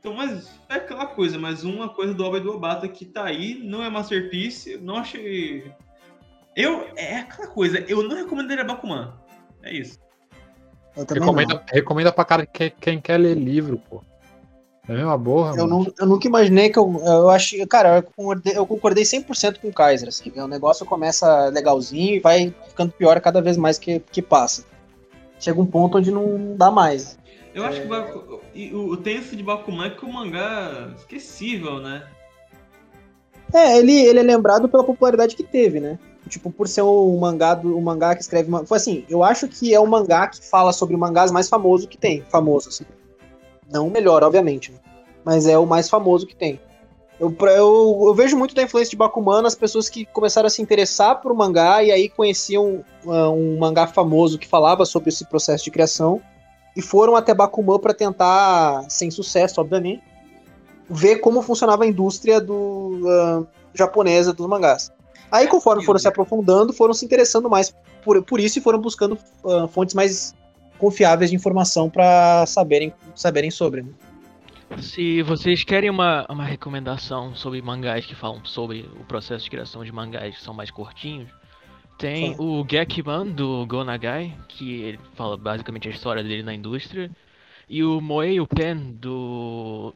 Né? 0.00 0.10
Então, 0.10 0.14
mas 0.14 0.50
é 0.68 0.74
aquela 0.74 1.06
coisa, 1.06 1.38
mas 1.38 1.62
uma 1.62 1.88
coisa 1.88 2.14
do 2.14 2.24
Alba 2.24 2.38
e 2.38 2.40
do 2.40 2.54
Obata 2.54 2.88
que 2.88 3.04
tá 3.04 3.24
aí, 3.24 3.60
não 3.62 3.82
é 3.82 3.90
Masterpiece, 3.90 4.78
não 4.78 4.96
achei... 4.96 5.70
Eu, 6.56 6.86
é 6.96 7.20
aquela 7.20 7.48
coisa, 7.48 7.78
eu 7.86 8.02
não 8.02 8.16
recomendaria 8.16 8.64
Bakuman, 8.64 9.12
é 9.62 9.72
isso. 9.72 9.98
Não. 10.96 11.06
Recomenda, 11.08 11.64
recomenda 11.70 12.12
pra 12.12 12.24
cara 12.24 12.44
que, 12.44 12.70
quem 12.70 13.00
quer 13.00 13.18
ler 13.18 13.36
livro, 13.36 13.78
pô. 13.78 14.02
É 14.88 14.92
a 14.92 14.96
mesma 14.96 15.16
borra, 15.16 15.56
Eu, 15.56 15.68
não, 15.68 15.86
eu 15.98 16.06
nunca 16.06 16.26
imaginei 16.26 16.68
que 16.68 16.78
eu. 16.78 17.00
Eu 17.04 17.30
achei. 17.30 17.64
Cara, 17.64 17.98
eu 17.98 18.02
concordei, 18.02 18.58
eu 18.58 18.66
concordei 18.66 19.04
100% 19.04 19.60
com 19.60 19.68
o 19.68 19.72
Kaiser. 19.72 20.08
Assim, 20.08 20.32
o 20.34 20.48
negócio 20.48 20.84
começa 20.84 21.46
legalzinho 21.46 22.16
e 22.16 22.18
vai 22.18 22.52
ficando 22.66 22.90
pior 22.92 23.20
cada 23.20 23.40
vez 23.40 23.56
mais 23.56 23.78
que, 23.78 24.00
que 24.00 24.20
passa. 24.20 24.64
Chega 25.38 25.60
um 25.60 25.66
ponto 25.66 25.98
onde 25.98 26.10
não 26.10 26.56
dá 26.56 26.72
mais. 26.72 27.16
Eu 27.54 27.64
acho 27.64 27.80
que 27.80 27.86
o, 27.86 27.90
Baku- 27.90 28.40
o, 28.72 28.96
tenso 28.96 29.34
de 29.36 29.42
Bakuman 29.42 29.86
é 29.86 29.90
que 29.90 30.04
o 30.04 30.12
mangá 30.12 30.90
é 30.92 30.96
esquecível, 30.96 31.80
né? 31.80 32.06
É, 33.52 33.78
ele, 33.78 33.92
ele 33.92 34.20
é 34.20 34.22
lembrado 34.22 34.68
pela 34.68 34.84
popularidade 34.84 35.34
que 35.34 35.42
teve, 35.42 35.80
né? 35.80 35.98
Tipo, 36.28 36.50
por 36.50 36.68
ser 36.68 36.82
um 36.82 37.18
mangá, 37.18 37.54
do, 37.54 37.80
mangá 37.80 38.14
que 38.14 38.22
escreve. 38.22 38.48
Foi 38.66 38.76
assim, 38.76 39.04
eu 39.08 39.24
acho 39.24 39.48
que 39.48 39.74
é 39.74 39.80
o 39.80 39.86
mangá 39.86 40.28
que 40.28 40.44
fala 40.48 40.72
sobre 40.72 40.96
mangás 40.96 41.32
mais 41.32 41.48
famoso 41.48 41.88
que 41.88 41.98
tem. 41.98 42.22
Famoso, 42.30 42.68
assim. 42.68 42.84
Não 43.72 43.88
o 43.88 43.90
melhor, 43.90 44.22
obviamente. 44.22 44.70
né? 44.70 44.78
Mas 45.24 45.46
é 45.46 45.58
o 45.58 45.66
mais 45.66 45.88
famoso 45.88 46.26
que 46.26 46.36
tem. 46.36 46.60
Eu, 47.18 47.34
eu, 47.40 48.02
eu 48.06 48.14
vejo 48.14 48.36
muito 48.36 48.54
da 48.54 48.62
influência 48.62 48.90
de 48.90 48.96
Bakuman 48.96 49.42
nas 49.42 49.54
pessoas 49.54 49.88
que 49.88 50.06
começaram 50.06 50.46
a 50.46 50.50
se 50.50 50.62
interessar 50.62 51.20
por 51.20 51.34
mangá 51.34 51.82
e 51.82 51.90
aí 51.90 52.08
conheciam 52.08 52.82
ah, 53.06 53.28
um 53.28 53.58
mangá 53.58 53.86
famoso 53.86 54.38
que 54.38 54.46
falava 54.46 54.86
sobre 54.86 55.10
esse 55.10 55.26
processo 55.26 55.64
de 55.64 55.70
criação 55.70 56.22
e 56.76 56.82
foram 56.82 57.16
até 57.16 57.34
Bakuman 57.34 57.78
para 57.78 57.94
tentar, 57.94 58.84
sem 58.88 59.10
sucesso, 59.10 59.60
obviamente, 59.60 60.02
ver 60.88 61.16
como 61.16 61.42
funcionava 61.42 61.84
a 61.84 61.86
indústria 61.86 62.40
do, 62.40 63.00
ah, 63.06 63.42
japonesa 63.74 64.32
dos 64.32 64.46
mangás. 64.46 64.92
Aí, 65.30 65.46
conforme 65.46 65.84
foram 65.84 65.98
se 65.98 66.08
aprofundando, 66.08 66.72
foram 66.72 66.92
se 66.92 67.04
interessando 67.04 67.48
mais 67.48 67.74
por, 68.02 68.22
por 68.24 68.40
isso 68.40 68.58
e 68.58 68.62
foram 68.62 68.80
buscando 68.80 69.16
ah, 69.44 69.68
fontes 69.68 69.94
mais 69.94 70.34
confiáveis 70.78 71.30
de 71.30 71.36
informação 71.36 71.90
para 71.90 72.44
saberem, 72.46 72.92
saberem 73.14 73.50
sobre. 73.50 73.82
né? 73.82 73.90
Se 74.78 75.20
vocês 75.22 75.64
querem 75.64 75.90
uma, 75.90 76.24
uma 76.28 76.44
recomendação 76.44 77.34
sobre 77.34 77.60
mangás 77.60 78.06
que 78.06 78.14
falam 78.14 78.44
sobre 78.44 78.88
o 79.00 79.04
processo 79.04 79.44
de 79.44 79.50
criação 79.50 79.84
de 79.84 79.90
mangás 79.90 80.36
que 80.36 80.42
são 80.42 80.54
mais 80.54 80.70
curtinhos, 80.70 81.28
tem 82.00 82.34
o 82.38 82.64
Gekiman 82.66 83.26
do 83.26 83.66
Go 83.66 83.84
Nagai, 83.84 84.34
que 84.48 84.80
ele 84.82 84.98
fala 85.14 85.36
basicamente 85.36 85.86
a 85.86 85.90
história 85.90 86.22
dele 86.22 86.42
na 86.42 86.54
indústria, 86.54 87.10
e 87.68 87.84
o 87.84 88.00
Moei 88.00 88.38
Pen 88.46 88.92
do 88.94 89.94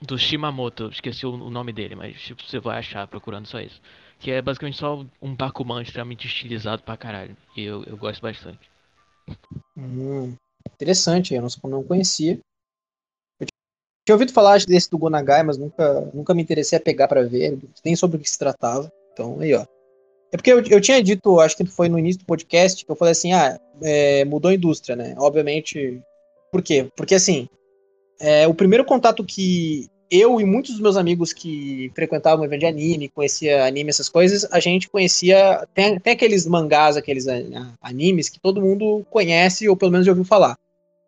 do 0.00 0.18
Shimamoto, 0.18 0.88
esqueci 0.88 1.24
o, 1.26 1.36
nome 1.36 1.72
dele, 1.72 1.94
mas 1.94 2.20
tipo, 2.20 2.42
você 2.42 2.58
vai 2.58 2.78
achar 2.78 3.06
procurando 3.06 3.46
só 3.46 3.60
isso. 3.60 3.80
Que 4.18 4.30
é 4.30 4.40
basicamente 4.40 4.78
só 4.78 5.04
um 5.20 5.34
Bakuman 5.34 5.82
extremamente 5.82 6.26
estilizado 6.26 6.82
pra 6.82 6.96
caralho. 6.96 7.36
E 7.56 7.62
eu, 7.62 7.84
eu 7.84 7.96
gosto 7.96 8.20
bastante. 8.20 8.70
Hum, 9.76 10.34
interessante, 10.74 11.34
eu 11.34 11.42
não, 11.42 11.48
não 11.70 11.82
conhecia. 11.82 12.38
Eu 13.40 13.46
tinha 14.06 14.14
ouvido 14.14 14.32
falar 14.32 14.58
desse 14.60 14.90
do 14.90 14.98
Gonagai, 14.98 15.42
mas 15.42 15.56
nunca, 15.56 16.00
nunca 16.12 16.34
me 16.34 16.42
interessei 16.42 16.78
a 16.78 16.82
pegar 16.82 17.08
pra 17.08 17.22
ver, 17.22 17.58
nem 17.84 17.96
sobre 17.96 18.16
o 18.16 18.20
que 18.20 18.30
se 18.30 18.38
tratava. 18.38 18.90
Então, 19.12 19.40
aí, 19.40 19.54
ó. 19.54 19.66
É 20.34 20.36
porque 20.36 20.52
eu, 20.52 20.60
eu 20.62 20.80
tinha 20.80 21.00
dito, 21.00 21.38
acho 21.38 21.56
que 21.56 21.64
foi 21.64 21.88
no 21.88 21.96
início 21.96 22.18
do 22.18 22.26
podcast, 22.26 22.84
que 22.84 22.90
eu 22.90 22.96
falei 22.96 23.12
assim, 23.12 23.32
ah, 23.32 23.56
é, 23.80 24.24
mudou 24.24 24.50
a 24.50 24.54
indústria, 24.54 24.96
né? 24.96 25.14
Obviamente. 25.16 26.02
Por 26.50 26.60
quê? 26.60 26.88
Porque 26.96 27.14
assim, 27.14 27.48
é, 28.18 28.44
o 28.48 28.52
primeiro 28.52 28.84
contato 28.84 29.24
que 29.24 29.86
eu 30.10 30.40
e 30.40 30.44
muitos 30.44 30.72
dos 30.72 30.80
meus 30.80 30.96
amigos 30.96 31.32
que 31.32 31.88
frequentavam 31.94 32.42
o 32.42 32.48
evento 32.48 32.60
de 32.60 32.66
anime, 32.66 33.08
conhecia 33.08 33.64
anime, 33.64 33.90
essas 33.90 34.08
coisas, 34.08 34.44
a 34.50 34.58
gente 34.58 34.88
conhecia. 34.88 35.64
Tem, 35.72 36.00
tem 36.00 36.14
aqueles 36.14 36.48
mangás, 36.48 36.96
aqueles 36.96 37.28
a- 37.28 37.72
animes 37.80 38.28
que 38.28 38.40
todo 38.40 38.60
mundo 38.60 39.06
conhece, 39.10 39.68
ou 39.68 39.76
pelo 39.76 39.92
menos 39.92 40.04
já 40.04 40.10
ouviu 40.10 40.24
falar. 40.24 40.56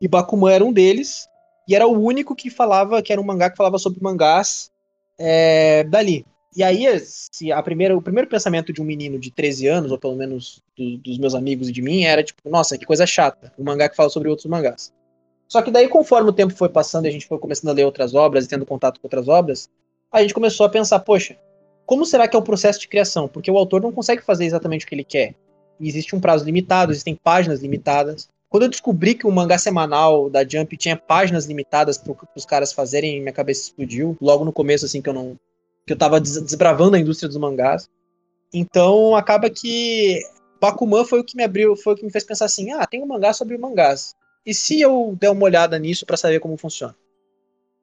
E 0.01 0.07
Bakuman 0.07 0.53
era 0.53 0.65
um 0.65 0.73
deles, 0.73 1.27
e 1.69 1.75
era 1.75 1.85
o 1.85 2.01
único 2.01 2.37
que 2.37 2.49
falava, 2.49 3.03
que 3.03 3.13
era 3.13 3.21
um 3.21 3.25
mangá 3.25 3.51
que 3.51 3.57
falava 3.57 3.77
sobre 3.77 4.01
mangás 4.01 4.71
é, 5.19 5.83
dali. 5.83 6.25
E 6.57 6.63
aí, 6.63 6.87
se 7.01 7.53
a 7.53 7.63
primeira, 7.63 7.95
o 7.95 8.01
primeiro 8.01 8.29
pensamento 8.31 8.73
de 8.73 8.81
um 8.81 8.85
menino 8.85 9.19
de 9.19 9.31
13 9.31 9.67
anos, 9.67 9.93
ou 9.93 9.99
pelo 9.99 10.17
menos 10.17 10.63
do- 10.77 10.97
dos 10.97 11.19
meus 11.19 11.35
amigos 11.35 11.69
e 11.69 11.73
de 11.73 11.83
mim, 11.83 12.05
era 12.05 12.23
tipo, 12.23 12.49
nossa, 12.49 12.79
que 12.79 12.87
coisa 12.87 13.07
chata, 13.07 13.53
um 13.59 13.63
mangá 13.63 13.91
que 13.91 13.97
fala 13.97 14.09
sobre 14.09 14.31
outros 14.31 14.47
mangás. 14.47 14.91
Só 15.47 15.61
que 15.61 15.71
daí, 15.71 15.87
conforme 15.87 16.31
o 16.31 16.33
tempo 16.33 16.55
foi 16.55 16.69
passando 16.71 17.05
e 17.05 17.09
a 17.09 17.13
gente 17.13 17.27
foi 17.27 17.39
começando 17.39 17.71
a 17.71 17.75
ler 17.75 17.85
outras 17.85 18.15
obras 18.15 18.47
e 18.47 18.49
tendo 18.49 18.65
contato 18.65 18.99
com 18.99 19.07
outras 19.07 19.29
obras, 19.29 19.69
a 20.11 20.23
gente 20.23 20.33
começou 20.33 20.65
a 20.65 20.71
pensar, 20.71 20.99
poxa, 21.01 21.37
como 21.85 22.07
será 22.07 22.27
que 22.27 22.35
é 22.35 22.39
o 22.39 22.43
processo 22.43 22.81
de 22.81 22.89
criação? 22.89 23.29
Porque 23.29 23.51
o 23.51 23.59
autor 23.59 23.83
não 23.83 23.93
consegue 23.93 24.23
fazer 24.23 24.47
exatamente 24.47 24.85
o 24.87 24.89
que 24.89 24.95
ele 24.95 25.05
quer. 25.05 25.35
E 25.79 25.87
existe 25.87 26.17
um 26.17 26.21
prazo 26.21 26.45
limitado, 26.45 26.91
existem 26.91 27.15
páginas 27.15 27.61
limitadas. 27.61 28.29
Quando 28.49 28.63
eu 28.65 28.69
descobri 28.71 29.15
que 29.15 29.27
o 29.27 29.31
mangá 29.31 29.59
semanal 29.59 30.31
da 30.31 30.43
Jump 30.43 30.75
tinha 30.77 30.97
páginas 30.97 31.45
limitadas 31.45 31.99
para 31.99 32.15
os 32.35 32.47
caras 32.47 32.73
fazerem, 32.73 33.21
minha 33.21 33.33
cabeça 33.33 33.65
explodiu. 33.65 34.17
Logo 34.21 34.45
no 34.45 34.53
começo, 34.53 34.87
assim, 34.87 35.03
que 35.03 35.09
eu 35.09 35.13
não. 35.13 35.37
Que 35.87 35.93
eu 35.93 35.97
tava 35.97 36.21
des- 36.21 36.43
desbravando 36.43 36.97
a 36.97 36.99
indústria 36.99 37.29
dos 37.29 37.39
mangás. 37.39 37.89
Então 38.53 39.15
acaba 39.15 39.49
que 39.49 40.21
Bakuman 40.61 41.05
foi 41.05 41.21
o 41.21 41.25
que 41.25 41.37
me 41.37 41.45
abriu, 41.45 41.77
foi 41.77 41.95
o 41.95 41.97
que 41.97 42.05
me 42.05 42.11
fez 42.11 42.25
pensar 42.25 42.47
assim: 42.47 42.73
ah, 42.73 42.87
tem 42.87 43.03
um 43.03 43.07
mangá 43.07 43.33
sobre 43.33 43.57
mangás. 43.57 44.15
E 44.45 44.55
se 44.55 44.81
eu 44.81 45.17
der 45.21 45.31
uma 45.31 45.45
olhada 45.45 45.79
nisso 45.79 46.07
para 46.07 46.17
saber 46.17 46.41
como 46.41 46.57
funciona? 46.57 46.95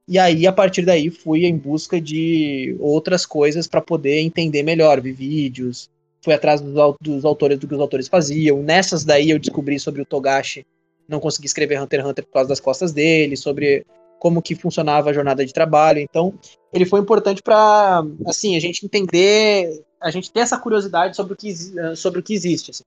E 0.08 0.20
aí, 0.20 0.46
a 0.46 0.52
partir 0.52 0.84
daí, 0.84 1.10
fui 1.10 1.46
em 1.46 1.56
busca 1.56 2.00
de 2.00 2.76
outras 2.80 3.26
coisas 3.26 3.68
para 3.68 3.82
poder 3.82 4.20
entender 4.20 4.62
melhor, 4.64 5.00
vi 5.00 5.14
vídeos, 5.14 5.90
fui 6.22 6.34
atrás 6.34 6.60
dos, 6.60 6.74
dos 7.00 7.24
autores 7.24 7.58
do 7.58 7.68
que 7.68 7.74
os 7.74 7.80
autores 7.80 8.10
faziam. 8.10 8.62
Nessas 8.62 9.06
daí 9.06 9.30
eu 9.30 9.40
descobri 9.40 9.80
sobre 9.80 10.02
o 10.02 10.06
Togashi, 10.06 10.66
não 11.08 11.22
consegui 11.22 11.48
escrever 11.48 11.82
Hunter 11.82 12.02
x 12.02 12.10
Hunter 12.10 12.26
por 12.26 12.34
causa 12.34 12.50
das 12.50 12.60
costas 12.60 12.92
dele, 12.92 13.38
sobre 13.38 13.86
como 14.24 14.42
que 14.42 14.56
funcionava 14.56 15.10
a 15.10 15.14
jornada 15.14 15.46
de 15.46 15.52
trabalho. 15.52 16.00
Então, 16.00 16.34
ele 16.72 16.86
foi 16.86 17.02
importante 17.02 17.44
para, 17.44 18.02
assim, 18.26 18.56
a 18.56 18.60
gente 18.62 18.86
entender, 18.86 19.84
a 20.02 20.10
gente 20.10 20.32
ter 20.32 20.40
essa 20.40 20.58
curiosidade 20.58 21.14
sobre 21.14 21.34
o 21.34 21.36
que, 21.36 21.50
eh, 21.50 21.94
sobre 21.94 22.22
o 22.22 22.24
que 22.24 22.34
existe 22.34 22.72
assim, 22.72 22.86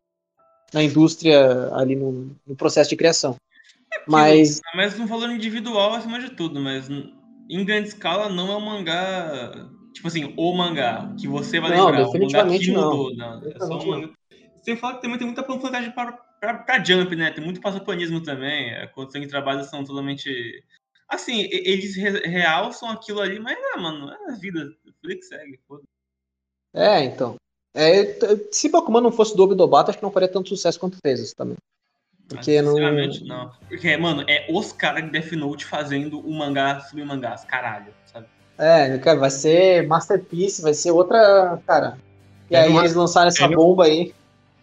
na 0.73 0.83
indústria 0.83 1.71
ali 1.75 1.95
no, 1.95 2.35
no 2.47 2.57
processo 2.57 2.89
de 2.89 2.97
criação. 2.97 3.37
Mas 4.09 4.63
Mas 4.75 4.99
um 4.99 5.05
valor 5.05 5.29
individual 5.29 5.93
acima 5.93 6.19
de 6.19 6.31
tudo, 6.31 6.59
mas 6.59 6.89
em 6.89 7.65
grande 7.67 7.89
escala 7.89 8.31
não 8.31 8.51
é 8.51 8.57
um 8.57 8.61
mangá. 8.61 9.69
Tipo 9.93 10.09
assim, 10.09 10.33
o 10.39 10.53
mangá 10.55 11.13
que 11.21 11.29
você 11.29 11.61
vai 11.61 11.77
Não, 11.77 11.87
lembrar. 11.87 12.05
definitivamente 12.07 12.71
o 12.71 12.75
mangá 12.75 12.87
que 12.87 12.91
não. 12.91 12.97
mudou. 12.97 13.15
Não. 13.15 13.27
É 13.27 13.59
só 13.59 13.75
um 13.75 13.77
Definitivamente 13.77 13.87
mangá. 13.87 14.15
Sem 14.63 14.77
falar 14.77 14.95
que 14.95 15.03
também 15.03 15.19
tem 15.19 15.27
muita 15.27 15.43
panfletagem 15.43 15.93
para, 15.93 16.13
pra, 16.41 16.55
pra 16.55 16.83
Jump, 16.83 17.15
né? 17.15 17.31
Tem 17.31 17.45
muito 17.45 17.61
passapanismo 17.61 18.23
também. 18.23 18.75
A 18.75 18.89
condição 18.89 19.21
de 19.21 19.29
trabalho 19.29 19.63
são 19.65 19.85
totalmente. 19.85 20.65
Assim, 21.09 21.43
eles 21.51 21.95
re- 21.97 22.27
realçam 22.27 22.91
aquilo 22.91 23.21
ali, 23.21 23.39
mas 23.39 23.57
ah, 23.75 23.79
mano, 23.79 24.11
é 24.11 24.33
a 24.33 24.35
vida. 24.37 24.69
Flick 25.01 25.25
segue, 25.25 25.59
foda. 25.69 25.83
É, 26.75 27.05
então. 27.05 27.37
É, 27.75 28.17
se 28.51 28.69
Bakuman 28.71 29.01
não 29.03 29.13
fosse 29.13 29.37
do 29.37 29.43
Obidobata, 29.43 29.91
acho 29.91 29.99
que 29.99 30.05
não 30.05 30.11
faria 30.11 30.29
tanto 30.29 30.49
sucesso 30.49 30.81
quanto 30.81 30.97
fez 31.05 31.21
isso 31.21 31.37
também. 31.37 31.57
Porque 32.29 32.61
não. 32.61 32.73
Sinceramente, 32.73 33.25
não. 33.25 33.53
Porque, 33.69 33.97
mano, 33.97 34.25
é 34.29 34.47
os 34.51 34.73
caras 34.73 35.05
de 35.05 35.11
Death 35.11 35.33
Note 35.33 35.65
fazendo 35.65 36.19
um 36.27 36.37
mangá 36.37 36.81
sobre 36.81 37.05
mangás, 37.05 37.45
caralho, 37.45 37.93
sabe? 38.07 38.27
É, 38.59 38.99
cara, 38.99 39.21
vai 39.21 39.31
ser 39.31 39.87
Masterpiece, 39.87 40.61
vai 40.63 40.75
ser 40.75 40.91
outra. 40.91 41.61
Cara. 41.67 41.99
E 42.51 42.57
É, 42.57 42.63
aí 42.63 42.69
não 42.71 42.79
é- 42.81 42.85
eles 42.85 42.95
lançaram 42.95 43.29
essa 43.29 43.45
é, 43.45 43.49
não- 43.49 43.55
bomba 43.57 43.85
aí. 43.85 44.13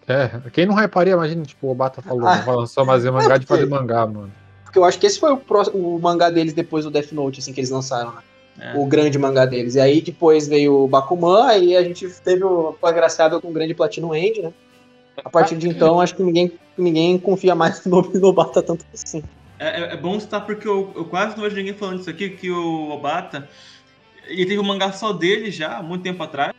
É, 0.08 0.50
quem 0.50 0.66
não 0.66 0.78
hyparia, 0.84 1.14
imagina, 1.14 1.46
tipo, 1.46 1.68
o 1.68 1.72
Obata 1.72 2.02
falou, 2.02 2.28
Ah. 2.28 2.42
vai 2.42 2.56
lançar 2.56 2.84
fazer 2.86 3.10
mangá 3.12 3.38
de 3.38 3.46
porque- 3.46 3.62
fazer 3.64 3.72
mangá, 3.72 4.06
mano. 4.06 4.34
Porque 4.74 4.80
eu 4.80 4.86
acho 4.86 4.98
que 5.00 5.06
esse 5.06 5.20
foi 5.20 5.32
o, 5.32 5.38
pró- 5.38 5.70
o 5.72 6.00
mangá 6.00 6.32
deles 6.32 6.52
depois 6.52 6.84
do 6.84 6.90
Death 6.90 7.12
Note, 7.12 7.40
assim, 7.40 7.54
que 7.54 7.60
eles 7.60 7.70
lançaram, 7.70 8.12
né? 8.12 8.22
É. 8.60 8.76
O 8.76 8.88
grande 8.88 9.20
mangá 9.20 9.46
deles. 9.46 9.76
E 9.76 9.80
aí 9.80 10.02
depois 10.02 10.48
veio 10.48 10.84
o 10.86 10.88
Bakuman, 10.88 11.46
aí 11.46 11.78
a 11.78 11.84
gente 11.84 12.10
teve 12.24 12.44
o 12.44 12.76
agraciado 12.82 13.40
com 13.40 13.50
o 13.50 13.54
grande 13.54 13.76
Platinum 13.76 14.16
End, 14.16 14.42
né? 14.42 14.52
A 15.24 15.30
partir 15.30 15.58
de 15.58 15.70
então, 15.70 16.02
acho 16.02 16.16
que 16.16 16.24
ninguém, 16.24 16.52
ninguém 16.76 17.20
confia 17.20 17.54
mais 17.54 17.86
no 17.86 17.98
Obidobata 18.02 18.64
tanto 18.64 18.84
assim. 18.92 19.24
É, 19.60 19.82
é- 19.82 19.94
é 19.94 19.98
bom 19.98 20.20
citar 20.20 20.44
porque 20.44 20.68
eu, 20.68 20.92
eu 20.96 21.06
quase 21.06 21.36
não 21.36 21.44
vejo 21.44 21.56
ninguém 21.56 21.76
falando 21.76 22.00
isso 22.00 22.10
aqui, 22.10 22.32
que 22.32 22.50
o 22.50 22.90
Obata, 22.90 23.48
ele 24.26 24.46
teve 24.48 24.60
um 24.60 24.64
mangá 24.64 24.92
só 24.92 25.14
dele 25.14 25.52
já, 25.52 25.78
há 25.78 25.84
muito 25.84 26.02
tempo 26.02 26.24
atrás. 26.24 26.52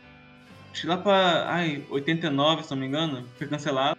Acho 0.71 0.81
que 0.81 0.87
lá 0.87 0.95
pra, 0.97 1.47
ai, 1.49 1.83
89, 1.89 2.63
se 2.63 2.71
não 2.71 2.77
me 2.77 2.87
engano, 2.87 3.25
foi 3.37 3.45
cancelado. 3.47 3.97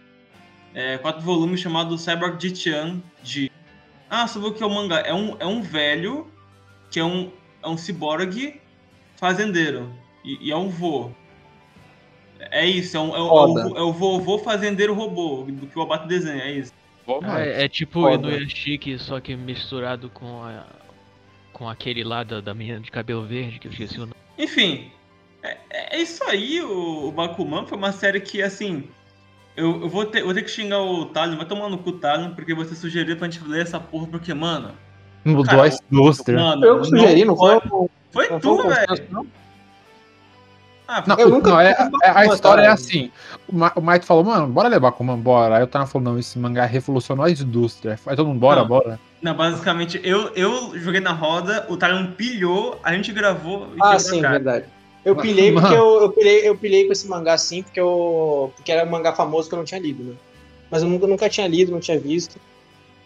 É, 0.73 0.97
quatro 0.97 1.21
volumes 1.21 1.59
chamado 1.59 1.95
Cyborg 1.99 2.41
Jitian 2.41 2.99
de... 3.23 3.51
Ah, 4.09 4.27
sobre 4.27 4.49
o 4.49 4.53
que 4.53 4.63
é 4.63 4.65
o 4.65 4.69
mangá? 4.73 4.99
É 4.99 5.13
um, 5.13 5.35
é 5.39 5.45
um 5.45 5.61
velho 5.61 6.27
que 6.91 6.99
é 6.99 7.03
um, 7.03 7.31
é 7.63 7.67
um 7.67 7.77
ciborgue 7.77 8.61
fazendeiro. 9.17 9.91
E, 10.23 10.47
e 10.47 10.51
é 10.51 10.55
um 10.57 10.69
vô. 10.69 11.11
É 12.51 12.65
isso, 12.65 12.95
é, 12.95 12.99
um, 12.99 13.15
é, 13.15 13.19
o- 13.19 13.25
é 13.25 13.29
o, 13.73 13.77
é 13.77 13.81
o 13.81 13.91
vovô 13.91 14.37
fazendeiro 14.37 14.93
robô, 14.93 15.43
do 15.49 15.65
que 15.67 15.77
o 15.77 15.81
Obata 15.81 16.05
desenha, 16.07 16.43
é 16.43 16.51
isso. 16.51 16.71
Mano. 17.07 17.37
É, 17.37 17.63
é 17.63 17.69
tipo 17.69 18.01
Foda. 18.01 18.27
Inuyashiki, 18.29 18.99
só 18.99 19.19
que 19.19 19.35
misturado 19.35 20.09
com 20.09 20.43
a, 20.43 20.65
com 21.53 21.67
aquele 21.67 22.03
lá 22.03 22.23
da, 22.23 22.41
da 22.41 22.53
menina 22.53 22.79
de 22.79 22.91
cabelo 22.91 23.25
verde, 23.25 23.59
que 23.59 23.67
eu 23.67 23.71
esqueci 23.71 23.95
o 23.97 24.01
nome. 24.01 24.13
Enfim, 24.37 24.91
é, 25.41 25.57
é 25.71 26.01
isso 26.01 26.23
aí. 26.25 26.61
O, 26.61 27.07
o 27.07 27.11
Bakuman 27.11 27.65
foi 27.65 27.77
uma 27.77 27.91
série 27.91 28.19
que, 28.19 28.41
assim. 28.41 28.83
Eu, 29.57 29.81
eu 29.81 29.89
vou, 29.89 30.05
ter, 30.05 30.23
vou 30.23 30.33
ter 30.35 30.43
que 30.43 30.51
xingar 30.51 30.79
o 30.79 31.05
Talon, 31.07 31.35
vai 31.35 31.45
tomar 31.47 31.67
no 31.67 31.79
cu, 31.79 31.93
Talon, 31.93 32.29
porque 32.35 32.53
você 32.53 32.75
sugeriu 32.75 33.17
pra 33.17 33.27
gente 33.27 33.43
ler 33.43 33.63
essa 33.63 33.79
porra, 33.79 34.05
porque, 34.05 34.31
mano. 34.31 34.69
Mudou 35.25 35.43
cara, 35.45 35.63
a 35.63 35.67
indústria. 35.91 36.39
Mano, 36.39 36.63
Eu 36.63 36.81
que 36.81 36.87
sugeri, 36.89 37.25
não 37.25 37.35
foi? 37.35 37.59
pode- 37.59 37.89
Foi 38.11 38.29
Não 38.29 38.39
foi 38.39 38.57
tu, 38.57 38.69
velho. 38.69 39.07
não? 39.09 39.27
Ah, 40.87 41.03
Não, 41.05 41.17
Eu 41.17 41.29
nunca 41.29 41.49
não, 41.49 41.59
é, 41.59 41.71
é- 41.71 42.09
a 42.09 42.25
história 42.27 42.61
é 42.61 42.67
assim. 42.67 43.11
O, 43.47 43.55
Ma, 43.57 43.73
o 43.75 43.81
Maito 43.81 44.05
falou, 44.05 44.23
mano, 44.23 44.47
bora 44.47 44.69
ler 44.69 44.79
Bakuman, 44.79 45.17
bora. 45.17 45.57
Aí 45.57 45.63
o 45.63 45.67
Tana 45.67 45.85
falou, 45.85 46.13
não, 46.13 46.19
esse 46.19 46.39
mangá 46.39 46.63
revolucionou 46.65 47.25
a 47.25 47.29
indústria. 47.31 47.99
Aí 48.05 48.15
todo 48.15 48.27
mundo, 48.27 48.39
bora, 48.39 48.61
Não. 48.61 48.67
bora. 48.67 48.97
Não, 49.21 49.33
basicamente, 49.35 49.99
eu, 50.03 50.29
eu 50.35 50.79
joguei 50.79 51.01
na 51.01 51.11
roda, 51.11 51.65
o 51.67 51.75
Talon 51.75 52.11
pilhou, 52.11 52.79
a 52.83 52.93
gente 52.93 53.11
gravou 53.11 53.67
e 53.75 53.79
Ah, 53.81 53.99
sim, 53.99 54.21
verdade. 54.21 54.65
Eu 55.07 55.15
pilhei 55.15 55.53
porque 55.53 55.73
eu, 55.73 56.01
eu, 56.01 56.09
pilhei, 56.11 56.49
eu 56.49 56.57
pilhei 56.57 56.85
com 56.85 56.91
esse 56.91 57.07
mangá 57.07 57.37
sim, 57.37 57.63
porque, 57.63 57.79
eu, 57.79 58.51
porque 58.57 58.69
era 58.69 58.85
um 58.85 58.89
mangá 58.89 59.13
famoso 59.13 59.47
que 59.47 59.55
eu 59.55 59.57
não 59.57 59.63
tinha 59.63 59.79
lido, 59.79 60.03
né? 60.03 60.13
Mas 60.69 60.83
eu 60.83 60.89
nunca, 60.89 61.07
nunca 61.07 61.29
tinha 61.29 61.47
lido, 61.47 61.71
não 61.71 61.79
tinha 61.79 61.97
visto. 61.97 62.37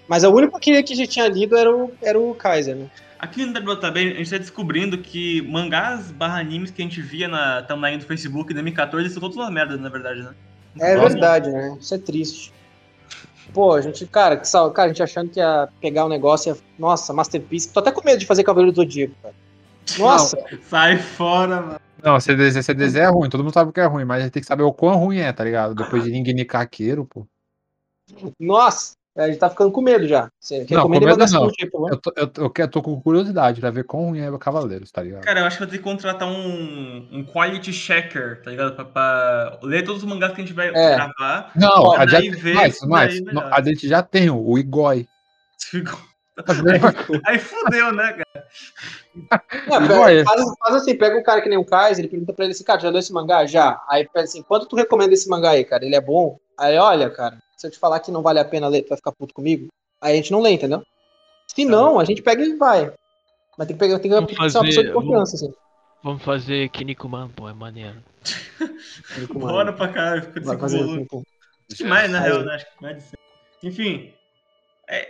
Mas 0.07 0.23
o 0.23 0.31
único 0.31 0.59
que, 0.59 0.81
que 0.81 0.95
já 0.95 1.05
tinha 1.05 1.27
lido 1.27 1.55
era 1.55 1.71
o, 1.71 1.91
era 2.01 2.19
o 2.19 2.33
Kaiser, 2.33 2.75
né? 2.75 2.89
Aqui 3.19 3.45
no 3.45 3.51
WTB, 3.51 3.99
a 3.99 4.13
gente 4.15 4.31
tá 4.31 4.37
descobrindo 4.39 4.97
que 4.97 5.43
mangás 5.43 6.09
barra 6.09 6.39
animes 6.39 6.71
que 6.71 6.81
a 6.81 6.85
gente 6.85 6.99
via 7.03 7.27
na 7.27 7.61
timeline 7.61 7.99
do 7.99 8.05
Facebook 8.05 8.51
em 8.51 8.55
2014 8.55 9.09
são 9.11 9.21
todos 9.21 9.37
uma 9.37 9.51
merda, 9.51 9.77
na 9.77 9.89
verdade, 9.89 10.23
né? 10.23 10.33
É 10.79 10.95
Vamos. 10.95 11.13
verdade, 11.13 11.51
né? 11.51 11.77
Isso 11.79 11.93
é 11.93 11.99
triste. 11.99 12.51
Pô, 13.53 13.73
a 13.73 13.81
gente, 13.81 14.07
cara, 14.07 14.37
que 14.37 14.47
sal, 14.47 14.71
cara, 14.71 14.87
a 14.87 14.89
gente 14.89 15.03
achando 15.03 15.29
que 15.29 15.39
ia 15.39 15.69
pegar 15.79 16.05
o 16.05 16.09
negócio 16.09 16.49
e 16.49 16.55
ia, 16.55 16.61
Nossa, 16.79 17.13
Masterpiece. 17.13 17.71
Tô 17.71 17.79
até 17.79 17.91
com 17.91 18.03
medo 18.03 18.17
de 18.17 18.25
fazer 18.25 18.43
Cavaleiro 18.43 18.71
do 18.71 18.77
Zodíaco, 18.77 19.13
cara. 19.21 19.35
Nossa, 19.99 20.37
Sai 20.69 20.97
fora, 20.97 21.61
mano. 21.61 21.80
Não, 22.03 22.19
CDZ, 22.19 22.63
CDZ 22.65 22.95
é 22.95 23.05
ruim, 23.07 23.29
todo 23.29 23.43
mundo 23.43 23.53
sabe 23.53 23.71
que 23.71 23.79
é 23.79 23.85
ruim, 23.85 24.05
mas 24.05 24.19
a 24.21 24.23
gente 24.23 24.33
tem 24.33 24.41
que 24.41 24.47
saber 24.47 24.63
o 24.63 24.73
quão 24.73 24.95
ruim 24.97 25.17
é, 25.19 25.31
tá 25.31 25.43
ligado? 25.43 25.75
Depois 25.75 26.03
de 26.03 26.11
Ning 26.11 26.33
Nikakeiro, 26.33 27.05
pô. 27.05 27.27
nossa. 28.39 28.93
A 29.13 29.27
gente 29.27 29.39
tá 29.39 29.49
ficando 29.49 29.73
com 29.73 29.81
medo 29.81 30.07
já. 30.07 30.31
Você 30.39 30.65
Não, 30.71 30.83
com 30.83 30.87
medo 30.89 31.05
não. 31.05 31.17
por 31.17 31.27
favor. 31.27 31.91
Eu 31.91 31.97
tô, 31.97 32.13
eu, 32.15 32.27
tô- 32.27 32.53
eu 32.57 32.67
tô 32.69 32.81
com 32.81 33.01
curiosidade 33.01 33.59
pra 33.59 33.69
ver 33.69 33.83
quão 33.83 34.05
ruim 34.05 34.19
é 34.21 34.31
o 34.31 34.39
Cavaleiros, 34.39 34.89
tá 34.89 35.03
ligado? 35.03 35.23
Cara, 35.25 35.41
eu 35.41 35.45
acho 35.45 35.57
que 35.57 35.63
vai 35.65 35.69
ter 35.69 35.77
que 35.79 35.83
contratar 35.83 36.29
um, 36.29 37.07
um 37.11 37.25
quality 37.25 37.73
checker, 37.73 38.41
tá 38.41 38.49
ligado? 38.51 38.73
Pra, 38.73 38.85
pra 38.85 39.59
ler 39.63 39.83
todos 39.83 40.01
os 40.01 40.07
mangás 40.09 40.33
que 40.33 40.39
a 40.41 40.45
gente 40.45 40.53
vai 40.55 40.69
É. 40.69 40.95
gravar. 40.95 41.51
Não, 41.57 41.91
a 41.91 42.05
gente, 42.07 42.41
mas, 42.53 42.75
isso 42.75 42.87
mas, 42.87 43.13
daí 43.15 43.21
melhor. 43.21 43.49
a 43.53 43.61
gente 43.61 43.85
já 43.85 44.01
tem 44.01 44.29
o 44.29 44.57
Igoi. 44.57 45.05
Aí 47.25 47.39
fudeu, 47.39 47.91
né, 47.93 48.13
cara? 48.13 48.47
Não, 49.67 49.87
faz, 49.87 50.55
faz 50.59 50.75
assim, 50.75 50.95
pega 50.95 51.17
um 51.17 51.23
cara 51.23 51.41
que 51.41 51.49
nem 51.49 51.57
o 51.57 51.65
Kaiser, 51.65 52.03
ele 52.03 52.11
pergunta 52.11 52.33
pra 52.33 52.45
ele 52.45 52.53
assim, 52.53 52.63
cara, 52.63 52.79
já 52.79 52.89
leu 52.89 52.99
esse 52.99 53.13
mangá? 53.13 53.45
Já. 53.45 53.81
Aí 53.89 54.07
pede 54.07 54.25
assim, 54.25 54.41
quanto 54.43 54.65
tu 54.67 54.75
recomenda 54.75 55.13
esse 55.13 55.29
mangá 55.29 55.51
aí, 55.51 55.63
cara? 55.65 55.85
Ele 55.85 55.95
é 55.95 56.01
bom? 56.01 56.37
Aí, 56.57 56.77
olha, 56.77 57.09
cara, 57.09 57.37
se 57.57 57.67
eu 57.67 57.71
te 57.71 57.77
falar 57.79 57.99
que 57.99 58.11
não 58.11 58.21
vale 58.21 58.39
a 58.39 58.45
pena 58.45 58.67
ler, 58.67 58.83
tu 58.83 58.89
vai 58.89 58.97
ficar 58.97 59.11
puto 59.11 59.33
comigo? 59.33 59.67
Aí 60.01 60.13
a 60.13 60.15
gente 60.15 60.31
não 60.31 60.41
lê, 60.41 60.51
entendeu? 60.51 60.83
Se 61.47 61.65
não, 61.65 61.99
a 61.99 62.05
gente 62.05 62.21
pega 62.21 62.43
e 62.43 62.55
vai. 62.55 62.93
Mas 63.57 63.67
tem 63.67 63.75
que 63.75 63.79
pegar, 63.79 63.99
tem 63.99 64.09
que 64.09 64.15
Vamos 64.15 64.51
ser 64.51 64.57
uma 64.57 64.65
pessoa 64.65 64.85
de 64.85 64.91
fazer- 64.91 64.93
confiança, 64.93 65.35
assim. 65.35 65.53
Vamos 66.03 66.23
fazer 66.23 66.69
Kinnikuman, 66.69 67.29
pô, 67.29 67.47
é 67.49 67.53
maneiro. 67.53 68.01
Bora 69.33 69.73
pra 69.73 69.87
caralho, 69.89 70.23
fica 70.23 70.39
de 70.39 70.45
Vai 70.45 70.55
cinco 70.55 70.61
fazer 70.61 70.77
volumes. 70.77 70.97
assim, 70.97 71.05
pô. 71.05 71.23
Mais, 71.87 72.11
na 72.11 72.19
real, 72.19 72.43
né? 72.43 72.55
Acho 72.55 72.65
que 72.65 72.81
mais 72.81 72.97
de 72.97 73.03
100. 73.03 73.19
Enfim. 73.63 74.13
É... 74.87 75.09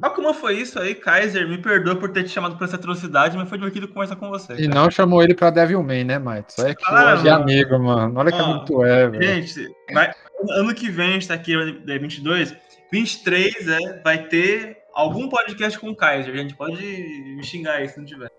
Bakuman 0.00 0.34
foi 0.34 0.56
isso 0.58 0.78
aí, 0.78 0.94
Kaiser. 0.94 1.48
Me 1.48 1.58
perdoa 1.58 1.94
por 1.96 2.10
ter 2.10 2.24
te 2.24 2.30
chamado 2.30 2.56
por 2.56 2.64
essa 2.64 2.76
atrocidade, 2.76 3.36
mas 3.36 3.48
foi 3.48 3.58
divertido 3.58 3.86
conversar 3.88 4.16
com 4.16 4.28
você. 4.28 4.54
E 4.54 4.68
cara. 4.68 4.74
não 4.74 4.90
chamou 4.90 5.22
ele 5.22 5.34
pra 5.34 5.50
Devilman, 5.50 6.04
né, 6.04 6.18
Mike? 6.18 6.50
Isso 6.50 6.64
aí 6.64 6.72
é 6.72 6.74
que 6.74 6.82
Ah, 6.86 7.14
de 7.16 7.24
mano. 7.28 7.42
amigo, 7.42 7.78
mano. 7.78 8.18
Olha 8.18 8.32
que 8.32 8.38
amigo 8.38 8.64
tu 8.64 8.84
é, 8.84 9.08
velho. 9.08 9.22
Gente, 9.22 9.68
vai- 9.92 10.12
ano 10.50 10.74
que 10.74 10.88
vem 10.90 11.10
a 11.10 11.12
gente 11.12 11.28
tá 11.28 11.34
aqui, 11.34 11.54
é 11.54 11.98
22. 11.98 12.54
23 12.90 13.68
é, 13.68 14.02
vai 14.02 14.26
ter 14.26 14.78
algum 14.94 15.28
podcast 15.28 15.78
com 15.78 15.90
o 15.90 15.96
Kaiser. 15.96 16.34
A 16.34 16.38
gente 16.38 16.54
pode 16.56 16.76
me 16.82 17.42
xingar 17.44 17.74
aí 17.76 17.88
se 17.88 17.98
não 17.98 18.04
tiver. 18.04 18.30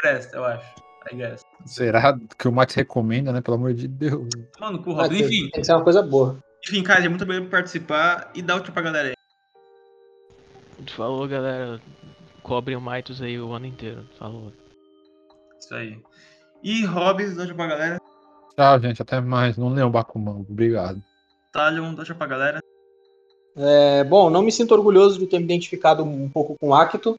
Presta, 0.00 0.36
eu 0.36 0.44
acho. 0.44 0.66
I 1.10 1.16
guess. 1.16 1.42
Será 1.64 2.18
que 2.38 2.46
o 2.48 2.52
Max 2.52 2.74
recomenda, 2.74 3.32
né? 3.32 3.40
Pelo 3.40 3.56
amor 3.56 3.72
de 3.72 3.88
Deus. 3.88 4.28
Mano, 4.60 4.82
com 4.82 4.90
o 4.90 4.94
Robin. 4.94 5.16
tem- 5.16 5.26
Enfim, 5.26 5.40
Tem 5.50 5.60
que 5.60 5.64
ser 5.64 5.72
uma 5.72 5.82
coisa 5.84 6.02
boa. 6.02 6.38
enfim, 6.66 6.82
Kaiser, 6.82 7.08
muito 7.08 7.22
obrigado 7.22 7.44
por 7.44 7.50
participar 7.52 8.30
e 8.34 8.42
dá 8.42 8.56
o 8.56 8.60
tchau 8.60 8.74
pra 8.74 8.82
galera 8.82 9.08
aí. 9.08 9.14
Falou, 10.86 11.26
galera. 11.26 11.80
Cobrem 12.42 12.76
o 12.76 12.80
Maitos 12.80 13.20
aí 13.20 13.38
o 13.40 13.52
ano 13.52 13.66
inteiro. 13.66 14.04
Falou. 14.18 14.52
Isso 15.58 15.74
aí. 15.74 15.98
E 16.62 16.84
Hobbs, 16.84 17.36
dá 17.36 17.42
o 17.42 17.46
tchau 17.46 17.56
pra 17.56 17.66
galera. 17.66 18.00
Tchau, 18.56 18.80
gente. 18.80 19.02
Até 19.02 19.20
mais. 19.20 19.56
Não 19.56 19.68
leiam 19.68 19.90
Bakuman. 19.90 20.44
Obrigado. 20.48 21.02
Talion, 21.52 21.94
dá 21.94 22.02
o 22.02 22.04
tchau 22.04 22.16
pra 22.16 22.26
galera. 22.26 22.60
É, 23.56 24.04
bom, 24.04 24.30
não 24.30 24.42
me 24.42 24.52
sinto 24.52 24.72
orgulhoso 24.72 25.18
de 25.18 25.26
ter 25.26 25.38
me 25.38 25.44
identificado 25.44 26.04
um 26.04 26.28
pouco 26.28 26.56
com 26.60 26.68
o 26.68 26.74
Acto, 26.74 27.16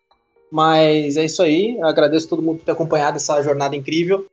mas 0.49 1.17
é 1.17 1.25
isso 1.25 1.41
aí. 1.43 1.77
Agradeço 1.81 2.27
a 2.27 2.29
todo 2.29 2.41
mundo 2.41 2.59
por 2.59 2.65
ter 2.65 2.71
acompanhado 2.71 3.17
essa 3.17 3.41
jornada 3.43 3.75
incrível. 3.75 4.25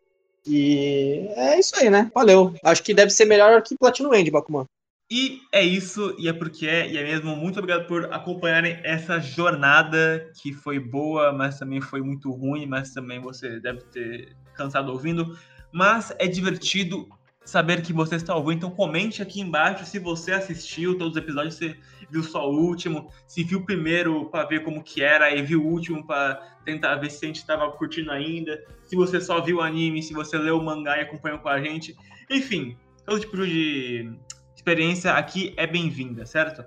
E 0.46 1.26
é 1.34 1.58
isso 1.58 1.74
aí, 1.76 1.90
né? 1.90 2.10
Valeu. 2.14 2.54
Acho 2.62 2.82
que 2.82 2.94
deve 2.94 3.10
ser 3.10 3.24
melhor 3.24 3.60
que 3.62 3.76
Platinum 3.76 4.14
End, 4.14 4.30
Bakuman. 4.30 4.66
E 5.08 5.40
é 5.52 5.62
isso, 5.62 6.16
e 6.18 6.28
é 6.28 6.32
porque 6.32 6.66
é, 6.66 6.90
e 6.90 6.96
é 6.96 7.04
mesmo. 7.04 7.36
Muito 7.36 7.58
obrigado 7.58 7.86
por 7.86 8.12
acompanharem 8.12 8.80
essa 8.82 9.20
jornada 9.20 10.30
que 10.42 10.52
foi 10.52 10.80
boa, 10.80 11.32
mas 11.32 11.58
também 11.58 11.80
foi 11.80 12.00
muito 12.00 12.30
ruim, 12.32 12.66
mas 12.66 12.92
também 12.92 13.20
você 13.20 13.60
deve 13.60 13.82
ter 13.84 14.36
cansado 14.54 14.90
ouvindo. 14.90 15.38
Mas 15.72 16.12
é 16.18 16.26
divertido 16.26 17.08
saber 17.44 17.82
que 17.82 17.92
você 17.92 18.16
está 18.16 18.34
ouvindo, 18.34 18.56
então 18.56 18.70
comente 18.70 19.22
aqui 19.22 19.40
embaixo 19.40 19.86
se 19.86 20.00
você 20.00 20.32
assistiu 20.32 20.98
todos 20.98 21.16
os 21.16 21.22
episódios, 21.22 21.54
se 21.54 21.76
viu 22.10 22.24
só 22.24 22.50
o 22.50 22.58
último, 22.60 23.08
se 23.28 23.44
viu 23.44 23.60
o 23.60 23.64
primeiro 23.64 24.28
para 24.30 24.48
ver 24.48 24.64
como 24.64 24.82
que 24.82 25.00
era, 25.00 25.30
e 25.30 25.40
viu 25.42 25.64
o 25.64 25.68
último 25.68 26.04
para 26.04 26.34
tentar 26.64 26.96
ver 26.96 27.10
se 27.10 27.24
a 27.24 27.28
gente 27.28 27.36
estava 27.36 27.70
curtindo 27.70 28.10
ainda, 28.10 28.60
se 28.82 28.96
você 28.96 29.20
só 29.20 29.40
viu 29.40 29.58
o 29.58 29.60
anime, 29.60 30.02
se 30.02 30.12
você 30.12 30.36
leu 30.36 30.58
o 30.58 30.64
mangá 30.64 30.98
e 30.98 31.02
acompanhou 31.02 31.38
com 31.38 31.48
a 31.48 31.60
gente. 31.60 31.94
Enfim, 32.28 32.76
todo 33.04 33.20
tipo 33.20 33.36
de 33.46 34.12
experiência 34.66 35.12
aqui 35.12 35.54
é 35.56 35.64
bem-vinda, 35.64 36.26
certo? 36.26 36.64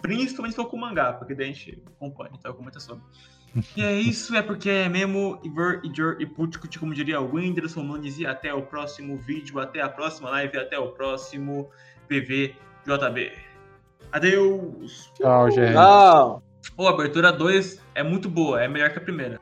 Principalmente 0.00 0.52
se 0.52 0.56
for 0.56 0.66
com 0.66 0.76
mangá, 0.76 1.12
porque 1.12 1.34
daí 1.34 1.46
a 1.46 1.52
gente 1.52 1.82
acompanha, 1.96 2.30
então 2.38 2.52
comenta 2.54 2.78
sobre. 2.78 3.02
E 3.76 3.82
é 3.82 3.92
isso, 3.92 4.36
é 4.36 4.42
porque 4.42 4.70
é 4.70 4.88
mesmo 4.88 5.40
Iver, 5.42 5.80
Ijor 5.82 6.16
e 6.20 6.26
Putikuti, 6.26 6.78
como 6.78 6.94
diria 6.94 7.20
o 7.20 7.34
Whindersson 7.34 7.82
Nunes, 7.82 8.16
e 8.20 8.24
até 8.24 8.54
o 8.54 8.62
próximo 8.62 9.18
vídeo, 9.18 9.58
até 9.58 9.82
a 9.82 9.88
próxima 9.88 10.30
live, 10.30 10.56
até 10.56 10.78
o 10.78 10.92
próximo 10.92 11.68
PVJB. 12.06 13.32
Adeus! 14.12 15.10
Tchau, 15.16 15.50
gente. 15.50 15.72
Tchau. 15.72 16.44
Pô, 16.76 16.86
a 16.86 16.90
abertura 16.90 17.32
2 17.32 17.82
é 17.96 18.04
muito 18.04 18.28
boa, 18.30 18.62
é 18.62 18.68
melhor 18.68 18.90
que 18.90 18.98
a 18.98 19.02
primeira. 19.02 19.40